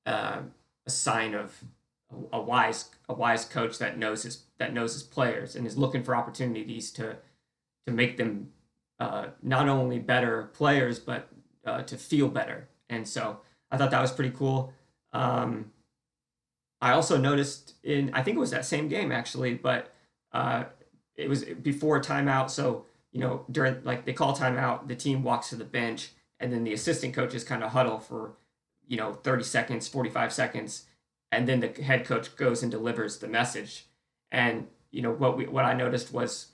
a, 0.06 0.44
a 0.86 0.90
sign 0.90 1.34
of 1.34 1.64
a, 2.12 2.38
a, 2.38 2.42
wise 2.42 2.90
a 3.08 3.14
wise 3.14 3.46
coach 3.46 3.78
that 3.80 3.98
knows 3.98 4.24
his 4.24 4.44
that 4.58 4.74
knows 4.74 4.94
his 4.94 5.04
players 5.04 5.56
and 5.56 5.66
is 5.66 5.78
looking 5.78 6.04
for 6.04 6.16
opportunities 6.16 6.92
to 6.92 7.18
to 7.86 7.94
make 7.94 8.18
them 8.18 8.52
uh, 9.00 9.28
not 9.42 9.68
only 9.68 10.00
better 10.00 10.50
players 10.54 11.00
but 11.00 11.30
uh, 11.66 11.82
to 11.84 11.98
feel 11.98 12.28
better. 12.30 12.68
And 12.90 13.08
so 13.08 13.42
i 13.72 13.78
thought 13.78 13.92
that 13.92 14.02
was 14.02 14.12
pretty 14.12 14.36
cool 14.36 14.74
um, 15.14 15.72
i 16.82 16.91
also 16.91 17.18
noticed 17.18 17.76
in 17.84 18.12
i 18.14 18.22
think 18.22 18.36
it 18.36 18.39
was 18.39 18.51
that 18.51 18.66
same 18.66 18.88
game 18.88 19.12
actually 19.12 19.53
but 19.53 19.93
uh, 20.32 20.64
it 21.16 21.28
was 21.28 21.43
before 21.43 21.99
timeout 21.99 22.49
so 22.49 22.86
you 23.12 23.20
know 23.20 23.45
during 23.51 23.84
like 23.84 24.05
they 24.05 24.14
call 24.14 24.36
timeout 24.36 24.88
the 24.88 24.95
team 24.95 25.24
walks 25.24 25.49
to 25.49 25.55
the 25.55 25.66
bench 25.66 26.12
and 26.39 26.53
then 26.53 26.64
the 26.64 26.74
assistant 26.74 27.14
coaches 27.14 27.43
kind 27.43 27.64
of 27.64 27.72
huddle 27.72 27.99
for 27.99 28.34
you 28.88 28.97
know 28.97 29.14
30 29.14 29.43
seconds 29.43 29.88
45 29.88 30.32
seconds 30.32 30.86
and 31.32 31.47
then 31.47 31.60
the 31.60 31.84
head 31.84 32.05
coach 32.05 32.36
goes 32.36 32.64
and 32.64 32.72
delivers 32.72 33.20
the 33.20 33.28
message. 33.28 33.86
And 34.32 34.68
you 34.91 35.01
know 35.01 35.12
what 35.12 35.38
we 35.38 35.45
what 35.45 35.66
i 35.66 35.74
noticed 35.74 36.12
was 36.12 36.47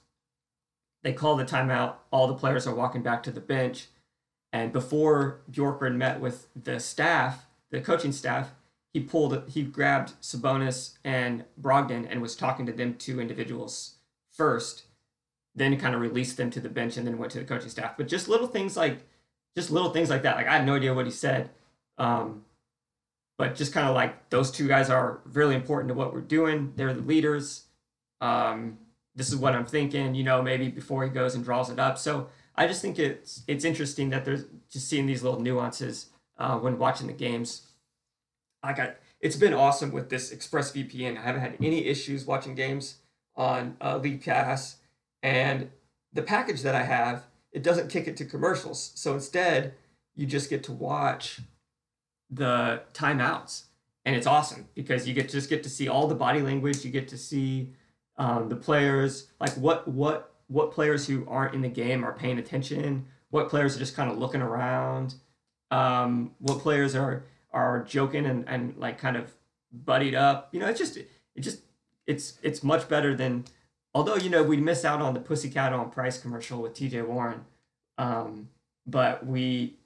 they 1.03 1.13
call 1.13 1.35
the 1.35 1.45
timeout 1.45 1.95
all 2.11 2.27
the 2.27 2.33
players 2.33 2.67
are 2.67 2.75
walking 2.75 3.01
back 3.01 3.23
to 3.23 3.31
the 3.31 3.39
bench 3.39 3.87
and 4.51 4.73
before 4.73 5.41
bjorkgren 5.49 5.95
met 5.95 6.19
with 6.19 6.47
the 6.53 6.79
staff 6.79 7.44
the 7.71 7.81
coaching 7.81 8.11
staff 8.11 8.51
he 8.93 8.99
pulled 8.99 9.49
he 9.49 9.63
grabbed 9.63 10.13
sabonis 10.21 10.97
and 11.03 11.45
brogdon 11.59 12.07
and 12.09 12.21
was 12.21 12.35
talking 12.35 12.65
to 12.65 12.71
them 12.71 12.95
two 12.95 13.19
individuals 13.19 13.95
first 14.31 14.83
then 15.57 15.77
kind 15.77 15.95
of 15.95 16.01
released 16.01 16.37
them 16.37 16.49
to 16.49 16.59
the 16.59 16.69
bench 16.69 16.97
and 16.97 17.07
then 17.07 17.17
went 17.17 17.31
to 17.31 17.39
the 17.39 17.45
coaching 17.45 17.69
staff 17.69 17.95
but 17.97 18.07
just 18.07 18.27
little 18.27 18.47
things 18.47 18.75
like 18.75 19.05
just 19.55 19.71
little 19.71 19.91
things 19.91 20.09
like 20.09 20.23
that. 20.23 20.35
Like 20.35 20.47
I 20.47 20.57
have 20.57 20.65
no 20.65 20.75
idea 20.75 20.93
what 20.93 21.05
he 21.05 21.11
said, 21.11 21.49
um, 21.97 22.43
but 23.37 23.55
just 23.55 23.73
kind 23.73 23.87
of 23.87 23.95
like 23.95 24.29
those 24.29 24.51
two 24.51 24.67
guys 24.67 24.89
are 24.89 25.21
really 25.25 25.55
important 25.55 25.89
to 25.89 25.93
what 25.93 26.13
we're 26.13 26.21
doing. 26.21 26.73
They're 26.75 26.93
the 26.93 27.01
leaders. 27.01 27.63
Um, 28.21 28.77
this 29.15 29.29
is 29.29 29.35
what 29.37 29.55
I'm 29.55 29.65
thinking. 29.65 30.13
You 30.13 30.23
know, 30.23 30.41
maybe 30.41 30.67
before 30.67 31.03
he 31.03 31.09
goes 31.09 31.35
and 31.35 31.43
draws 31.43 31.69
it 31.69 31.79
up. 31.79 31.97
So 31.97 32.27
I 32.55 32.67
just 32.67 32.81
think 32.81 32.99
it's 32.99 33.43
it's 33.47 33.65
interesting 33.65 34.09
that 34.09 34.25
there's 34.25 34.45
just 34.69 34.89
seeing 34.89 35.05
these 35.05 35.23
little 35.23 35.39
nuances 35.39 36.07
uh, 36.37 36.57
when 36.57 36.77
watching 36.77 37.07
the 37.07 37.13
games. 37.13 37.67
I 38.63 38.73
got 38.73 38.95
it's 39.19 39.35
been 39.35 39.53
awesome 39.53 39.91
with 39.91 40.09
this 40.09 40.33
ExpressVPN. 40.33 41.17
I 41.17 41.21
haven't 41.21 41.41
had 41.41 41.57
any 41.61 41.85
issues 41.85 42.25
watching 42.25 42.55
games 42.55 42.97
on 43.35 43.77
uh, 43.81 43.97
League 43.97 44.23
Pass, 44.23 44.77
and 45.23 45.69
the 46.13 46.21
package 46.21 46.61
that 46.61 46.75
I 46.75 46.83
have 46.83 47.25
it 47.51 47.63
doesn't 47.63 47.89
kick 47.89 48.07
it 48.07 48.17
to 48.17 48.25
commercials. 48.25 48.91
So 48.95 49.13
instead, 49.13 49.75
you 50.13 50.25
just 50.25 50.49
get 50.49 50.61
to 50.65 50.73
watch 50.73 51.39
the 52.29 52.81
timeouts, 52.93 53.63
and 54.03 54.15
it's 54.15 54.27
awesome 54.27 54.67
because 54.75 55.07
you 55.07 55.13
get 55.13 55.29
just 55.29 55.49
get 55.49 55.63
to 55.63 55.69
see 55.69 55.87
all 55.87 56.07
the 56.07 56.15
body 56.15 56.41
language. 56.41 56.83
You 56.83 56.91
get 56.91 57.07
to 57.07 57.17
see 57.17 57.71
um, 58.17 58.49
the 58.49 58.55
players, 58.57 59.27
like 59.39 59.53
what 59.53 59.87
what 59.87 60.33
what 60.47 60.71
players 60.71 61.07
who 61.07 61.25
aren't 61.27 61.55
in 61.55 61.61
the 61.61 61.69
game 61.69 62.03
are 62.03 62.13
paying 62.13 62.39
attention. 62.39 63.05
What 63.29 63.49
players 63.49 63.75
are 63.75 63.79
just 63.79 63.95
kind 63.95 64.11
of 64.11 64.17
looking 64.17 64.41
around. 64.41 65.15
Um, 65.75 66.31
what 66.39 66.59
players 66.59 66.95
are 66.95 67.25
are 67.51 67.83
joking 67.83 68.25
and, 68.25 68.47
and 68.47 68.77
like 68.77 68.97
kind 68.97 69.17
of 69.17 69.33
buddied 69.71 70.15
up. 70.15 70.49
You 70.53 70.59
know, 70.59 70.67
it's 70.67 70.79
just 70.79 70.97
it 70.97 71.09
just 71.39 71.61
it's 72.07 72.39
it's 72.41 72.63
much 72.63 72.87
better 72.87 73.15
than 73.15 73.45
although 73.93 74.15
you 74.15 74.29
know 74.29 74.43
we 74.43 74.57
miss 74.57 74.85
out 74.85 75.01
on 75.01 75.13
the 75.13 75.19
Pussycat 75.19 75.73
on 75.73 75.89
Price 75.89 76.17
commercial 76.17 76.61
with 76.61 76.73
T.J. 76.73 77.01
Warren, 77.01 77.45
um, 77.97 78.49
but 78.87 79.25
we 79.25 79.77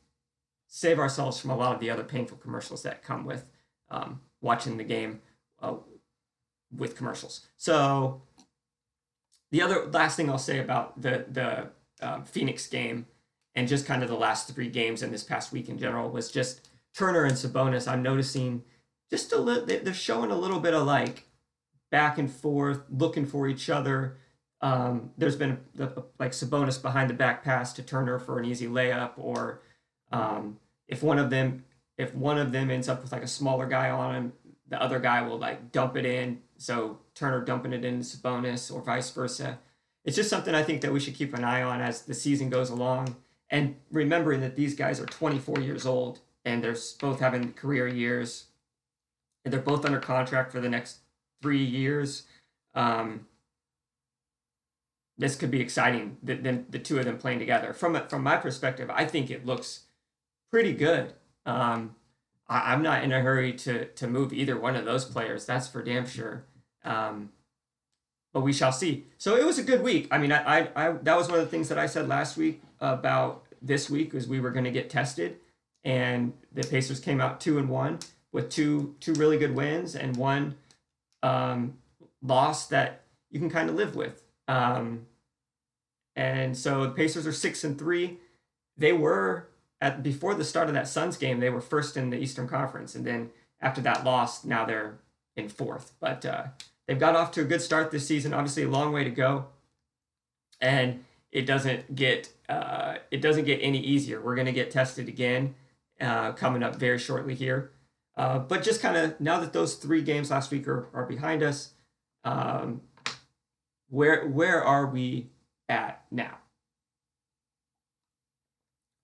save 0.68 1.00
ourselves 1.00 1.40
from 1.40 1.50
a 1.50 1.58
lot 1.58 1.74
of 1.74 1.80
the 1.80 1.90
other 1.90 2.04
painful 2.04 2.38
commercials 2.38 2.84
that 2.84 3.04
come 3.04 3.26
with 3.26 3.46
um, 3.90 4.22
watching 4.42 4.78
the 4.78 4.84
game 4.84 5.22
uh, 5.62 5.74
with 6.76 6.96
commercials. 6.96 7.48
So 7.58 8.22
the 9.50 9.64
other 9.64 9.88
last 9.88 10.18
thing 10.18 10.30
I'll 10.30 10.38
say 10.38 10.60
about 10.60 11.02
the 11.02 11.26
the 11.32 11.70
uh, 12.00 12.22
Phoenix 12.22 12.68
game 12.68 13.08
and 13.56 13.68
just 13.68 13.86
kind 13.86 14.04
of 14.04 14.10
the 14.10 14.16
last 14.16 14.54
three 14.54 14.70
games 14.70 15.02
in 15.04 15.12
this 15.12 15.24
past 15.24 15.52
week 15.52 15.70
in 15.70 15.78
general 15.78 16.10
was 16.10 16.32
just 16.32 16.70
Turner 16.96 17.24
and 17.24 17.36
Sabonis. 17.36 17.88
I'm 17.88 18.04
noticing 18.04 18.64
just 19.10 19.32
a 19.34 19.38
little. 19.38 19.66
They're 19.66 19.94
showing 19.94 20.32
a 20.32 20.38
little 20.38 20.60
bit 20.60 20.74
of 20.74 20.86
like 20.86 21.26
back 21.92 22.18
and 22.18 22.32
forth, 22.32 22.82
looking 22.90 23.26
for 23.26 23.48
each 23.48 23.70
other. 23.70 24.18
Um, 24.62 25.12
there's 25.18 25.36
been 25.36 25.60
the, 25.74 26.04
like 26.20 26.32
Sabonis 26.32 26.82
behind 26.82 27.10
the 27.10 27.14
back 27.14 27.44
pass 27.44 27.74
to 27.74 27.84
Turner 27.84 28.20
for 28.20 28.40
an 28.40 28.46
easy 28.46 28.68
layup, 28.68 29.12
or 29.18 29.62
um, 30.12 30.60
if 30.88 31.02
one 31.02 31.18
of 31.18 31.30
them 31.30 31.64
if 31.98 32.16
one 32.16 32.38
of 32.38 32.52
them 32.54 32.72
ends 32.72 32.88
up 32.88 33.02
with 33.04 33.12
like 33.12 33.24
a 33.24 33.28
smaller 33.28 33.68
guy 33.68 33.90
on 33.90 34.16
him, 34.16 34.34
the 34.70 34.82
other 34.82 35.00
guy 35.00 35.22
will 35.22 35.38
like 35.38 35.72
dump 35.72 35.98
it 35.98 36.06
in. 36.06 36.40
So 36.58 37.00
Turner 37.14 37.44
dumping 37.44 37.74
it 37.74 37.84
in 37.84 38.00
Sabonis, 38.00 38.74
or 38.74 38.82
vice 38.82 39.12
versa. 39.12 39.60
It's 40.06 40.16
just 40.16 40.30
something 40.30 40.56
I 40.56 40.64
think 40.64 40.82
that 40.82 40.94
we 40.94 41.00
should 41.00 41.16
keep 41.16 41.34
an 41.34 41.44
eye 41.44 41.62
on 41.62 41.82
as 41.82 42.04
the 42.04 42.14
season 42.14 42.50
goes 42.50 42.70
along, 42.70 43.18
and 43.50 43.76
remembering 43.92 44.42
that 44.42 44.56
these 44.56 44.76
guys 44.76 45.00
are 45.00 45.06
24 45.06 45.60
years 45.60 45.86
old 45.86 46.20
and 46.46 46.64
they're 46.64 46.78
both 47.00 47.20
having 47.20 47.54
career 47.54 47.88
years, 47.88 48.46
and 49.44 49.54
they're 49.54 49.62
both 49.62 49.86
under 49.86 50.00
contract 50.00 50.52
for 50.52 50.60
the 50.60 50.70
next 50.70 51.00
three 51.42 51.64
years. 51.64 52.24
Um, 52.74 53.28
this 55.18 55.36
could 55.36 55.52
be 55.52 55.60
exciting. 55.60 56.18
The, 56.24 56.36
the, 56.36 56.64
the, 56.70 56.80
two 56.80 56.98
of 56.98 57.06
them 57.06 57.18
playing 57.18 57.40
together. 57.40 57.74
From 57.74 58.08
from 58.08 58.24
my 58.24 58.38
perspective, 58.38 58.90
I 58.94 59.06
think 59.06 59.30
it 59.30 59.46
looks 59.46 59.82
pretty 60.50 60.74
good. 60.74 61.14
Um, 61.46 61.96
I, 62.48 62.74
am 62.74 62.82
not 62.82 63.04
in 63.04 63.12
a 63.12 63.20
hurry 63.20 63.54
to 63.54 63.86
to 63.86 64.08
move 64.08 64.32
either 64.32 64.58
one 64.58 64.76
of 64.76 64.86
those 64.86 65.06
players. 65.06 65.46
That's 65.46 65.68
for 65.68 65.84
damn 65.84 66.08
sure. 66.08 66.46
Um, 66.86 67.32
but 68.32 68.42
we 68.42 68.54
shall 68.54 68.72
see. 68.72 69.08
So 69.18 69.36
it 69.36 69.46
was 69.46 69.60
a 69.60 69.64
good 69.64 69.82
week. 69.82 70.08
I 70.12 70.20
mean, 70.20 70.32
I, 70.32 70.60
I, 70.60 70.70
I 70.76 70.92
that 70.92 71.18
was 71.18 71.28
one 71.28 71.40
of 71.40 71.46
the 71.46 71.52
things 71.52 71.68
that 71.70 71.78
I 71.78 71.86
said 71.86 72.08
last 72.08 72.38
week 72.38 72.62
about 72.82 73.46
this 73.62 73.90
week 73.90 74.14
was 74.14 74.28
we 74.28 74.40
were 74.40 74.52
going 74.52 74.66
to 74.66 74.72
get 74.72 74.90
tested, 74.90 75.38
and 75.84 76.34
the 76.54 76.64
Pacers 76.64 77.00
came 77.00 77.20
out 77.22 77.42
two 77.42 77.58
and 77.58 77.70
one 77.70 78.00
with 78.32 78.50
two 78.50 78.96
two 79.00 79.14
really 79.14 79.38
good 79.38 79.56
wins 79.56 79.96
and 79.96 80.16
one 80.16 80.56
um, 81.24 81.78
loss 82.22 82.68
that 82.68 83.02
you 83.32 83.40
can 83.40 83.50
kind 83.50 83.70
of 83.70 83.76
live 83.76 83.96
with. 83.96 84.24
Um, 84.48 85.06
and 86.16 86.58
so 86.58 86.84
the 86.84 86.92
Pacers 86.92 87.28
are 87.28 87.34
six 87.34 87.64
and 87.64 87.78
three. 87.78 88.18
They 88.78 88.94
were 88.94 89.50
at 89.82 90.04
before 90.04 90.34
the 90.36 90.44
start 90.44 90.68
of 90.68 90.74
that 90.74 90.88
Suns 90.88 91.18
game, 91.18 91.40
they 91.40 91.50
were 91.50 91.62
first 91.62 91.98
in 91.98 92.10
the 92.10 92.18
Eastern 92.18 92.48
Conference, 92.48 92.96
and 92.96 93.06
then 93.06 93.30
after 93.62 93.82
that 93.82 94.04
loss, 94.04 94.44
now 94.44 94.66
they're 94.66 95.00
in 95.36 95.50
fourth. 95.50 95.94
But 96.00 96.26
uh, 96.26 96.46
they've 96.88 97.00
got 97.00 97.16
off 97.16 97.32
to 97.34 97.42
a 97.42 97.46
good 97.46 97.62
start 97.62 97.92
this 97.92 98.08
season. 98.08 98.34
Obviously, 98.34 98.64
a 98.64 98.70
long 98.70 98.92
way 98.92 99.04
to 99.04 99.10
go, 99.10 99.48
and 100.60 101.06
it 101.32 101.46
doesn't 101.46 101.96
get 101.96 102.32
uh, 102.48 102.96
it 103.12 103.22
doesn't 103.22 103.46
get 103.46 103.60
any 103.62 103.80
easier. 103.80 104.22
We're 104.22 104.36
going 104.36 104.48
to 104.48 104.52
get 104.54 104.72
tested 104.72 105.08
again 105.08 105.56
uh, 106.02 106.32
coming 106.34 106.64
up 106.64 106.76
very 106.76 106.98
shortly 106.98 107.36
here. 107.36 107.72
Uh, 108.18 108.40
but 108.40 108.64
just 108.64 108.82
kind 108.82 108.98
of 108.98 109.20
now 109.20 109.40
that 109.40 109.54
those 109.54 109.76
three 109.76 110.02
games 110.02 110.32
last 110.32 110.52
week 110.52 110.68
are, 110.68 110.90
are 110.94 111.06
behind 111.06 111.44
us, 111.44 111.74
um, 112.24 112.82
where 113.90 114.28
where 114.28 114.64
are 114.64 114.88
we 114.88 115.30
at 115.68 116.04
now? 116.12 116.38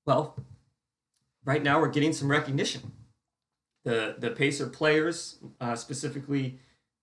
Well, 0.06 0.36
right 1.46 1.64
now 1.64 1.80
we're 1.80 1.90
getting 1.90 2.14
some 2.14 2.30
recognition. 2.30 2.92
The 3.84 4.16
the 4.18 4.32
Pacer 4.32 4.68
players, 4.68 5.38
uh, 5.62 5.76
specifically 5.76 6.60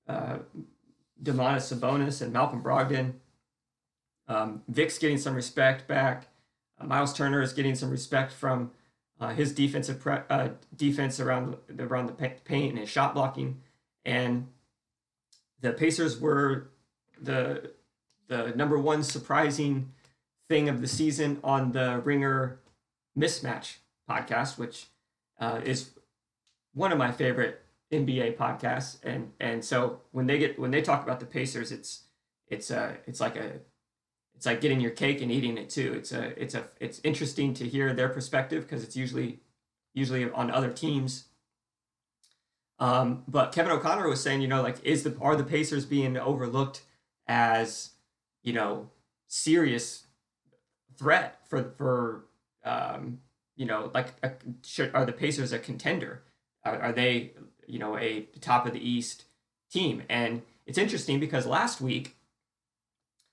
uh, 0.09 0.39
Domantas 1.23 1.73
Sabonis 1.73 2.21
and 2.21 2.33
Malcolm 2.33 2.63
Brogdon, 2.63 3.15
um, 4.29 4.63
Vic's 4.69 4.99
getting 4.99 5.19
some 5.19 5.35
respect 5.35 5.87
back. 5.87 6.29
Uh, 6.81 6.87
Miles 6.87 7.13
Turner 7.13 7.43
is 7.43 7.53
getting 7.53 7.75
some 7.75 7.91
respect 7.91 8.33
from 8.33 8.71
uh, 9.21 9.29
his 9.29 9.53
defensive 9.53 10.01
pre- 10.01 10.23
uh, 10.31 10.51
defense 10.77 11.21
around 11.21 11.57
the, 11.69 11.85
around 11.85 12.07
the 12.07 12.13
paint 12.13 12.71
and 12.71 12.79
his 12.79 12.89
shot 12.89 13.15
blocking, 13.15 13.61
and 14.05 14.49
the 15.61 15.73
Pacers 15.73 16.19
were 16.21 16.71
the 17.21 17.73
the 18.29 18.53
number 18.57 18.79
one 18.79 19.03
surprising 19.03 19.93
thing 20.49 20.69
of 20.69 20.81
the 20.81 20.89
season 20.89 21.39
on 21.45 21.73
the 21.73 22.01
Ringer 22.05 22.61
mismatch 23.19 23.77
podcast, 24.09 24.59
which 24.59 24.87
uh, 25.39 25.61
is 25.65 25.91
one 26.75 26.93
of 26.93 26.99
my 26.99 27.13
favorite 27.13 27.63
NBA 27.93 28.37
podcasts. 28.37 28.99
And 29.03 29.33
and 29.39 29.65
so 29.65 30.01
when 30.11 30.27
they 30.27 30.39
get 30.39 30.59
when 30.59 30.71
they 30.71 30.83
talk 30.83 31.03
about 31.03 31.21
the 31.21 31.27
Pacers, 31.27 31.71
it's 31.71 32.05
it's 32.49 32.71
a 32.71 32.97
it's 33.07 33.21
like 33.21 33.37
a 33.37 33.61
it's 34.43 34.47
like 34.49 34.61
getting 34.61 34.81
your 34.81 34.91
cake 34.91 35.21
and 35.23 35.31
eating 35.31 35.57
it 35.57 35.71
too. 35.71 35.93
It's 35.95 36.11
a 36.11 36.43
it's 36.43 36.57
a 36.57 36.65
it's 36.81 37.01
interesting 37.05 37.55
to 37.55 37.69
hear 37.69 37.95
their 37.95 38.09
perspective 38.09 38.65
because 38.65 38.83
it's 38.83 38.97
usually 38.97 39.39
usually 39.95 40.29
on 40.33 40.51
other 40.51 40.73
teams. 40.73 41.27
Um, 42.81 43.23
but 43.29 43.53
Kevin 43.53 43.71
O'Connor 43.71 44.09
was 44.09 44.21
saying, 44.21 44.41
you 44.41 44.49
know, 44.49 44.61
like 44.61 44.83
is 44.83 45.05
the 45.05 45.17
are 45.21 45.37
the 45.37 45.45
Pacers 45.45 45.87
being 45.87 46.17
overlooked 46.17 46.83
as 47.29 47.91
you 48.43 48.53
know 48.53 48.91
serious 49.29 50.09
threat 50.99 51.39
for 51.49 51.73
for 51.79 52.25
um, 52.65 53.21
you 53.55 53.65
know, 53.65 53.93
like 53.95 54.09
a, 54.25 54.33
should, 54.65 54.93
are 54.93 55.07
the 55.07 55.13
Pacers 55.13 55.53
a 55.53 55.61
contender? 55.61 56.25
Are, 56.65 56.81
are 56.81 56.93
they, 56.93 57.31
you 57.69 57.79
know, 57.79 57.97
a 57.97 58.23
top 58.41 58.67
of 58.67 58.73
the 58.73 58.85
East 58.85 59.23
team? 59.71 60.03
And 60.09 60.43
it's 60.67 60.79
interesting 60.79 61.21
because 61.21 61.47
last 61.47 61.81
week, 61.81 62.17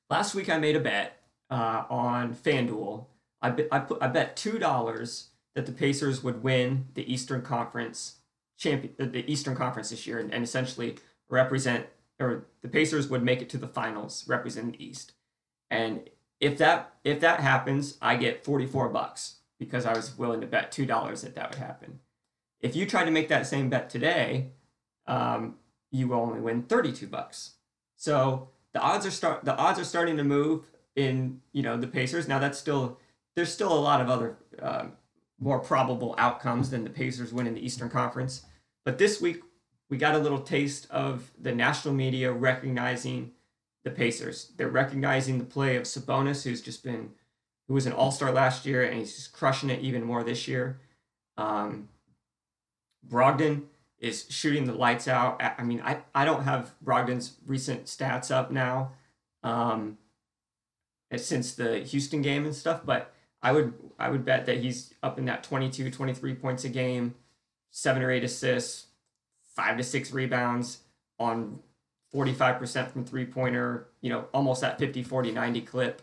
last 0.10 0.36
week 0.36 0.50
I 0.50 0.58
made 0.58 0.76
a 0.76 0.80
bet 0.80 1.22
uh, 1.50 1.84
on 1.90 2.36
FanDuel. 2.36 3.06
I, 3.42 3.50
bet, 3.52 3.68
I, 3.72 3.80
put, 3.80 4.02
I 4.02 4.08
bet 4.08 4.36
two 4.36 4.60
dollars 4.60 5.30
that 5.56 5.66
the 5.66 5.72
Pacers 5.72 6.24
would 6.24 6.44
win 6.44 6.88
the 6.94 7.12
Eastern 7.12 7.42
Conference 7.42 8.16
champion, 8.58 8.94
uh, 9.00 9.06
the 9.06 9.30
Eastern 9.32 9.56
Conference 9.56 9.90
this 9.90 10.06
year, 10.06 10.20
and, 10.20 10.34
and 10.34 10.44
essentially 10.44 10.98
represent, 11.30 11.88
or 12.20 12.46
the 12.62 12.68
Pacers 12.68 13.08
would 13.08 13.24
make 13.24 13.42
it 13.42 13.50
to 13.50 13.58
the 13.58 13.68
finals, 13.68 14.26
representing 14.28 14.72
the 14.72 14.84
East. 14.84 15.14
And 15.70 16.10
if 16.40 16.58
that 16.58 16.94
if 17.04 17.20
that 17.22 17.40
happens, 17.40 17.98
I 18.02 18.16
get 18.16 18.44
forty 18.46 18.66
four 18.66 18.90
bucks 18.90 19.36
because 19.60 19.86
I 19.86 19.94
was 19.94 20.18
willing 20.18 20.42
to 20.42 20.48
bet 20.48 20.72
two 20.72 20.86
dollars 20.86 21.22
that 21.22 21.36
that 21.36 21.52
would 21.52 21.60
happen. 21.60 22.00
If 22.62 22.76
you 22.76 22.86
try 22.86 23.06
to 23.06 23.12
make 23.12 23.30
that 23.30 23.48
same 23.48 23.70
bet 23.70 23.90
today, 23.90 24.52
um, 25.08 25.56
you 25.92 26.08
will 26.08 26.20
only 26.20 26.42
win 26.42 26.64
thirty 26.64 26.92
two 26.92 27.08
bucks. 27.08 27.56
So 27.96 28.50
the 28.74 28.80
odds 28.80 29.06
are 29.06 29.12
start 29.12 29.46
the 29.46 29.56
odds 29.56 29.80
are 29.80 29.84
starting 29.84 30.18
to 30.18 30.24
move 30.24 30.66
in 30.96 31.42
you 31.54 31.64
know 31.64 31.78
the 31.78 31.88
Pacers. 31.88 32.28
Now 32.28 32.40
that's 32.40 32.58
still 32.58 33.00
there's 33.36 33.52
still 33.52 33.74
a 33.74 33.80
lot 33.80 34.02
of 34.02 34.10
other 34.10 34.38
uh, 34.62 34.86
more 35.40 35.60
probable 35.60 36.16
outcomes 36.18 36.70
than 36.70 36.84
the 36.84 36.90
Pacers 36.90 37.34
winning 37.34 37.54
the 37.54 37.66
Eastern 37.66 37.90
Conference. 37.90 38.46
But 38.86 38.98
this 38.98 39.22
week 39.22 39.42
we 39.90 39.98
got 39.98 40.16
a 40.16 40.20
little 40.20 40.40
taste 40.40 40.88
of 40.90 41.32
the 41.40 41.54
national 41.54 41.94
media 41.94 42.32
recognizing 42.32 43.32
the 43.84 43.92
Pacers. 43.92 44.52
They're 44.58 44.70
recognizing 44.70 45.40
the 45.40 45.46
play 45.46 45.76
of 45.76 45.84
Sabonis, 45.84 46.44
who's 46.44 46.62
just 46.62 46.84
been 46.84 47.12
who 47.68 47.74
was 47.74 47.86
an 47.86 47.94
All 47.94 48.12
Star 48.12 48.32
last 48.32 48.66
year, 48.66 48.84
and 48.84 48.98
he's 49.00 49.16
just 49.16 49.32
crushing 49.32 49.70
it 49.70 49.82
even 49.82 50.04
more 50.04 50.24
this 50.24 50.48
year. 50.48 50.80
Um, 51.38 51.90
Brogdon 53.08 53.64
is 54.00 54.26
shooting 54.30 54.66
the 54.66 54.74
lights 54.74 55.08
out. 55.08 55.42
I 55.42 55.64
mean, 55.64 55.82
I, 55.82 56.02
I 56.16 56.26
don't 56.26 56.44
have 56.44 56.74
Brogdon's 56.84 57.38
recent 57.46 57.86
stats 57.86 58.32
up 58.32 58.52
now 58.52 58.92
um, 59.44 59.98
since 61.16 61.54
the 61.54 61.80
Houston 61.80 62.22
game 62.22 62.46
and 62.46 62.56
stuff, 62.56 62.82
but 62.86 63.14
I 63.42 63.52
would 63.52 63.74
I 63.98 64.10
would 64.10 64.26
bet 64.26 64.46
that 64.46 64.58
he's 64.58 64.94
up 65.02 65.18
in 65.18 65.26
that 65.26 65.44
22, 65.44 65.92
23 65.92 66.36
points 66.36 66.64
a 66.64 66.70
game, 66.70 67.16
seven 67.72 68.02
or 68.02 68.12
eight 68.12 68.24
assists, 68.24 68.88
five 69.56 69.78
to 69.78 69.84
six 69.84 70.12
rebounds 70.12 70.80
on 71.20 71.60
45% 72.14 72.92
from 72.92 73.06
three 73.06 73.26
pointer, 73.26 73.88
you 74.02 74.10
know, 74.10 74.26
almost 74.34 74.62
that 74.62 74.80
50, 74.80 75.04
40, 75.04 75.32
90 75.32 75.62
clip 75.62 76.02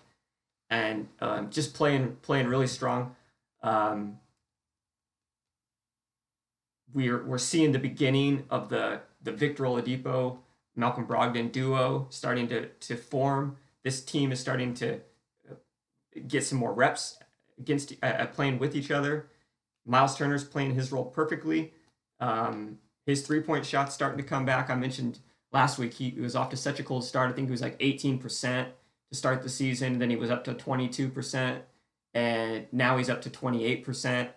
and 0.70 1.09
um, 1.20 1.51
just 1.51 1.74
playing 1.74 2.16
playing 2.22 2.47
really 2.47 2.66
strong. 2.66 3.14
Um, 3.62 4.18
we're 6.97 7.22
we're 7.22 7.38
seeing 7.38 7.72
the 7.72 7.78
beginning 7.78 8.44
of 8.49 8.70
the 8.70 9.01
the 9.22 9.30
Victor 9.30 9.64
Oladipo 9.64 10.38
Malcolm 10.74 11.07
Brogdon 11.07 11.53
duo 11.53 12.07
starting 12.09 12.49
to 12.49 12.68
to 12.68 12.97
form. 12.97 13.59
This 13.84 14.03
team 14.03 14.32
is 14.32 14.40
starting 14.40 14.72
to 14.74 14.94
uh, 15.49 15.55
get 16.26 16.42
some 16.42 16.59
more 16.59 16.72
reps 16.72 17.18
against 17.59 17.92
uh, 18.03 18.26
playing 18.26 18.59
with 18.59 18.74
each 18.74 18.90
other. 18.90 19.28
Miles 19.84 20.16
Turner's 20.16 20.42
playing 20.42 20.74
his 20.74 20.90
role 20.90 21.05
perfectly. 21.05 21.72
Um, 22.18 22.78
his 23.05 23.24
three 23.24 23.42
point 23.42 23.66
shot's 23.66 23.94
starting 23.94 24.18
to 24.18 24.24
come 24.24 24.47
back. 24.47 24.70
I 24.70 24.74
mentioned 24.74 25.18
last 25.53 25.78
week 25.78 25.92
he 25.92 26.12
was 26.18 26.34
off 26.34 26.49
to 26.51 26.57
such 26.57 26.80
a 26.80 26.82
cold 26.82 27.05
start. 27.05 27.30
I 27.30 27.34
think 27.34 27.49
he 27.49 27.53
was 27.53 27.62
like 27.62 27.78
18% 27.78 28.20
to 28.22 29.16
start 29.16 29.42
the 29.42 29.51
season. 29.51 29.99
Then 29.99 30.09
he 30.09 30.16
was 30.16 30.30
up 30.30 30.44
to 30.44 30.55
22%, 30.55 31.59
and 32.14 32.66
now 32.72 32.97
he's 32.97 33.11
up 33.11 33.20
to 33.22 33.30
28%. 33.30 34.30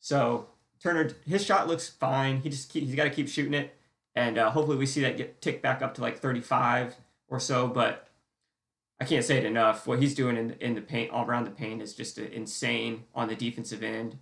So 0.00 0.48
Turner, 0.84 1.08
his 1.26 1.42
shot 1.42 1.66
looks 1.66 1.88
fine. 1.88 2.42
He 2.42 2.50
just 2.50 2.70
he's 2.70 2.94
got 2.94 3.04
to 3.04 3.10
keep 3.10 3.26
shooting 3.26 3.54
it, 3.54 3.74
and 4.14 4.36
uh, 4.36 4.50
hopefully 4.50 4.76
we 4.76 4.84
see 4.84 5.00
that 5.00 5.16
get 5.16 5.40
tick 5.40 5.62
back 5.62 5.80
up 5.80 5.94
to 5.94 6.02
like 6.02 6.18
35 6.18 6.96
or 7.28 7.40
so. 7.40 7.66
But 7.66 8.06
I 9.00 9.06
can't 9.06 9.24
say 9.24 9.38
it 9.38 9.46
enough. 9.46 9.86
What 9.86 9.98
he's 9.98 10.14
doing 10.14 10.36
in 10.36 10.50
in 10.60 10.74
the 10.74 10.82
paint, 10.82 11.10
all 11.10 11.24
around 11.24 11.44
the 11.44 11.52
paint, 11.52 11.80
is 11.80 11.94
just 11.94 12.18
insane 12.18 13.04
on 13.14 13.28
the 13.28 13.34
defensive 13.34 13.82
end, 13.82 14.18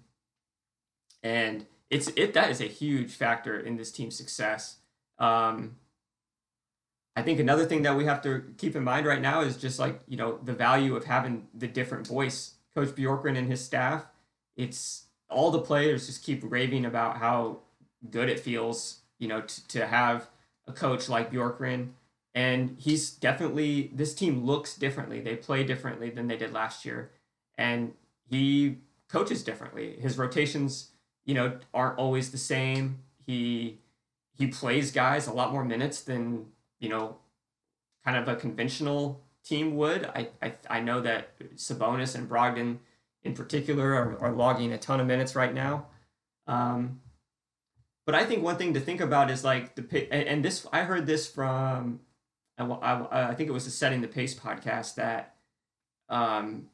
and 1.21 1.67
it's 1.91 2.07
it 2.15 2.33
that 2.35 2.49
is 2.49 2.61
a 2.61 2.67
huge 2.67 3.11
factor 3.11 3.59
in 3.59 3.77
this 3.77 3.91
team's 3.91 4.17
success. 4.17 4.77
Um, 5.19 5.79
I 7.17 7.23
think 7.23 7.41
another 7.41 7.67
thing 7.67 7.83
that 7.83 7.97
we 7.97 8.05
have 8.05 8.23
to 8.23 8.45
keep 8.57 8.77
in 8.77 8.85
mind 8.85 9.05
right 9.05 9.21
now 9.21 9.41
is 9.41 9.57
just 9.57 9.81
like, 9.81 10.01
you 10.07 10.17
know, 10.17 10.39
the 10.45 10.55
value 10.55 10.95
of 10.95 11.07
having 11.07 11.49
the 11.53 11.67
different 11.67 12.07
voice. 12.07 12.55
Coach 12.73 12.91
Bjorkgren 12.91 13.37
and 13.37 13.49
his 13.49 13.63
staff, 13.63 14.07
it's 14.57 15.07
all 15.33 15.51
the 15.51 15.61
players 15.61 16.07
just 16.07 16.25
keep 16.25 16.43
raving 16.45 16.85
about 16.85 17.19
how 17.19 17.61
good 18.11 18.29
it 18.29 18.41
feels, 18.41 19.01
you 19.19 19.29
know, 19.29 19.43
t- 19.43 19.63
to 19.69 19.87
have 19.87 20.29
a 20.67 20.73
coach 20.73 21.09
like 21.09 21.33
Bjorkgren. 21.33 21.91
And 22.35 22.77
he's 22.79 23.11
definitely, 23.11 23.91
this 23.95 24.15
team 24.15 24.45
looks 24.45 24.77
differently. 24.77 25.21
They 25.21 25.37
play 25.37 25.65
differently 25.65 26.11
than 26.11 26.29
they 26.29 26.37
did 26.37 26.53
last 26.53 26.85
year. 26.85 27.11
And 27.59 27.93
he 28.29 28.79
coaches 29.09 29.43
differently. 29.45 29.99
His 30.01 30.17
rotations, 30.17 30.91
you 31.25 31.35
know, 31.35 31.59
aren't 31.75 31.99
always 31.99 32.31
the 32.31 32.39
same. 32.39 33.03
He, 33.27 33.81
he 34.39 34.47
plays 34.47 34.93
guys 34.93 35.27
a 35.27 35.33
lot 35.33 35.53
more 35.53 35.65
minutes 35.65 36.01
than 36.01 36.47
you 36.83 36.89
know, 36.89 37.17
kind 38.05 38.17
of 38.19 38.29
a 38.29 38.37
conventional 38.37 39.23
team 39.43 39.77
would. 39.77 40.05
I 40.05 40.29
I, 40.43 40.53
I 40.69 40.81
know 40.81 41.01
that 41.01 41.39
Sabonis 41.57 42.15
and 42.15 42.29
Brogdon 42.29 42.79
in 43.25 43.35
particular 43.35 43.95
are, 43.95 44.19
are 44.21 44.33
logging 44.33 44.73
a 44.73 44.79
ton 44.79 45.01
of 45.01 45.07
minutes 45.07 45.35
right 45.35 45.55
now. 45.55 45.87
Um, 46.47 47.01
but 48.05 48.15
I 48.15 48.25
think 48.25 48.43
one 48.43 48.57
thing 48.57 48.75
to 48.75 48.81
think 48.81 49.01
about 49.01 49.31
is 49.31 49.45
like 49.45 49.77
the 49.77 50.13
and 50.13 50.45
this 50.45 50.67
I 50.73 50.83
heard 50.83 51.07
this 51.07 51.29
from 51.29 52.01
I, 52.59 53.07
I, 53.11 53.35
think 53.35 53.49
it 53.49 53.53
was 53.53 53.65
the 53.65 53.71
Setting 53.71 54.01
the 54.01 54.09
Pace 54.09 54.35
podcast 54.35 54.97
that 54.97 55.37
um, 56.09 56.67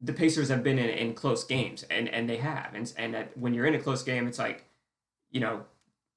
the 0.00 0.12
Pacers 0.12 0.48
have 0.48 0.62
been 0.62 0.78
in, 0.78 0.90
in 0.90 1.14
close 1.14 1.44
games 1.44 1.84
and 1.90 2.08
and 2.08 2.28
they 2.28 2.38
have 2.38 2.74
and 2.74 2.92
and 2.96 3.14
that 3.14 3.36
when 3.38 3.54
you're 3.54 3.66
in 3.66 3.74
a 3.74 3.80
close 3.80 4.02
game 4.02 4.26
it's 4.26 4.38
like 4.38 4.64
you 5.30 5.40
know 5.40 5.64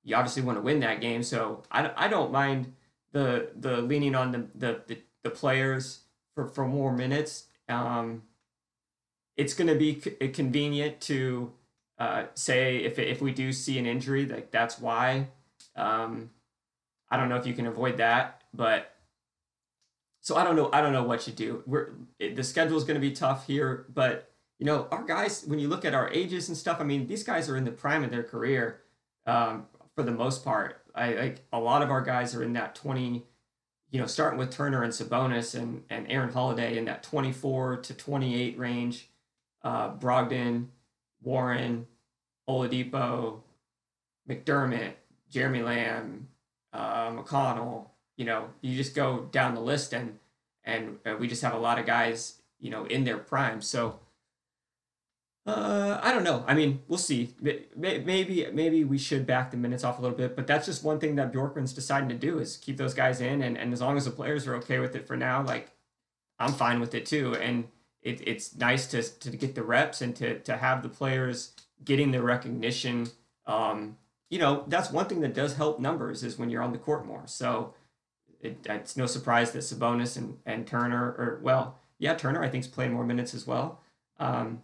you 0.03 0.15
obviously 0.15 0.43
want 0.43 0.57
to 0.57 0.61
win 0.61 0.79
that 0.81 1.01
game. 1.01 1.23
So 1.23 1.63
I, 1.71 1.91
I 1.95 2.07
don't 2.07 2.31
mind 2.31 2.73
the 3.11 3.51
the 3.55 3.77
leaning 3.77 4.15
on 4.15 4.31
the 4.31 4.47
the, 4.55 4.81
the, 4.87 4.97
the 5.23 5.29
players 5.29 6.01
for, 6.35 6.47
for 6.47 6.67
more 6.67 6.91
minutes. 6.91 7.45
Um, 7.69 8.23
it's 9.37 9.53
going 9.53 9.67
to 9.67 9.75
be 9.75 9.99
c- 9.99 10.11
convenient 10.29 11.01
to 11.01 11.51
uh, 11.97 12.25
say 12.35 12.77
if, 12.77 12.99
if 12.99 13.21
we 13.21 13.31
do 13.31 13.51
see 13.53 13.79
an 13.79 13.85
injury, 13.85 14.25
like 14.25 14.51
that's 14.51 14.79
why. 14.79 15.29
Um, 15.75 16.29
I 17.09 17.17
don't 17.17 17.29
know 17.29 17.35
if 17.35 17.45
you 17.45 17.53
can 17.53 17.67
avoid 17.67 17.97
that, 17.97 18.41
but 18.53 18.93
so 20.21 20.35
I 20.35 20.43
don't 20.43 20.55
know. 20.55 20.69
I 20.71 20.81
don't 20.81 20.93
know 20.93 21.03
what 21.03 21.27
you 21.27 21.33
do. 21.33 21.63
We're 21.67 21.91
it, 22.17 22.35
the 22.35 22.43
schedule 22.43 22.77
is 22.77 22.83
going 22.83 22.95
to 22.95 23.01
be 23.01 23.11
tough 23.11 23.45
here, 23.45 23.85
but 23.93 24.31
you 24.57 24.65
know 24.65 24.87
our 24.89 25.03
guys. 25.03 25.43
When 25.45 25.59
you 25.59 25.67
look 25.67 25.85
at 25.85 25.93
our 25.93 26.09
ages 26.11 26.47
and 26.47 26.57
stuff, 26.57 26.79
I 26.79 26.83
mean 26.83 27.07
these 27.07 27.23
guys 27.23 27.49
are 27.49 27.57
in 27.57 27.65
the 27.65 27.71
prime 27.71 28.03
of 28.03 28.09
their 28.09 28.23
career 28.23 28.81
um, 29.27 29.67
for 29.95 30.03
the 30.03 30.11
most 30.11 30.43
part. 30.43 30.81
I 30.95 31.13
like 31.13 31.45
a 31.51 31.59
lot 31.59 31.81
of 31.81 31.91
our 31.91 32.01
guys 32.01 32.33
are 32.35 32.43
in 32.43 32.53
that 32.53 32.73
twenty. 32.73 33.25
You 33.93 33.99
know, 34.01 34.07
starting 34.07 34.39
with 34.39 34.49
Turner 34.49 34.81
and 34.81 34.91
Sabonis 34.91 35.53
and 35.53 35.83
and 35.87 36.11
Aaron 36.11 36.33
Holiday 36.33 36.77
in 36.79 36.85
that 36.85 37.03
twenty 37.03 37.31
four 37.31 37.77
to 37.77 37.93
twenty 37.93 38.41
eight 38.41 38.57
range. 38.57 39.07
Uh, 39.61 39.95
Brogdon, 39.95 40.67
Warren, 41.21 41.85
Oladipo, 42.49 43.41
McDermott, 44.27 44.93
Jeremy 45.29 45.61
Lamb, 45.61 46.27
uh, 46.73 47.11
McConnell. 47.11 47.89
You 48.17 48.25
know, 48.25 48.49
you 48.61 48.75
just 48.75 48.95
go 48.95 49.27
down 49.31 49.53
the 49.53 49.61
list, 49.61 49.93
and 49.93 50.17
and 50.63 50.97
uh, 51.05 51.15
we 51.19 51.27
just 51.27 51.43
have 51.43 51.53
a 51.53 51.59
lot 51.59 51.77
of 51.77 51.85
guys, 51.85 52.41
you 52.59 52.71
know, 52.71 52.85
in 52.85 53.03
their 53.03 53.19
prime. 53.19 53.61
So, 53.61 53.99
uh, 55.45 55.99
I 56.01 56.13
don't 56.13 56.23
know. 56.23 56.45
I 56.47 56.53
mean, 56.53 56.81
we'll 56.87 56.97
see. 56.97 57.35
Maybe 57.75 58.47
maybe 58.53 58.83
we 58.85 58.97
should 58.97 59.25
back 59.25 59.51
the 59.51 59.57
minutes 59.57 59.83
off 59.83 59.99
a 59.99 60.01
little 60.01 60.17
bit, 60.17 60.35
but 60.35 60.47
that's 60.47 60.65
just 60.65 60.83
one 60.83 60.99
thing 60.99 61.15
that 61.15 61.33
Bjorkgren's 61.33 61.73
deciding 61.73 62.09
to 62.09 62.15
do 62.15 62.39
is 62.39 62.55
keep 62.57 62.77
those 62.77 62.93
guys 62.93 63.19
in, 63.19 63.41
and 63.41 63.57
and 63.57 63.73
as 63.73 63.81
long 63.81 63.97
as 63.97 64.05
the 64.05 64.11
players 64.11 64.47
are 64.47 64.55
okay 64.55 64.79
with 64.79 64.95
it 64.95 65.05
for 65.05 65.17
now, 65.17 65.43
like 65.43 65.71
I'm 66.39 66.53
fine 66.53 66.79
with 66.79 66.95
it 66.95 67.05
too. 67.05 67.35
And 67.35 67.65
it, 68.01 68.25
it's 68.25 68.55
nice 68.55 68.87
to 68.87 69.03
to 69.03 69.35
get 69.35 69.55
the 69.55 69.63
reps 69.63 70.01
and 70.01 70.15
to 70.15 70.39
to 70.39 70.57
have 70.57 70.81
the 70.81 70.89
players 70.89 71.51
getting 71.83 72.11
the 72.11 72.21
recognition. 72.21 73.07
Um, 73.45 73.97
you 74.29 74.39
know, 74.39 74.63
that's 74.67 74.91
one 74.91 75.05
thing 75.07 75.21
that 75.21 75.33
does 75.33 75.55
help 75.55 75.79
numbers 75.79 76.23
is 76.23 76.39
when 76.39 76.49
you're 76.49 76.63
on 76.63 76.71
the 76.71 76.77
court 76.77 77.05
more. 77.05 77.23
So 77.25 77.73
it, 78.39 78.65
it's 78.65 78.97
no 78.97 79.05
surprise 79.05 79.51
that 79.51 79.59
Sabonis 79.59 80.17
and, 80.17 80.37
and 80.45 80.65
Turner, 80.65 81.03
or 81.17 81.39
well, 81.43 81.79
yeah, 81.99 82.13
Turner 82.15 82.41
I 82.41 82.49
think 82.49 82.63
is 82.63 82.69
playing 82.69 82.93
more 82.93 83.05
minutes 83.05 83.33
as 83.33 83.45
well. 83.45 83.81
Um, 84.19 84.63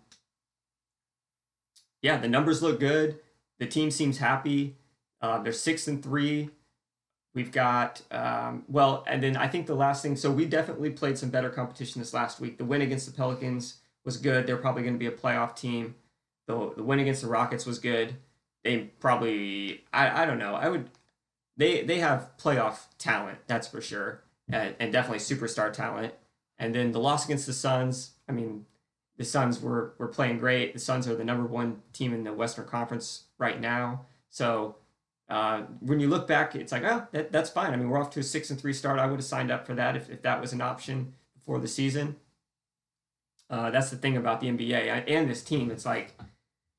yeah, 2.01 2.17
the 2.17 2.27
numbers 2.27 2.61
look 2.61 2.79
good. 2.79 3.19
The 3.59 3.65
team 3.65 3.91
seems 3.91 4.17
happy. 4.17 4.75
Uh, 5.21 5.39
they're 5.39 5.53
six 5.53 5.87
and 5.87 6.01
three. 6.01 6.49
We've 7.33 7.51
got 7.51 8.01
um, 8.11 8.63
well, 8.67 9.03
and 9.07 9.21
then 9.21 9.37
I 9.37 9.47
think 9.47 9.67
the 9.67 9.75
last 9.75 10.01
thing. 10.01 10.15
So 10.15 10.31
we 10.31 10.45
definitely 10.45 10.89
played 10.89 11.17
some 11.17 11.29
better 11.29 11.49
competition 11.49 12.01
this 12.01 12.13
last 12.13 12.39
week. 12.39 12.57
The 12.57 12.65
win 12.65 12.81
against 12.81 13.05
the 13.05 13.11
Pelicans 13.11 13.77
was 14.05 14.17
good. 14.17 14.47
They're 14.47 14.57
probably 14.57 14.83
going 14.83 14.95
to 14.95 14.99
be 14.99 15.07
a 15.07 15.11
playoff 15.11 15.55
team. 15.55 15.95
The, 16.47 16.73
the 16.75 16.83
win 16.83 16.99
against 16.99 17.21
the 17.21 17.27
Rockets 17.27 17.65
was 17.65 17.79
good. 17.79 18.15
They 18.63 18.77
probably 18.99 19.83
I, 19.93 20.23
I 20.23 20.25
don't 20.25 20.39
know. 20.39 20.55
I 20.55 20.69
would 20.69 20.89
they 21.57 21.83
they 21.83 21.99
have 21.99 22.31
playoff 22.41 22.87
talent, 22.97 23.39
that's 23.45 23.67
for 23.67 23.81
sure. 23.81 24.23
And, 24.51 24.75
and 24.79 24.91
definitely 24.91 25.19
superstar 25.19 25.71
talent. 25.71 26.13
And 26.57 26.73
then 26.73 26.91
the 26.91 26.99
loss 26.99 27.25
against 27.25 27.45
the 27.45 27.53
Suns, 27.53 28.13
I 28.27 28.31
mean, 28.31 28.65
the 29.19 29.25
Suns 29.25 29.61
were 29.61 29.93
were 29.97 30.07
playing 30.07 30.39
great. 30.39 30.73
The 30.73 30.79
Suns 30.79 31.05
are 31.07 31.13
the 31.13 31.25
number 31.25 31.45
one 31.45 31.81
team 31.91 32.13
in 32.13 32.23
the 32.23 32.31
Western 32.31 32.65
Conference 32.65 33.25
right 33.37 33.59
now. 33.59 34.05
So 34.29 34.77
uh, 35.29 35.63
when 35.81 35.99
you 35.99 36.07
look 36.07 36.25
back, 36.25 36.55
it's 36.55 36.71
like, 36.71 36.83
oh, 36.83 37.05
that, 37.11 37.31
that's 37.31 37.49
fine. 37.49 37.73
I 37.73 37.75
mean, 37.75 37.89
we're 37.89 37.99
off 37.99 38.11
to 38.11 38.21
a 38.21 38.23
six 38.23 38.49
and 38.49 38.59
three 38.59 38.71
start. 38.71 38.97
I 38.97 39.05
would 39.07 39.17
have 39.17 39.25
signed 39.25 39.51
up 39.51 39.67
for 39.67 39.75
that 39.75 39.97
if, 39.97 40.09
if 40.09 40.21
that 40.21 40.39
was 40.39 40.53
an 40.53 40.61
option 40.61 41.13
before 41.35 41.59
the 41.59 41.67
season. 41.67 42.15
Uh, 43.49 43.69
that's 43.71 43.89
the 43.89 43.97
thing 43.97 44.15
about 44.15 44.39
the 44.39 44.47
NBA 44.47 45.03
and 45.07 45.29
this 45.29 45.43
team. 45.43 45.69
It's 45.69 45.85
like 45.85 46.15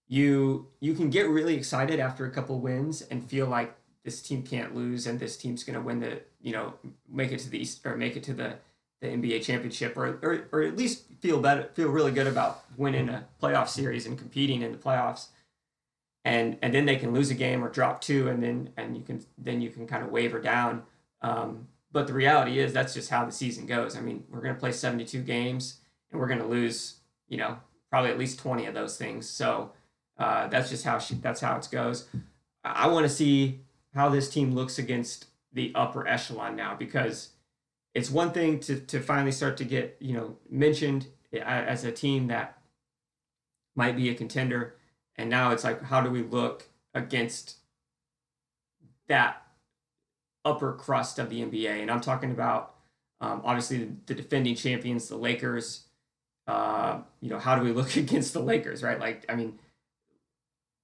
you 0.08 0.68
you 0.80 0.94
can 0.94 1.10
get 1.10 1.28
really 1.28 1.56
excited 1.56 2.00
after 2.00 2.24
a 2.24 2.30
couple 2.30 2.58
wins 2.58 3.02
and 3.02 3.28
feel 3.28 3.48
like 3.48 3.76
this 4.02 4.22
team 4.22 4.42
can't 4.42 4.74
lose 4.74 5.06
and 5.06 5.20
this 5.20 5.36
team's 5.36 5.62
going 5.62 5.74
to 5.74 5.82
win 5.82 6.00
the 6.00 6.22
you 6.40 6.52
know 6.52 6.72
make 7.06 7.32
it 7.32 7.40
to 7.40 7.50
the 7.50 7.58
East 7.58 7.84
or 7.84 7.96
make 7.98 8.16
it 8.16 8.22
to 8.22 8.32
the 8.32 8.54
the 9.00 9.08
NBA 9.08 9.42
championship 9.42 9.96
or, 9.96 10.18
or 10.22 10.48
or 10.52 10.62
at 10.62 10.76
least 10.76 11.04
feel 11.20 11.40
better 11.40 11.70
feel 11.74 11.88
really 11.88 12.12
good 12.12 12.26
about 12.26 12.64
winning 12.76 13.08
a 13.08 13.26
playoff 13.42 13.68
series 13.68 14.06
and 14.06 14.18
competing 14.18 14.62
in 14.62 14.72
the 14.72 14.78
playoffs. 14.78 15.28
And 16.24 16.58
and 16.60 16.74
then 16.74 16.84
they 16.84 16.96
can 16.96 17.12
lose 17.12 17.30
a 17.30 17.34
game 17.34 17.64
or 17.64 17.68
drop 17.68 18.00
two 18.00 18.28
and 18.28 18.42
then 18.42 18.70
and 18.76 18.96
you 18.96 19.02
can 19.02 19.24
then 19.38 19.60
you 19.60 19.70
can 19.70 19.86
kind 19.86 20.04
of 20.04 20.10
waver 20.10 20.40
down. 20.40 20.82
Um, 21.22 21.68
but 21.92 22.06
the 22.06 22.12
reality 22.12 22.58
is 22.58 22.72
that's 22.72 22.94
just 22.94 23.10
how 23.10 23.24
the 23.24 23.32
season 23.32 23.66
goes. 23.66 23.96
I 23.96 24.00
mean 24.00 24.24
we're 24.28 24.42
going 24.42 24.54
to 24.54 24.60
play 24.60 24.72
72 24.72 25.22
games 25.22 25.80
and 26.10 26.20
we're 26.20 26.28
going 26.28 26.40
to 26.40 26.46
lose 26.46 26.96
you 27.28 27.38
know 27.38 27.58
probably 27.90 28.10
at 28.10 28.18
least 28.18 28.38
20 28.38 28.66
of 28.66 28.74
those 28.74 28.96
things. 28.96 29.28
So 29.28 29.72
uh, 30.18 30.46
that's 30.48 30.68
just 30.68 30.84
how 30.84 30.98
she, 30.98 31.14
that's 31.14 31.40
how 31.40 31.56
it 31.56 31.68
goes. 31.72 32.06
I 32.62 32.86
want 32.88 33.04
to 33.04 33.08
see 33.08 33.60
how 33.94 34.10
this 34.10 34.28
team 34.28 34.54
looks 34.54 34.78
against 34.78 35.26
the 35.52 35.72
upper 35.74 36.06
echelon 36.06 36.54
now 36.54 36.76
because 36.76 37.30
it's 37.94 38.10
one 38.10 38.32
thing 38.32 38.60
to 38.60 38.80
to 38.80 39.00
finally 39.00 39.32
start 39.32 39.56
to 39.58 39.64
get 39.64 39.96
you 40.00 40.14
know 40.14 40.36
mentioned 40.48 41.06
as 41.32 41.84
a 41.84 41.92
team 41.92 42.28
that 42.28 42.58
might 43.76 43.96
be 43.96 44.08
a 44.08 44.14
contender, 44.14 44.74
and 45.16 45.30
now 45.30 45.50
it's 45.50 45.64
like 45.64 45.82
how 45.82 46.00
do 46.00 46.10
we 46.10 46.22
look 46.22 46.68
against 46.94 47.56
that 49.08 49.42
upper 50.44 50.72
crust 50.72 51.18
of 51.18 51.30
the 51.30 51.42
NBA? 51.42 51.80
And 51.80 51.90
I'm 51.90 52.00
talking 52.00 52.30
about 52.30 52.74
um, 53.20 53.42
obviously 53.44 53.78
the, 53.78 53.92
the 54.06 54.14
defending 54.14 54.54
champions, 54.54 55.08
the 55.08 55.16
Lakers. 55.16 55.84
Uh, 56.46 57.00
you 57.20 57.30
know, 57.30 57.38
how 57.38 57.56
do 57.56 57.62
we 57.62 57.70
look 57.72 57.96
against 57.96 58.32
the 58.32 58.40
Lakers, 58.40 58.82
right? 58.82 58.98
Like, 58.98 59.24
I 59.28 59.34
mean, 59.34 59.58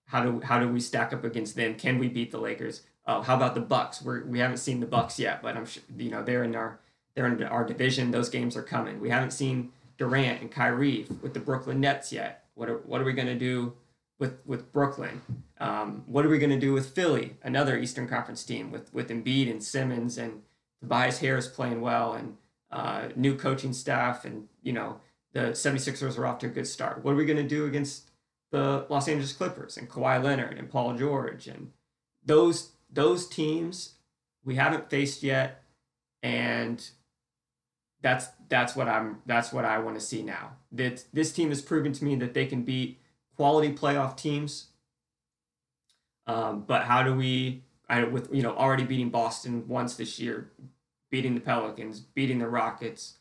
how 0.06 0.22
do 0.22 0.40
how 0.40 0.58
do 0.58 0.68
we 0.68 0.80
stack 0.80 1.12
up 1.12 1.24
against 1.24 1.56
them? 1.56 1.74
Can 1.74 1.98
we 1.98 2.08
beat 2.08 2.30
the 2.30 2.38
Lakers? 2.38 2.82
Oh, 3.06 3.22
how 3.22 3.36
about 3.36 3.54
the 3.54 3.60
Bucks? 3.60 4.02
We're, 4.02 4.24
we 4.24 4.40
haven't 4.40 4.56
seen 4.56 4.80
the 4.80 4.86
Bucks 4.86 5.18
yet, 5.18 5.40
but 5.42 5.56
I'm 5.56 5.66
sure 5.66 5.82
you 5.96 6.10
know 6.10 6.22
they're 6.22 6.44
in 6.44 6.54
our 6.56 6.80
they're 7.16 7.26
in 7.26 7.42
our 7.42 7.64
division. 7.64 8.12
Those 8.12 8.28
games 8.28 8.56
are 8.56 8.62
coming. 8.62 9.00
We 9.00 9.10
haven't 9.10 9.32
seen 9.32 9.72
Durant 9.98 10.42
and 10.42 10.50
Kyrie 10.50 11.06
with 11.22 11.34
the 11.34 11.40
Brooklyn 11.40 11.80
Nets 11.80 12.12
yet. 12.12 12.44
What 12.54 12.68
are 12.68 12.76
what 12.78 13.00
are 13.00 13.04
we 13.04 13.14
gonna 13.14 13.34
do 13.34 13.72
with 14.20 14.38
with 14.46 14.72
Brooklyn? 14.72 15.22
Um, 15.58 16.04
what 16.06 16.24
are 16.24 16.28
we 16.28 16.38
gonna 16.38 16.60
do 16.60 16.72
with 16.72 16.90
Philly, 16.90 17.36
another 17.42 17.76
Eastern 17.78 18.06
Conference 18.06 18.44
team 18.44 18.70
with 18.70 18.92
with 18.92 19.08
Embiid 19.08 19.50
and 19.50 19.64
Simmons 19.64 20.18
and 20.18 20.42
Tobias 20.80 21.18
Harris 21.18 21.48
playing 21.48 21.80
well 21.80 22.12
and 22.12 22.36
uh, 22.70 23.08
new 23.16 23.34
coaching 23.34 23.72
staff 23.72 24.24
and 24.24 24.48
you 24.62 24.72
know 24.72 25.00
the 25.32 25.50
76ers 25.50 26.18
are 26.18 26.26
off 26.26 26.38
to 26.40 26.46
a 26.46 26.50
good 26.50 26.66
start. 26.66 27.02
What 27.02 27.12
are 27.12 27.16
we 27.16 27.24
gonna 27.24 27.42
do 27.42 27.64
against 27.64 28.10
the 28.52 28.86
Los 28.90 29.08
Angeles 29.08 29.32
Clippers 29.32 29.76
and 29.76 29.88
Kawhi 29.88 30.22
Leonard 30.22 30.58
and 30.58 30.70
Paul 30.70 30.94
George 30.96 31.48
and 31.48 31.72
those 32.24 32.72
those 32.90 33.26
teams 33.26 33.94
we 34.44 34.54
haven't 34.54 34.88
faced 34.88 35.22
yet, 35.22 35.62
and 36.22 36.88
that's 38.06 38.28
that's 38.48 38.76
what 38.76 38.86
I'm 38.86 39.18
that's 39.26 39.52
what 39.52 39.64
I 39.64 39.78
want 39.80 39.96
to 39.98 40.00
see 40.00 40.22
now. 40.22 40.52
That 40.70 41.04
this 41.12 41.32
team 41.32 41.48
has 41.48 41.60
proven 41.60 41.92
to 41.92 42.04
me 42.04 42.14
that 42.16 42.34
they 42.34 42.46
can 42.46 42.62
beat 42.62 43.00
quality 43.34 43.72
playoff 43.72 44.16
teams. 44.16 44.68
Um, 46.28 46.62
but 46.66 46.84
how 46.84 47.02
do 47.02 47.14
we, 47.14 47.64
I, 47.88 48.04
with 48.04 48.32
you 48.32 48.42
know 48.42 48.54
already 48.54 48.84
beating 48.84 49.10
Boston 49.10 49.66
once 49.66 49.96
this 49.96 50.20
year, 50.20 50.52
beating 51.10 51.34
the 51.34 51.40
Pelicans, 51.40 51.98
beating 51.98 52.38
the 52.38 52.48
Rockets, 52.48 53.14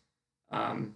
um, 0.51 0.93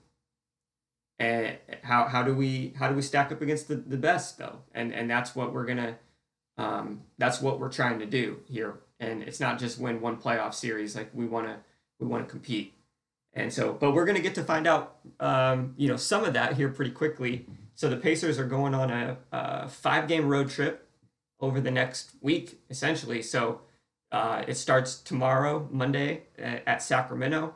and 1.17 1.57
how 1.81 2.03
how 2.07 2.21
do 2.21 2.35
we 2.35 2.75
how 2.77 2.89
do 2.89 2.95
we 2.95 3.01
stack 3.01 3.31
up 3.31 3.41
against 3.41 3.69
the, 3.69 3.75
the 3.75 3.97
best 3.97 4.37
though 4.37 4.59
and 4.75 4.93
and 4.93 5.09
that's 5.09 5.35
what 5.35 5.51
we're 5.51 5.65
gonna 5.65 5.97
um, 6.59 7.01
that's 7.17 7.41
what 7.41 7.59
we're 7.59 7.71
trying 7.71 7.97
to 7.97 8.05
do 8.05 8.39
here 8.47 8.75
and 8.99 9.23
it's 9.23 9.39
not 9.39 9.57
just 9.57 9.79
win 9.79 9.99
one 9.99 10.15
playoff 10.15 10.53
series 10.53 10.95
like 10.95 11.09
we 11.11 11.25
want 11.25 11.47
to 11.47 11.57
we 11.99 12.05
want 12.05 12.23
to 12.23 12.29
compete 12.29 12.73
and 13.33 13.51
so 13.51 13.73
but 13.73 13.91
we're 13.91 14.05
gonna 14.05 14.19
get 14.19 14.35
to 14.35 14.43
find 14.43 14.67
out 14.67 14.97
um, 15.19 15.73
you 15.77 15.87
know 15.87 15.97
some 15.97 16.23
of 16.23 16.33
that 16.33 16.57
here 16.57 16.69
pretty 16.69 16.91
quickly 16.91 17.45
so 17.75 17.89
the 17.89 17.97
pacers 17.97 18.37
are 18.37 18.45
going 18.45 18.73
on 18.73 18.89
a, 18.89 19.17
a 19.31 19.67
five 19.67 20.07
game 20.07 20.27
road 20.27 20.49
trip 20.49 20.87
over 21.39 21.61
the 21.61 21.71
next 21.71 22.11
week 22.21 22.59
essentially 22.69 23.21
so 23.21 23.61
uh, 24.11 24.43
it 24.47 24.55
starts 24.55 24.95
tomorrow 24.95 25.67
monday 25.71 26.23
at 26.37 26.81
sacramento 26.81 27.53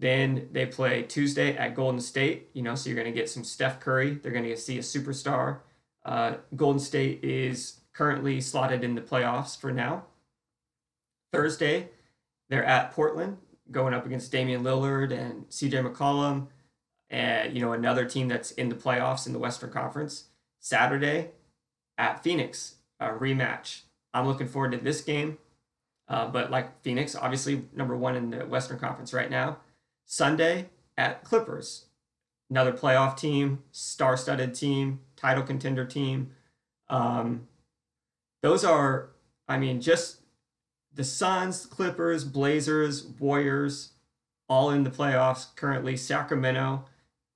then 0.00 0.48
they 0.50 0.64
play 0.64 1.02
Tuesday 1.02 1.54
at 1.56 1.74
Golden 1.74 2.00
State. 2.00 2.48
You 2.54 2.62
know, 2.62 2.74
so 2.74 2.88
you're 2.88 3.00
going 3.00 3.12
to 3.12 3.18
get 3.18 3.28
some 3.28 3.44
Steph 3.44 3.80
Curry. 3.80 4.14
They're 4.14 4.32
going 4.32 4.44
to 4.44 4.56
see 4.56 4.78
a 4.78 4.82
superstar. 4.82 5.58
Uh, 6.04 6.36
Golden 6.56 6.80
State 6.80 7.22
is 7.22 7.80
currently 7.92 8.40
slotted 8.40 8.82
in 8.82 8.94
the 8.94 9.02
playoffs 9.02 9.60
for 9.60 9.70
now. 9.70 10.06
Thursday, 11.32 11.90
they're 12.48 12.64
at 12.64 12.92
Portland, 12.92 13.36
going 13.70 13.94
up 13.94 14.06
against 14.06 14.32
Damian 14.32 14.62
Lillard 14.62 15.12
and 15.12 15.48
CJ 15.48 15.92
McCollum, 15.92 16.48
and 17.08 17.54
you 17.54 17.60
know 17.60 17.72
another 17.72 18.04
team 18.04 18.28
that's 18.28 18.50
in 18.52 18.68
the 18.68 18.74
playoffs 18.74 19.26
in 19.26 19.32
the 19.32 19.38
Western 19.38 19.70
Conference. 19.70 20.24
Saturday, 20.60 21.30
at 22.00 22.22
Phoenix, 22.22 22.76
a 22.98 23.08
rematch. 23.08 23.82
I'm 24.12 24.26
looking 24.26 24.48
forward 24.48 24.72
to 24.72 24.78
this 24.78 25.02
game. 25.02 25.38
Uh, 26.08 26.26
but 26.26 26.50
like 26.50 26.82
Phoenix, 26.82 27.14
obviously 27.14 27.66
number 27.72 27.96
one 27.96 28.16
in 28.16 28.30
the 28.30 28.46
Western 28.46 28.78
Conference 28.78 29.14
right 29.14 29.30
now. 29.30 29.58
Sunday 30.06 30.70
at 30.96 31.22
Clippers, 31.22 31.86
another 32.50 32.72
playoff 32.72 33.16
team, 33.16 33.62
star-studded 33.70 34.54
team, 34.54 35.00
title 35.14 35.44
contender 35.44 35.84
team. 35.84 36.32
Um, 36.88 37.46
those 38.42 38.64
are, 38.64 39.10
I 39.46 39.58
mean, 39.58 39.80
just 39.80 40.19
the 40.92 41.04
Suns, 41.04 41.66
Clippers, 41.66 42.24
Blazers, 42.24 43.04
Warriors, 43.04 43.92
all 44.48 44.70
in 44.70 44.84
the 44.84 44.90
playoffs 44.90 45.54
currently. 45.54 45.96
Sacramento, 45.96 46.84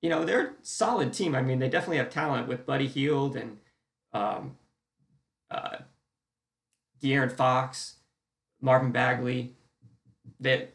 you 0.02 0.10
know, 0.10 0.24
they're 0.24 0.46
a 0.46 0.52
solid 0.62 1.12
team. 1.12 1.34
I 1.34 1.42
mean, 1.42 1.60
they 1.60 1.68
definitely 1.68 1.98
have 1.98 2.10
talent 2.10 2.48
with 2.48 2.66
Buddy 2.66 2.88
Hield 2.88 3.36
and 3.36 3.58
um, 4.12 4.56
uh, 5.50 5.76
De'Aaron 7.02 7.32
Fox, 7.32 7.94
Marvin 8.60 8.92
Bagley. 8.92 9.54
That 10.40 10.74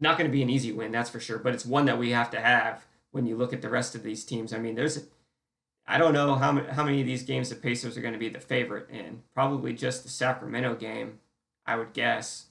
not 0.00 0.18
going 0.18 0.28
to 0.28 0.32
be 0.34 0.42
an 0.42 0.50
easy 0.50 0.72
win, 0.72 0.92
that's 0.92 1.10
for 1.10 1.20
sure. 1.20 1.38
But 1.38 1.54
it's 1.54 1.64
one 1.64 1.84
that 1.86 1.98
we 1.98 2.10
have 2.10 2.30
to 2.32 2.40
have 2.40 2.86
when 3.10 3.26
you 3.26 3.36
look 3.36 3.52
at 3.52 3.62
the 3.62 3.68
rest 3.68 3.94
of 3.94 4.02
these 4.02 4.24
teams. 4.24 4.52
I 4.52 4.58
mean, 4.58 4.74
there's, 4.74 5.06
I 5.86 5.98
don't 5.98 6.12
know 6.12 6.34
how 6.34 6.52
many, 6.52 6.68
how 6.68 6.84
many 6.84 7.00
of 7.00 7.06
these 7.06 7.22
games 7.22 7.48
the 7.48 7.54
Pacers 7.54 7.96
are 7.96 8.00
going 8.00 8.12
to 8.12 8.18
be 8.18 8.28
the 8.28 8.40
favorite 8.40 8.90
in. 8.90 9.22
Probably 9.34 9.72
just 9.72 10.02
the 10.02 10.08
Sacramento 10.08 10.74
game, 10.74 11.20
I 11.68 11.76
would 11.76 11.92
guess. 11.92 12.46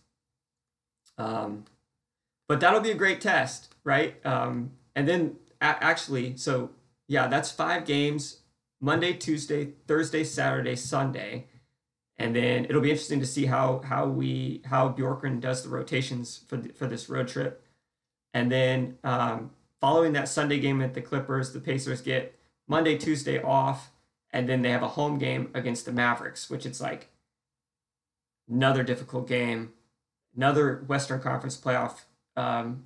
Um, 1.17 1.65
but 2.47 2.59
that'll 2.59 2.79
be 2.79 2.91
a 2.91 2.95
great 2.95 3.19
test, 3.19 3.73
right? 3.83 4.15
Um, 4.25 4.71
and 4.95 5.07
then 5.07 5.35
a- 5.59 5.83
actually, 5.83 6.37
so 6.37 6.69
yeah, 7.07 7.27
that's 7.27 7.51
five 7.51 7.85
games 7.85 8.41
Monday, 8.79 9.13
Tuesday, 9.13 9.73
Thursday, 9.87 10.23
Saturday, 10.23 10.75
Sunday. 10.75 11.47
And 12.17 12.35
then 12.35 12.65
it'll 12.65 12.81
be 12.81 12.91
interesting 12.91 13.19
to 13.19 13.25
see 13.25 13.45
how 13.45 13.81
how 13.83 14.07
we 14.07 14.61
how 14.65 14.89
Bjorkgren 14.89 15.39
does 15.39 15.63
the 15.63 15.69
rotations 15.69 16.41
for 16.47 16.57
the, 16.57 16.69
for 16.69 16.87
this 16.87 17.09
road 17.09 17.27
trip. 17.27 17.63
And 18.33 18.51
then 18.51 18.97
um, 19.03 19.51
following 19.81 20.13
that 20.13 20.29
Sunday 20.29 20.59
game 20.59 20.81
at 20.81 20.93
the 20.93 21.01
Clippers, 21.01 21.53
the 21.53 21.59
Pacers 21.59 22.01
get 22.01 22.37
Monday, 22.67 22.97
Tuesday 22.97 23.41
off, 23.41 23.91
and 24.31 24.47
then 24.47 24.61
they 24.61 24.71
have 24.71 24.83
a 24.83 24.89
home 24.89 25.17
game 25.17 25.49
against 25.53 25.85
the 25.85 25.91
Mavericks, 25.91 26.49
which 26.49 26.65
it's 26.65 26.81
like 26.81 27.09
another 28.49 28.83
difficult 28.83 29.27
game, 29.27 29.73
another 30.35 30.83
Western 30.87 31.19
Conference 31.19 31.57
playoff, 31.57 32.01
um, 32.35 32.85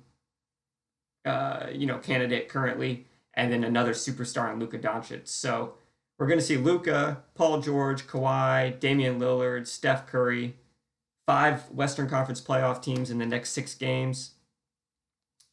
uh, 1.24 1.66
you 1.72 1.86
know, 1.86 1.98
candidate 1.98 2.48
currently, 2.48 3.06
and 3.34 3.52
then 3.52 3.64
another 3.64 3.92
superstar 3.92 4.52
in 4.52 4.58
Luka 4.58 4.78
Doncic. 4.78 5.28
So 5.28 5.74
we're 6.18 6.26
going 6.26 6.38
to 6.38 6.44
see 6.44 6.56
Luka, 6.56 7.22
Paul 7.34 7.60
George, 7.60 8.06
Kawhi, 8.06 8.78
Damian 8.78 9.18
Lillard, 9.18 9.66
Steph 9.66 10.06
Curry, 10.06 10.56
five 11.26 11.70
Western 11.70 12.08
Conference 12.08 12.40
playoff 12.40 12.82
teams 12.82 13.10
in 13.10 13.18
the 13.18 13.26
next 13.26 13.50
six 13.50 13.74
games. 13.74 14.32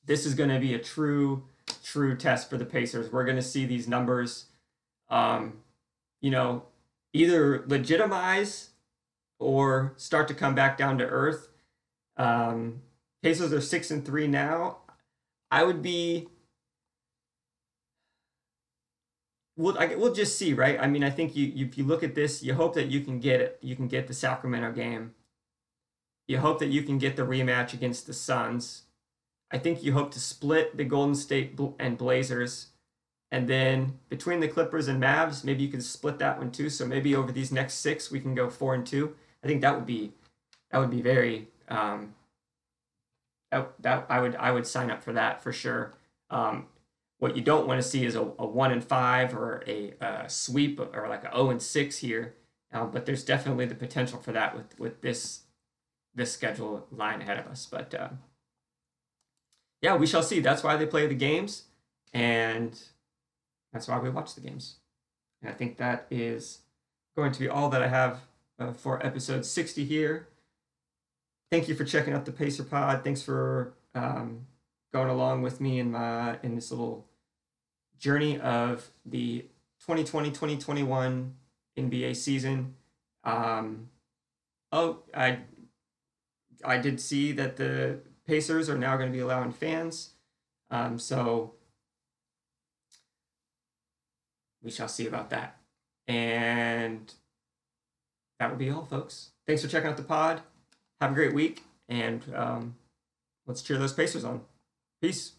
This 0.05 0.25
is 0.25 0.33
going 0.33 0.49
to 0.49 0.59
be 0.59 0.73
a 0.73 0.79
true, 0.79 1.43
true 1.83 2.15
test 2.15 2.49
for 2.49 2.57
the 2.57 2.65
Pacers. 2.65 3.11
We're 3.11 3.25
going 3.25 3.35
to 3.35 3.43
see 3.43 3.65
these 3.65 3.87
numbers, 3.87 4.45
um, 5.09 5.59
you 6.21 6.31
know, 6.31 6.63
either 7.13 7.63
legitimize 7.67 8.69
or 9.39 9.93
start 9.95 10.27
to 10.27 10.33
come 10.33 10.53
back 10.53 10.77
down 10.77 10.97
to 10.97 11.05
earth. 11.05 11.49
Um, 12.17 12.81
are 13.23 13.61
six 13.61 13.89
and 13.89 14.05
three 14.05 14.27
now. 14.27 14.77
I 15.49 15.63
would 15.63 15.81
be 15.81 16.27
we'll 19.59 19.77
I, 19.77 19.95
we'll 19.95 20.13
just 20.13 20.37
see, 20.37 20.53
right? 20.53 20.79
I 20.79 20.87
mean, 20.87 21.03
I 21.03 21.09
think 21.09 21.35
you, 21.35 21.45
you 21.45 21.65
if 21.65 21.77
you 21.77 21.83
look 21.83 22.03
at 22.03 22.15
this, 22.15 22.41
you 22.41 22.53
hope 22.53 22.73
that 22.75 22.87
you 22.87 23.01
can 23.01 23.19
get 23.19 23.41
it. 23.41 23.59
You 23.61 23.75
can 23.75 23.87
get 23.87 24.07
the 24.07 24.13
Sacramento 24.13 24.71
game. 24.71 25.13
You 26.27 26.39
hope 26.39 26.59
that 26.59 26.69
you 26.69 26.83
can 26.83 26.97
get 26.97 27.15
the 27.15 27.23
rematch 27.23 27.73
against 27.73 28.07
the 28.07 28.13
Suns. 28.13 28.83
I 29.51 29.57
think 29.57 29.83
you 29.83 29.93
hope 29.93 30.11
to 30.11 30.19
split 30.19 30.77
the 30.77 30.83
Golden 30.83 31.15
State 31.15 31.59
and 31.79 31.97
Blazers, 31.97 32.67
and 33.31 33.47
then 33.47 33.99
between 34.07 34.39
the 34.39 34.47
Clippers 34.47 34.87
and 34.87 35.01
Mavs, 35.01 35.43
maybe 35.43 35.63
you 35.63 35.69
can 35.69 35.81
split 35.81 36.19
that 36.19 36.37
one 36.37 36.51
too. 36.51 36.69
So 36.69 36.85
maybe 36.85 37.15
over 37.15 37.31
these 37.31 37.51
next 37.51 37.75
six, 37.75 38.11
we 38.11 38.19
can 38.19 38.35
go 38.35 38.49
four 38.49 38.73
and 38.75 38.85
two. 38.85 39.15
I 39.43 39.47
think 39.47 39.61
that 39.61 39.75
would 39.75 39.85
be 39.85 40.11
that 40.71 40.79
would 40.79 40.91
be 40.91 41.01
very 41.01 41.47
um, 41.69 42.15
that, 43.51 43.73
that 43.81 44.05
I 44.09 44.19
would 44.19 44.35
I 44.35 44.51
would 44.51 44.67
sign 44.67 44.91
up 44.91 45.03
for 45.03 45.13
that 45.13 45.41
for 45.41 45.51
sure. 45.51 45.93
Um, 46.29 46.67
what 47.19 47.35
you 47.35 47.41
don't 47.41 47.67
want 47.67 47.81
to 47.81 47.87
see 47.87 48.05
is 48.05 48.15
a, 48.15 48.21
a 48.21 48.45
one 48.45 48.71
and 48.71 48.83
five 48.83 49.35
or 49.35 49.63
a, 49.67 49.93
a 49.99 50.29
sweep 50.29 50.79
or 50.79 51.07
like 51.09 51.23
a 51.23 51.31
zero 51.31 51.33
oh 51.33 51.49
and 51.49 51.61
six 51.61 51.97
here. 51.97 52.35
Um, 52.71 52.91
but 52.91 53.05
there's 53.05 53.23
definitely 53.23 53.65
the 53.65 53.75
potential 53.75 54.19
for 54.19 54.31
that 54.31 54.55
with 54.55 54.79
with 54.79 55.01
this 55.01 55.41
this 56.13 56.31
schedule 56.31 56.87
line 56.91 57.21
ahead 57.21 57.39
of 57.39 57.47
us. 57.47 57.67
But 57.69 57.93
uh, 57.93 58.09
yeah, 59.81 59.95
we 59.95 60.07
shall 60.07 60.23
see. 60.23 60.39
That's 60.39 60.63
why 60.63 60.75
they 60.75 60.85
play 60.85 61.07
the 61.07 61.15
games, 61.15 61.63
and 62.13 62.79
that's 63.73 63.87
why 63.87 63.99
we 63.99 64.09
watch 64.09 64.35
the 64.35 64.41
games. 64.41 64.75
And 65.41 65.49
I 65.49 65.53
think 65.53 65.77
that 65.77 66.05
is 66.11 66.59
going 67.15 67.31
to 67.31 67.39
be 67.39 67.49
all 67.49 67.69
that 67.69 67.81
I 67.81 67.87
have 67.87 68.19
uh, 68.59 68.73
for 68.73 69.05
episode 69.05 69.45
60 69.45 69.85
here. 69.85 70.27
Thank 71.51 71.67
you 71.67 71.75
for 71.75 71.83
checking 71.83 72.13
out 72.13 72.25
the 72.25 72.31
Pacer 72.31 72.63
Pod. 72.63 73.03
Thanks 73.03 73.21
for 73.21 73.73
um, 73.95 74.45
going 74.93 75.09
along 75.09 75.41
with 75.41 75.59
me 75.59 75.79
in 75.79 75.91
my 75.91 76.37
in 76.43 76.55
this 76.55 76.69
little 76.69 77.07
journey 77.97 78.39
of 78.39 78.89
the 79.05 79.45
2020-2021 79.87 81.31
NBA 81.77 82.15
season. 82.15 82.75
Um, 83.23 83.89
oh, 84.71 84.99
I 85.13 85.39
I 86.63 86.77
did 86.77 86.99
see 86.99 87.31
that 87.31 87.57
the 87.57 87.99
Pacers 88.27 88.69
are 88.69 88.77
now 88.77 88.95
going 88.95 89.09
to 89.09 89.15
be 89.15 89.21
allowing 89.21 89.51
fans. 89.51 90.11
Um, 90.69 90.99
so 90.99 91.55
we 94.61 94.69
shall 94.69 94.87
see 94.87 95.07
about 95.07 95.31
that. 95.31 95.57
And 96.07 97.11
that 98.39 98.49
will 98.49 98.57
be 98.57 98.69
all, 98.69 98.85
folks. 98.85 99.31
Thanks 99.47 99.61
for 99.61 99.67
checking 99.67 99.89
out 99.89 99.97
the 99.97 100.03
pod. 100.03 100.41
Have 101.01 101.11
a 101.11 101.15
great 101.15 101.33
week, 101.33 101.63
and 101.87 102.23
um, 102.35 102.75
let's 103.45 103.61
cheer 103.61 103.77
those 103.77 103.93
Pacers 103.93 104.23
on. 104.23 104.41
Peace. 105.01 105.33